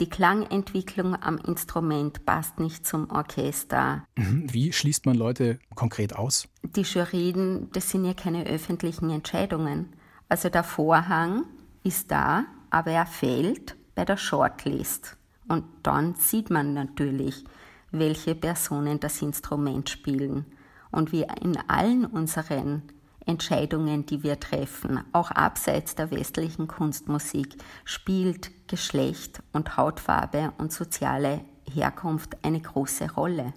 die 0.00 0.10
Klangentwicklung 0.10 1.14
am 1.14 1.38
Instrument 1.38 2.26
passt 2.26 2.60
nicht 2.60 2.86
zum 2.86 3.10
Orchester. 3.10 4.04
Mhm. 4.16 4.52
Wie 4.52 4.72
schließt 4.72 5.06
man 5.06 5.16
Leute 5.16 5.58
konkret 5.74 6.14
aus? 6.14 6.48
Die 6.62 6.82
Jurien, 6.82 7.70
das 7.72 7.90
sind 7.90 8.04
ja 8.04 8.12
keine 8.12 8.46
öffentlichen 8.46 9.08
Entscheidungen. 9.08 9.94
Also 10.28 10.50
der 10.50 10.64
Vorhang 10.64 11.44
ist 11.86 12.10
da, 12.10 12.44
aber 12.70 12.90
er 12.90 13.06
fällt 13.06 13.76
bei 13.94 14.04
der 14.04 14.16
Shortlist. 14.16 15.16
Und 15.48 15.64
dann 15.84 16.16
sieht 16.16 16.50
man 16.50 16.74
natürlich, 16.74 17.44
welche 17.92 18.34
Personen 18.34 18.98
das 18.98 19.22
Instrument 19.22 19.88
spielen. 19.88 20.44
Und 20.90 21.12
wie 21.12 21.24
in 21.40 21.56
allen 21.68 22.04
unseren 22.04 22.82
Entscheidungen, 23.24 24.06
die 24.06 24.22
wir 24.22 24.40
treffen, 24.40 25.00
auch 25.12 25.30
abseits 25.30 25.94
der 25.94 26.10
westlichen 26.10 26.68
Kunstmusik, 26.68 27.56
spielt 27.84 28.50
Geschlecht 28.68 29.40
und 29.52 29.76
Hautfarbe 29.76 30.52
und 30.58 30.72
soziale 30.72 31.40
Herkunft 31.72 32.36
eine 32.44 32.60
große 32.60 33.12
Rolle. 33.12 33.52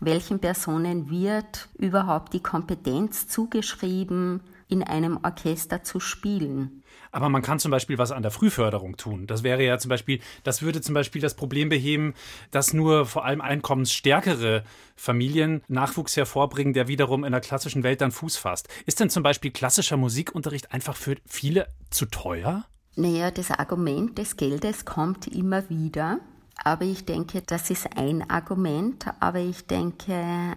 Welchen 0.00 0.40
Personen 0.40 1.10
wird 1.10 1.68
überhaupt 1.78 2.32
die 2.32 2.42
Kompetenz 2.42 3.28
zugeschrieben, 3.28 4.40
in 4.68 4.82
einem 4.82 5.18
Orchester 5.22 5.82
zu 5.84 6.00
spielen. 6.00 6.81
Aber 7.12 7.28
man 7.28 7.42
kann 7.42 7.58
zum 7.58 7.70
Beispiel 7.70 7.98
was 7.98 8.10
an 8.10 8.22
der 8.22 8.30
Frühförderung 8.30 8.96
tun. 8.96 9.26
Das 9.26 9.42
wäre 9.42 9.62
ja 9.62 9.78
zum 9.78 9.90
Beispiel, 9.90 10.20
das 10.44 10.62
würde 10.62 10.80
zum 10.80 10.94
Beispiel 10.94 11.20
das 11.20 11.34
Problem 11.34 11.68
beheben, 11.68 12.14
dass 12.50 12.72
nur 12.72 13.04
vor 13.04 13.26
allem 13.26 13.42
einkommensstärkere 13.42 14.64
Familien 14.96 15.62
Nachwuchs 15.68 16.16
hervorbringen, 16.16 16.72
der 16.72 16.88
wiederum 16.88 17.24
in 17.24 17.32
der 17.32 17.42
klassischen 17.42 17.82
Welt 17.82 18.00
dann 18.00 18.12
Fuß 18.12 18.38
fasst. 18.38 18.68
Ist 18.86 18.98
denn 18.98 19.10
zum 19.10 19.22
Beispiel 19.22 19.50
klassischer 19.50 19.98
Musikunterricht 19.98 20.72
einfach 20.72 20.96
für 20.96 21.16
viele 21.26 21.68
zu 21.90 22.06
teuer? 22.06 22.64
Naja, 22.96 23.30
das 23.30 23.50
Argument 23.50 24.16
des 24.16 24.36
Geldes 24.36 24.84
kommt 24.84 25.26
immer 25.28 25.68
wieder. 25.68 26.18
Aber 26.64 26.84
ich 26.84 27.04
denke, 27.04 27.42
das 27.42 27.70
ist 27.70 27.96
ein 27.96 28.28
Argument. 28.30 29.06
Aber 29.20 29.38
ich 29.38 29.66
denke, 29.66 30.14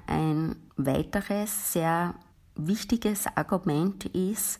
ein 0.07 0.55
weiteres 0.77 1.73
sehr 1.73 2.15
wichtiges 2.55 3.25
Argument 3.35 4.05
ist, 4.05 4.59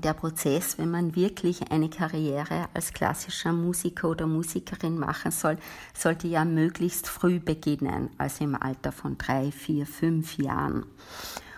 der 0.00 0.12
Prozess, 0.12 0.78
wenn 0.78 0.90
man 0.90 1.16
wirklich 1.16 1.70
eine 1.70 1.88
Karriere 1.88 2.68
als 2.74 2.92
klassischer 2.92 3.52
Musiker 3.52 4.10
oder 4.10 4.26
Musikerin 4.26 4.98
machen 4.98 5.30
soll, 5.30 5.56
sollte 5.94 6.28
ja 6.28 6.44
möglichst 6.44 7.08
früh 7.08 7.40
beginnen, 7.40 8.10
also 8.18 8.44
im 8.44 8.54
Alter 8.54 8.92
von 8.92 9.16
drei, 9.16 9.50
vier, 9.50 9.86
fünf 9.86 10.36
Jahren. 10.38 10.86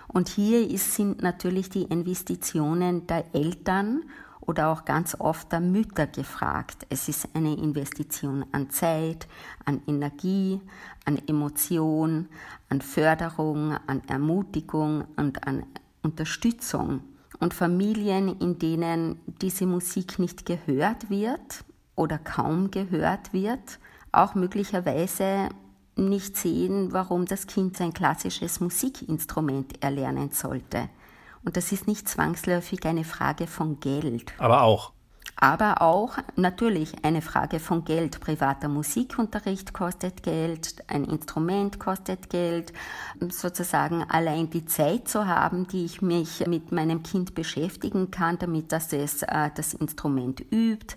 Und 0.07 0.29
hier 0.29 0.69
ist, 0.71 0.95
sind 0.95 1.23
natürlich 1.23 1.69
die 1.69 1.83
Investitionen 1.83 3.07
der 3.07 3.35
Eltern 3.35 4.03
oder 4.41 4.69
auch 4.69 4.87
ganz 4.87 5.15
oft 5.19 5.53
der 5.53 5.61
Mütter 5.61 6.07
gefragt. 6.07 6.87
Es 6.89 7.09
ist 7.09 7.29
eine 7.35 7.55
Investition 7.55 8.47
an 8.53 8.71
Zeit, 8.71 9.29
an 9.67 9.83
Energie, 9.87 10.61
an 11.05 11.21
Emotion, 11.27 12.29
an 12.71 12.81
Förderung, 12.81 13.77
an 13.87 14.03
Ermutigung 14.09 15.05
und 15.17 15.47
an 15.47 15.67
Unterstützung. 16.03 17.03
Und 17.41 17.55
Familien, 17.55 18.39
in 18.41 18.59
denen 18.59 19.21
diese 19.41 19.67
Musik 19.67 20.19
nicht 20.19 20.45
gehört 20.45 21.09
wird 21.09 21.65
oder 21.95 22.19
kaum 22.19 22.71
gehört 22.71 23.33
wird, 23.33 23.79
auch 24.13 24.35
möglicherweise 24.35 25.49
nicht 25.97 26.37
sehen, 26.37 26.93
warum 26.93 27.27
das 27.27 27.47
Kind 27.47 27.77
sein 27.77 27.93
klassisches 27.93 28.61
Musikinstrument 28.61 29.83
erlernen 29.83 30.31
sollte. 30.31 30.89
Und 31.45 31.57
das 31.57 31.73
ist 31.73 31.87
nicht 31.87 32.09
zwangsläufig 32.09 32.85
eine 32.87 33.05
Frage 33.05 33.47
von 33.47 33.81
Geld. 33.81 34.33
Aber 34.39 34.63
auch 34.63 34.93
aber 35.41 35.83
auch 35.83 36.19
natürlich 36.37 37.05
eine 37.05 37.23
Frage 37.23 37.61
von 37.61 37.85
Geld. 37.85 38.21
Privater 38.21 38.69
Musikunterricht 38.69 39.73
kostet 39.73 40.23
Geld, 40.23 40.83
ein 40.89 41.05
Instrument 41.05 41.79
kostet 41.79 42.29
Geld. 42.29 42.73
Sozusagen 43.21 44.03
allein 44.03 44.51
die 44.51 44.67
Zeit 44.67 45.09
zu 45.09 45.27
haben, 45.27 45.69
die 45.69 45.85
ich 45.85 46.03
mich 46.03 46.47
mit 46.47 46.73
meinem 46.73 47.03
Kind 47.05 47.35
beschäftigen 47.35 48.11
kann, 48.11 48.39
damit 48.39 48.73
das 48.73 48.93
es 48.93 49.23
äh, 49.23 49.51
das 49.55 49.75
Instrument 49.75 50.41
übt. 50.51 50.97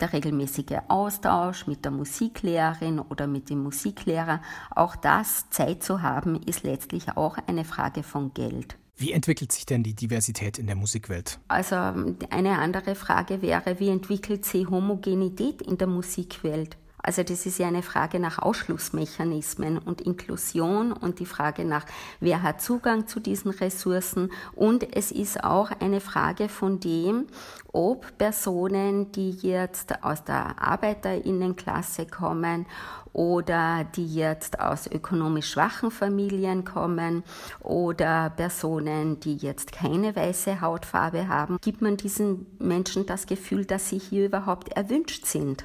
Der 0.00 0.12
regelmäßige 0.12 0.78
Austausch 0.88 1.66
mit 1.66 1.84
der 1.84 1.92
Musiklehrerin 1.92 3.00
oder 3.00 3.26
mit 3.26 3.50
dem 3.50 3.62
Musiklehrer, 3.62 4.40
auch 4.70 4.96
das 4.96 5.50
Zeit 5.50 5.82
zu 5.82 6.02
haben, 6.02 6.40
ist 6.42 6.62
letztlich 6.62 7.16
auch 7.16 7.36
eine 7.46 7.64
Frage 7.64 8.02
von 8.02 8.32
Geld. 8.32 8.76
Wie 9.00 9.12
entwickelt 9.12 9.52
sich 9.52 9.64
denn 9.64 9.84
die 9.84 9.94
Diversität 9.94 10.58
in 10.58 10.66
der 10.66 10.74
Musikwelt? 10.74 11.38
Also 11.46 11.76
eine 11.76 12.58
andere 12.58 12.96
Frage 12.96 13.42
wäre, 13.42 13.78
wie 13.78 13.90
entwickelt 13.90 14.44
sich 14.44 14.68
Homogenität 14.68 15.62
in 15.62 15.78
der 15.78 15.86
Musikwelt? 15.86 16.76
Also 17.08 17.22
das 17.22 17.46
ist 17.46 17.56
ja 17.58 17.68
eine 17.68 17.82
Frage 17.82 18.20
nach 18.20 18.38
Ausschlussmechanismen 18.38 19.78
und 19.78 20.02
Inklusion 20.02 20.92
und 20.92 21.20
die 21.20 21.24
Frage 21.24 21.64
nach, 21.64 21.86
wer 22.20 22.42
hat 22.42 22.60
Zugang 22.60 23.06
zu 23.06 23.18
diesen 23.18 23.50
Ressourcen. 23.50 24.30
Und 24.54 24.94
es 24.94 25.10
ist 25.10 25.42
auch 25.42 25.70
eine 25.80 26.02
Frage 26.02 26.50
von 26.50 26.80
dem, 26.80 27.28
ob 27.72 28.18
Personen, 28.18 29.10
die 29.12 29.30
jetzt 29.30 30.04
aus 30.04 30.22
der 30.22 30.60
Arbeiterinnenklasse 30.60 32.04
kommen 32.04 32.66
oder 33.14 33.84
die 33.96 34.14
jetzt 34.14 34.60
aus 34.60 34.86
ökonomisch 34.86 35.52
schwachen 35.52 35.90
Familien 35.90 36.66
kommen 36.66 37.24
oder 37.60 38.28
Personen, 38.36 39.18
die 39.20 39.36
jetzt 39.36 39.72
keine 39.72 40.14
weiße 40.14 40.60
Hautfarbe 40.60 41.26
haben, 41.26 41.56
gibt 41.62 41.80
man 41.80 41.96
diesen 41.96 42.44
Menschen 42.58 43.06
das 43.06 43.24
Gefühl, 43.24 43.64
dass 43.64 43.88
sie 43.88 43.98
hier 43.98 44.26
überhaupt 44.26 44.74
erwünscht 44.74 45.24
sind. 45.24 45.64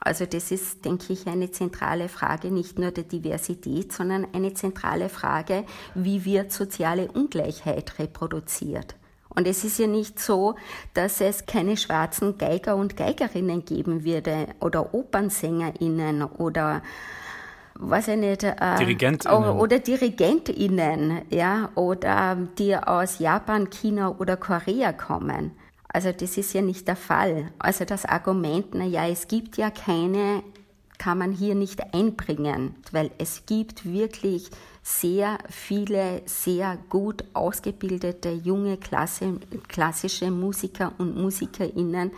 Also 0.00 0.24
das 0.24 0.50
ist, 0.50 0.84
denke 0.86 1.12
ich, 1.12 1.26
eine 1.26 1.50
zentrale 1.50 2.08
Frage 2.08 2.50
nicht 2.50 2.78
nur 2.78 2.90
der 2.90 3.04
Diversität, 3.04 3.92
sondern 3.92 4.26
eine 4.32 4.54
zentrale 4.54 5.10
Frage, 5.10 5.64
wie 5.94 6.24
wird 6.24 6.52
soziale 6.52 7.12
Ungleichheit 7.12 7.98
reproduziert. 7.98 8.96
Und 9.28 9.46
es 9.46 9.62
ist 9.62 9.78
ja 9.78 9.86
nicht 9.86 10.18
so, 10.18 10.56
dass 10.94 11.20
es 11.20 11.46
keine 11.46 11.76
schwarzen 11.76 12.36
Geiger 12.38 12.76
und 12.76 12.96
Geigerinnen 12.96 13.64
geben 13.64 14.04
würde 14.04 14.48
oder 14.58 14.92
Opernsängerinnen 14.94 16.24
oder 16.24 16.82
was 17.74 18.08
ich 18.08 18.16
nicht, 18.16 18.42
äh, 18.42 18.54
Dirigentinnen. 18.78 19.58
oder 19.58 19.78
Dirigentinnen, 19.78 21.22
ja, 21.30 21.70
oder 21.76 22.36
die 22.58 22.76
aus 22.76 23.18
Japan, 23.18 23.70
China 23.70 24.16
oder 24.18 24.36
Korea 24.36 24.92
kommen. 24.92 25.52
Also 25.92 26.12
das 26.12 26.36
ist 26.36 26.52
ja 26.52 26.62
nicht 26.62 26.86
der 26.86 26.96
Fall. 26.96 27.52
Also 27.58 27.84
das 27.84 28.04
Argument, 28.04 28.74
na 28.74 28.84
ja, 28.84 29.08
es 29.08 29.26
gibt 29.26 29.56
ja 29.56 29.70
keine, 29.70 30.42
kann 30.98 31.18
man 31.18 31.32
hier 31.32 31.54
nicht 31.54 31.92
einbringen, 31.92 32.76
weil 32.92 33.10
es 33.18 33.44
gibt 33.46 33.84
wirklich 33.90 34.50
sehr 34.82 35.38
viele, 35.48 36.22
sehr 36.26 36.78
gut 36.88 37.24
ausgebildete 37.34 38.30
junge 38.30 38.76
Klasse, 38.76 39.40
klassische 39.68 40.30
Musiker 40.30 40.92
und 40.98 41.16
Musikerinnen, 41.16 42.12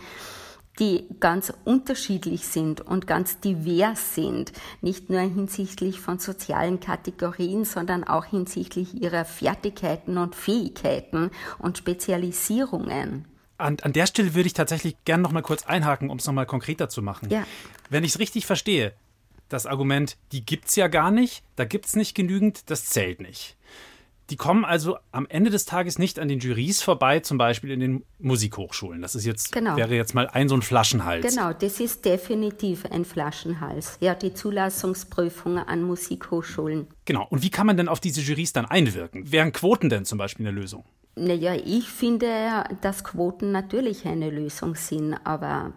die 0.79 1.07
ganz 1.19 1.53
unterschiedlich 1.65 2.47
sind 2.47 2.81
und 2.81 3.05
ganz 3.05 3.39
divers 3.39 4.15
sind, 4.15 4.53
nicht 4.81 5.09
nur 5.09 5.19
hinsichtlich 5.19 5.99
von 5.99 6.19
sozialen 6.19 6.79
Kategorien, 6.79 7.65
sondern 7.65 8.03
auch 8.03 8.25
hinsichtlich 8.25 9.01
ihrer 9.01 9.25
Fertigkeiten 9.25 10.17
und 10.17 10.35
Fähigkeiten 10.35 11.31
und 11.59 11.77
Spezialisierungen. 11.77 13.25
An, 13.63 13.77
an 13.81 13.93
der 13.93 14.05
Stelle 14.07 14.35
würde 14.35 14.47
ich 14.47 14.53
tatsächlich 14.53 14.95
gerne 15.05 15.23
noch 15.23 15.31
mal 15.31 15.41
kurz 15.41 15.65
einhaken, 15.65 16.09
um 16.09 16.17
es 16.17 16.25
noch 16.25 16.33
mal 16.33 16.45
konkreter 16.45 16.89
zu 16.89 17.01
machen. 17.01 17.29
Ja. 17.29 17.45
Wenn 17.89 18.03
ich 18.03 18.11
es 18.11 18.19
richtig 18.19 18.45
verstehe, 18.45 18.93
das 19.49 19.65
Argument, 19.65 20.17
die 20.31 20.45
gibt 20.45 20.67
es 20.67 20.75
ja 20.75 20.87
gar 20.87 21.11
nicht, 21.11 21.43
da 21.55 21.65
gibt 21.65 21.85
es 21.85 21.95
nicht 21.95 22.15
genügend, 22.15 22.69
das 22.69 22.87
zählt 22.87 23.21
nicht. 23.21 23.55
Die 24.29 24.37
kommen 24.37 24.63
also 24.63 24.97
am 25.11 25.27
Ende 25.27 25.49
des 25.49 25.65
Tages 25.65 25.99
nicht 25.99 26.17
an 26.17 26.27
den 26.27 26.39
Juries 26.39 26.81
vorbei, 26.81 27.19
zum 27.19 27.37
Beispiel 27.37 27.71
in 27.71 27.79
den 27.81 28.05
Musikhochschulen. 28.19 29.01
Das 29.01 29.15
ist 29.15 29.25
jetzt, 29.25 29.51
genau. 29.51 29.75
wäre 29.75 29.95
jetzt 29.95 30.15
mal 30.15 30.27
ein 30.27 30.47
so 30.47 30.55
ein 30.55 30.61
Flaschenhals. 30.61 31.25
Genau, 31.25 31.51
das 31.53 31.79
ist 31.79 32.05
definitiv 32.05 32.85
ein 32.85 33.03
Flaschenhals. 33.05 33.97
Ja, 33.99 34.15
die 34.15 34.33
Zulassungsprüfung 34.33 35.57
an 35.57 35.83
Musikhochschulen. 35.83 36.87
Genau. 37.05 37.27
Und 37.29 37.43
wie 37.43 37.49
kann 37.49 37.67
man 37.67 37.75
denn 37.75 37.89
auf 37.89 37.99
diese 37.99 38.21
Juries 38.21 38.53
dann 38.53 38.65
einwirken? 38.65 39.31
Wären 39.31 39.51
Quoten 39.51 39.89
denn 39.89 40.05
zum 40.05 40.17
Beispiel 40.17 40.47
eine 40.47 40.57
Lösung? 40.57 40.85
Naja, 41.15 41.53
ich 41.53 41.89
finde, 41.89 42.63
dass 42.81 43.03
Quoten 43.03 43.51
natürlich 43.51 44.07
eine 44.07 44.31
Lösung 44.31 44.75
sind, 44.75 45.15
aber 45.23 45.73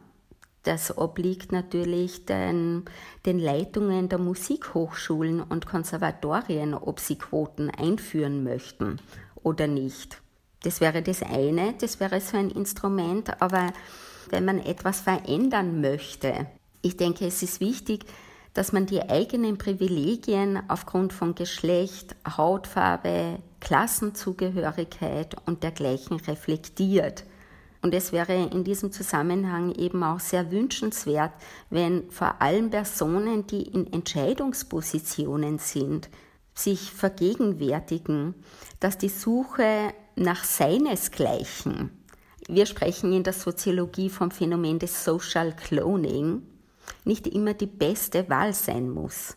das 0.63 0.97
obliegt 0.97 1.53
natürlich 1.53 2.25
den, 2.25 2.85
den 3.25 3.39
Leitungen 3.39 4.09
der 4.09 4.19
Musikhochschulen 4.19 5.43
und 5.43 5.67
Konservatorien, 5.67 6.75
ob 6.75 7.01
sie 7.01 7.17
Quoten 7.17 7.71
einführen 7.71 8.43
möchten 8.43 8.99
oder 9.43 9.67
nicht. 9.67 10.21
Das 10.63 10.81
wäre 10.81 11.03
das 11.03 11.23
eine, 11.23 11.75
das 11.75 12.01
wäre 12.01 12.21
so 12.21 12.37
ein 12.37 12.51
Instrument, 12.51 13.41
aber 13.41 13.73
wenn 14.31 14.45
man 14.45 14.59
etwas 14.59 15.01
verändern 15.01 15.81
möchte, 15.81 16.47
ich 16.83 16.97
denke, 16.97 17.27
es 17.27 17.43
ist 17.43 17.61
wichtig, 17.61 18.07
dass 18.57 18.73
man 18.73 18.87
die 18.87 19.03
eigenen 19.03 19.59
Privilegien 19.59 20.63
aufgrund 20.69 21.13
von 21.13 21.35
Geschlecht, 21.35 22.17
Hautfarbe, 22.27 23.39
Klassenzugehörigkeit 23.61 25.37
und 25.45 25.63
dergleichen 25.63 26.19
reflektiert. 26.21 27.25
Und 27.83 27.93
es 27.93 28.13
wäre 28.13 28.33
in 28.33 28.65
diesem 28.65 28.93
Zusammenhang 28.93 29.75
eben 29.75 30.03
auch 30.03 30.21
sehr 30.21 30.51
wünschenswert, 30.51 31.33
wenn 31.69 32.11
vor 32.11 32.41
allem 32.41 32.71
Personen, 32.71 33.47
die 33.47 33.61
in 33.61 33.93
Entscheidungspositionen 33.93 35.59
sind, 35.59 36.09
sich 36.55 36.91
vergegenwärtigen, 36.93 38.35
dass 38.81 38.97
die 38.97 39.11
Suche 39.11 39.93
nach 40.15 40.45
seinesgleichen, 40.45 41.91
wir 42.49 42.65
sprechen 42.65 43.13
in 43.13 43.23
der 43.23 43.35
Soziologie 43.35 44.09
vom 44.09 44.31
Phänomen 44.31 44.79
des 44.79 45.05
Social 45.05 45.55
Cloning, 45.55 46.41
nicht 47.05 47.27
immer 47.27 47.55
die 47.55 47.67
beste 47.67 48.29
Wahl 48.29 48.53
sein 48.53 48.91
muss. 48.91 49.37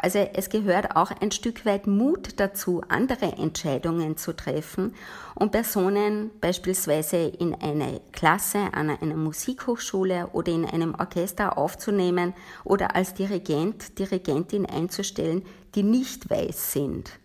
Also 0.00 0.20
es 0.20 0.48
gehört 0.48 0.94
auch 0.94 1.10
ein 1.10 1.32
Stück 1.32 1.66
weit 1.66 1.88
Mut 1.88 2.38
dazu, 2.38 2.82
andere 2.88 3.32
Entscheidungen 3.32 4.16
zu 4.16 4.32
treffen 4.32 4.94
und 5.34 5.50
Personen 5.50 6.30
beispielsweise 6.40 7.16
in 7.16 7.54
eine 7.56 8.00
Klasse 8.12 8.60
an 8.72 8.90
einer 8.90 9.16
Musikhochschule 9.16 10.28
oder 10.32 10.52
in 10.52 10.64
einem 10.64 10.94
Orchester 10.94 11.58
aufzunehmen 11.58 12.32
oder 12.62 12.94
als 12.94 13.14
Dirigent, 13.14 13.98
Dirigentin 13.98 14.66
einzustellen, 14.66 15.44
die 15.74 15.82
nicht 15.82 16.30
weiß 16.30 16.72
sind. 16.72 17.18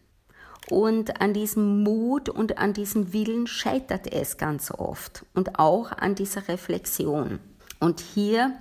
Und 0.67 1.21
an 1.21 1.33
diesem 1.33 1.83
Mut 1.83 2.27
und 2.29 2.57
an 2.57 2.73
diesem 2.73 3.13
Willen 3.13 3.45
scheitert 3.45 4.11
es 4.11 4.37
ganz 4.37 4.71
oft 4.71 5.25
und 5.35 5.59
auch 5.59 5.91
an 5.91 6.15
dieser 6.15 6.47
Reflexion. 6.47 7.39
Und 7.79 7.99
hier 7.99 8.53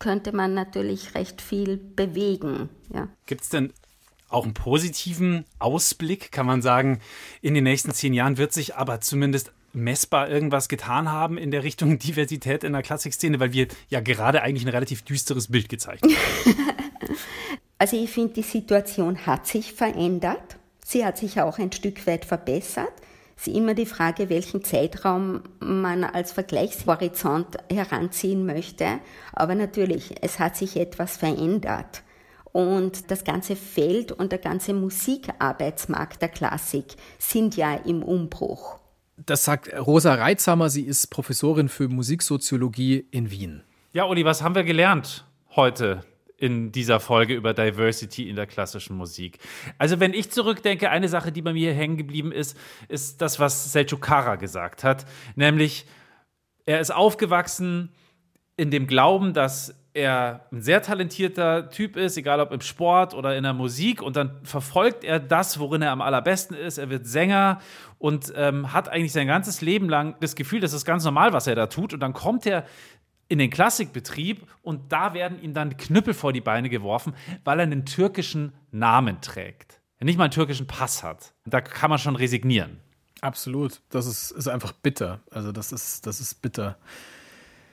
könnte 0.00 0.34
man 0.34 0.54
natürlich 0.54 1.14
recht 1.14 1.40
viel 1.40 1.76
bewegen. 1.76 2.68
Ja. 2.92 3.08
Gibt 3.26 3.42
es 3.42 3.50
denn 3.50 3.72
auch 4.28 4.44
einen 4.44 4.54
positiven 4.54 5.44
Ausblick? 5.60 6.32
Kann 6.32 6.46
man 6.46 6.62
sagen, 6.62 7.00
in 7.40 7.54
den 7.54 7.64
nächsten 7.64 7.92
zehn 7.92 8.12
Jahren 8.12 8.38
wird 8.38 8.52
sich 8.52 8.74
aber 8.74 9.00
zumindest 9.00 9.52
messbar 9.72 10.28
irgendwas 10.28 10.68
getan 10.68 11.12
haben 11.12 11.38
in 11.38 11.52
der 11.52 11.62
Richtung 11.62 11.98
Diversität 12.00 12.64
in 12.64 12.72
der 12.72 12.82
Klassikszene, 12.82 13.38
weil 13.38 13.52
wir 13.52 13.68
ja 13.88 14.00
gerade 14.00 14.42
eigentlich 14.42 14.64
ein 14.64 14.70
relativ 14.70 15.02
düsteres 15.02 15.48
Bild 15.48 15.68
gezeichnet 15.68 16.12
haben. 16.12 16.56
also 17.78 18.02
ich 18.02 18.10
finde, 18.10 18.34
die 18.34 18.42
Situation 18.42 19.26
hat 19.26 19.46
sich 19.46 19.72
verändert. 19.72 20.56
Sie 20.84 21.04
hat 21.04 21.18
sich 21.18 21.40
auch 21.40 21.58
ein 21.58 21.70
Stück 21.70 22.04
weit 22.06 22.24
verbessert. 22.24 22.92
Es 23.40 23.46
ist 23.46 23.56
immer 23.56 23.72
die 23.72 23.86
Frage, 23.86 24.28
welchen 24.28 24.62
Zeitraum 24.64 25.40
man 25.60 26.04
als 26.04 26.30
Vergleichshorizont 26.30 27.56
heranziehen 27.72 28.44
möchte. 28.44 29.00
Aber 29.32 29.54
natürlich, 29.54 30.14
es 30.20 30.38
hat 30.38 30.56
sich 30.56 30.76
etwas 30.76 31.16
verändert. 31.16 32.02
Und 32.52 33.10
das 33.10 33.24
ganze 33.24 33.56
Feld 33.56 34.12
und 34.12 34.32
der 34.32 34.40
ganze 34.40 34.74
Musikarbeitsmarkt 34.74 36.20
der 36.20 36.28
Klassik 36.28 36.84
sind 37.18 37.56
ja 37.56 37.76
im 37.76 38.02
Umbruch. 38.02 38.78
Das 39.16 39.46
sagt 39.46 39.72
Rosa 39.74 40.16
Reitzhammer, 40.16 40.68
sie 40.68 40.82
ist 40.82 41.06
Professorin 41.06 41.70
für 41.70 41.88
Musiksoziologie 41.88 43.06
in 43.10 43.30
Wien. 43.30 43.62
Ja, 43.94 44.04
Uli, 44.04 44.26
was 44.26 44.42
haben 44.42 44.54
wir 44.54 44.64
gelernt 44.64 45.24
heute 45.56 46.02
in 46.40 46.72
dieser 46.72 47.00
Folge 47.00 47.34
über 47.34 47.52
Diversity 47.52 48.28
in 48.28 48.34
der 48.34 48.46
klassischen 48.46 48.96
Musik. 48.96 49.38
Also 49.78 50.00
wenn 50.00 50.14
ich 50.14 50.30
zurückdenke, 50.30 50.90
eine 50.90 51.08
Sache, 51.08 51.32
die 51.32 51.42
bei 51.42 51.52
mir 51.52 51.74
hängen 51.74 51.98
geblieben 51.98 52.32
ist, 52.32 52.56
ist 52.88 53.20
das, 53.20 53.38
was 53.38 53.74
Selçuk 53.74 54.00
Kara 54.00 54.36
gesagt 54.36 54.82
hat, 54.82 55.04
nämlich 55.36 55.86
er 56.64 56.80
ist 56.80 56.90
aufgewachsen 56.92 57.90
in 58.56 58.70
dem 58.70 58.86
Glauben, 58.86 59.34
dass 59.34 59.74
er 59.92 60.46
ein 60.52 60.62
sehr 60.62 60.82
talentierter 60.82 61.68
Typ 61.68 61.96
ist, 61.96 62.16
egal 62.16 62.40
ob 62.40 62.52
im 62.52 62.60
Sport 62.60 63.12
oder 63.12 63.36
in 63.36 63.42
der 63.42 63.52
Musik, 63.52 64.00
und 64.00 64.16
dann 64.16 64.40
verfolgt 64.44 65.04
er 65.04 65.18
das, 65.18 65.58
worin 65.58 65.82
er 65.82 65.90
am 65.90 66.00
allerbesten 66.00 66.56
ist. 66.56 66.78
Er 66.78 66.90
wird 66.90 67.06
Sänger 67.06 67.60
und 67.98 68.32
ähm, 68.36 68.72
hat 68.72 68.88
eigentlich 68.88 69.12
sein 69.12 69.26
ganzes 69.26 69.60
Leben 69.60 69.88
lang 69.88 70.14
das 70.20 70.36
Gefühl, 70.36 70.60
das 70.60 70.72
ist 70.72 70.84
ganz 70.84 71.04
normal, 71.04 71.32
was 71.32 71.46
er 71.46 71.54
da 71.54 71.66
tut. 71.66 71.92
Und 71.92 72.00
dann 72.00 72.12
kommt 72.12 72.46
er 72.46 72.64
in 73.30 73.38
den 73.38 73.48
Klassikbetrieb 73.48 74.46
und 74.60 74.92
da 74.92 75.14
werden 75.14 75.40
ihm 75.40 75.54
dann 75.54 75.76
Knüppel 75.76 76.14
vor 76.14 76.32
die 76.32 76.40
Beine 76.40 76.68
geworfen, 76.68 77.14
weil 77.44 77.60
er 77.60 77.62
einen 77.62 77.86
türkischen 77.86 78.52
Namen 78.72 79.20
trägt. 79.20 79.80
Er 79.98 80.04
nicht 80.04 80.18
mal 80.18 80.24
einen 80.24 80.32
türkischen 80.32 80.66
Pass 80.66 81.02
hat. 81.02 81.32
Da 81.46 81.60
kann 81.60 81.90
man 81.90 81.98
schon 81.98 82.16
resignieren. 82.16 82.80
Absolut. 83.20 83.82
Das 83.90 84.06
ist, 84.06 84.32
ist 84.32 84.48
einfach 84.48 84.72
bitter. 84.72 85.20
Also, 85.30 85.52
das 85.52 85.72
ist, 85.72 86.06
das 86.06 86.20
ist 86.20 86.42
bitter. 86.42 86.76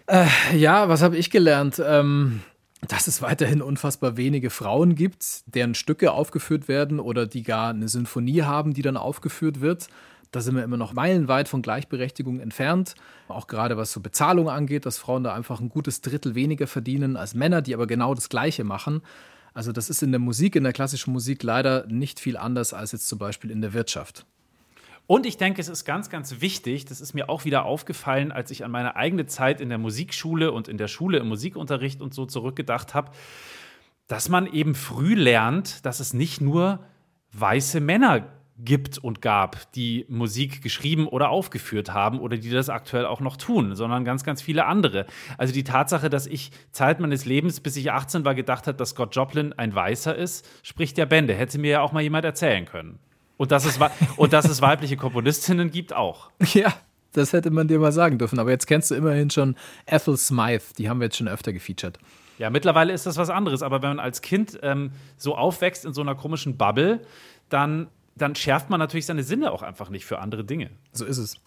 Äh, 0.06 0.28
ja, 0.56 0.90
was 0.90 1.02
habe 1.02 1.18
ich 1.18 1.32
gelernt? 1.32 1.82
Ähm, 1.84 2.42
dass 2.88 3.08
es 3.08 3.24
weiterhin 3.24 3.64
unfassbar 3.64 4.18
wenige 4.18 4.52
Frauen 4.52 4.94
gibt, 4.94 5.42
deren 5.48 5.74
Stücke 5.74 6.12
aufgeführt 6.12 6.68
werden 6.68 7.00
oder 7.00 7.26
die 7.26 7.42
gar 7.42 7.72
eine 7.72 7.88
Sinfonie 7.88 8.44
haben, 8.44 8.76
die 8.76 8.84
dann 8.84 8.98
aufgeführt 8.98 9.62
wird. 9.62 9.88
Da 10.32 10.42
sind 10.42 10.56
wir 10.56 10.64
immer 10.64 10.78
noch 10.78 10.94
meilenweit 10.94 11.48
von 11.48 11.62
Gleichberechtigung 11.62 12.40
entfernt. 12.40 12.96
Auch 13.28 13.48
gerade 13.48 13.78
was 13.78 13.92
so 13.92 14.02
Bezahlung 14.02 14.50
angeht, 14.50 14.86
dass 14.86 14.98
Frauen 14.98 15.24
da 15.24 15.34
einfach 15.34 15.60
ein 15.60 15.70
gutes 15.70 16.02
Drittel 16.02 16.36
weniger 16.36 16.68
verdienen 16.68 17.16
als 17.16 17.34
Männer, 17.34 17.62
die 17.62 17.74
aber 17.74 17.88
genau 17.88 18.14
das 18.14 18.30
Gleiche 18.30 18.64
machen. 18.64 19.02
Also 19.54 19.72
das 19.72 19.90
ist 19.90 20.04
in 20.04 20.12
der 20.12 20.20
Musik, 20.20 20.56
in 20.56 20.64
der 20.64 20.74
klassischen 20.74 21.14
Musik 21.14 21.42
leider 21.44 21.88
nicht 21.88 22.20
viel 22.20 22.38
anders 22.38 22.74
als 22.74 22.92
jetzt 22.92 23.08
zum 23.08 23.18
Beispiel 23.18 23.50
in 23.50 23.62
der 23.62 23.74
Wirtschaft. 23.74 24.26
Und 25.08 25.26
ich 25.26 25.38
denke, 25.38 25.62
es 25.62 25.70
ist 25.70 25.86
ganz, 25.86 26.10
ganz 26.10 26.42
wichtig, 26.42 26.84
das 26.84 27.00
ist 27.00 27.14
mir 27.14 27.30
auch 27.30 27.46
wieder 27.46 27.64
aufgefallen, 27.64 28.34
als 28.34 28.52
ich 28.52 28.66
an 28.66 28.72
meine 28.72 28.98
eigene 28.98 29.26
Zeit 29.26 29.62
in 29.62 29.70
der 29.70 29.78
Musikschule 29.78 30.52
und 30.52 30.68
in 30.68 30.78
der 30.78 30.90
Schule 30.90 31.20
im 31.20 31.30
Musikunterricht 31.30 32.02
und 32.02 32.14
so 32.14 32.26
zurückgedacht 32.26 32.94
habe, 32.94 33.12
dass 34.08 34.28
man 34.28 34.46
eben 34.48 34.76
früh 34.76 35.16
lernt, 35.16 35.86
dass 35.86 36.02
es 36.02 36.14
nicht 36.14 36.42
nur 36.42 36.80
weiße 37.32 37.80
Männer 37.80 38.28
gibt 38.60 38.98
und 38.98 39.22
gab, 39.22 39.72
die 39.74 40.06
Musik 40.10 40.62
geschrieben 40.62 41.08
oder 41.08 41.30
aufgeführt 41.30 41.94
haben 41.94 42.20
oder 42.20 42.38
die 42.38 42.50
das 42.50 42.70
aktuell 42.70 43.06
auch 43.06 43.20
noch 43.20 43.38
tun, 43.38 43.76
sondern 43.76 44.04
ganz, 44.04 44.24
ganz 44.24 44.42
viele 44.42 44.66
andere. 44.66 45.06
Also 45.38 45.54
die 45.54 45.64
Tatsache, 45.64 46.10
dass 46.10 46.26
ich 46.26 46.52
Zeit 46.72 47.00
meines 47.00 47.26
Lebens, 47.26 47.60
bis 47.60 47.76
ich 47.76 47.92
18 47.92 48.26
war, 48.26 48.36
gedacht 48.36 48.68
habe, 48.68 48.78
dass 48.78 48.90
Scott 48.90 49.16
Joplin 49.16 49.54
ein 49.54 49.76
Weißer 49.76 50.16
ist, 50.16 50.48
spricht 50.64 50.98
der 50.98 51.06
Bände. 51.06 51.34
Hätte 51.34 51.60
mir 51.60 51.72
ja 51.72 51.82
auch 51.82 51.92
mal 51.92 52.02
jemand 52.02 52.26
erzählen 52.26 52.66
können. 52.66 53.00
Und 53.38 53.52
dass 53.52 53.66
es, 53.66 53.80
und 54.18 54.34
dass 54.34 54.46
es 54.46 54.62
weibliche 54.62 54.98
Komponistinnen 54.98 55.70
gibt, 55.70 55.94
auch. 55.94 56.32
Ja, 56.54 56.74
das 57.14 57.34
hätte 57.34 57.52
man 57.52 57.68
dir 57.68 57.80
mal 57.80 57.92
sagen 57.92 58.18
dürfen. 58.18 58.40
Aber 58.40 58.50
jetzt 58.50 58.66
kennst 58.66 58.92
du 58.92 58.96
immerhin 58.96 59.30
schon 59.30 59.56
Ethel 59.86 60.18
Smythe. 60.18 60.66
Die 60.78 60.90
haben 60.90 61.00
wir 61.00 61.06
jetzt 61.06 61.18
schon 61.18 61.28
öfter 61.28 61.54
gefeatured. 61.54 62.00
Ja, 62.40 62.50
mittlerweile 62.50 62.94
ist 62.94 63.06
das 63.06 63.18
was 63.18 63.30
anderes. 63.30 63.62
Aber 63.62 63.82
wenn 63.82 63.90
man 63.90 64.00
als 64.00 64.22
Kind 64.22 64.60
ähm, 64.64 64.92
so 65.18 65.36
aufwächst 65.36 65.86
in 65.86 65.94
so 65.94 66.02
einer 66.02 66.16
komischen 66.16 66.58
Bubble, 66.58 67.02
dann 67.50 67.88
dann 68.18 68.36
schärft 68.36 68.70
man 68.70 68.80
natürlich 68.80 69.06
seine 69.06 69.24
Sinne 69.24 69.52
auch 69.52 69.64
einfach 69.64 69.90
nicht 69.90 70.06
für 70.06 70.20
andere 70.20 70.44
Dinge. 70.44 70.70
So 70.92 71.06
ist 71.06 71.18
es. 71.18 71.38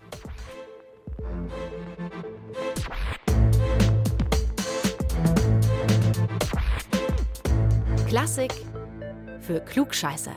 Klassik 8.11 8.51
für 9.39 9.61
Klugscheißer. 9.61 10.35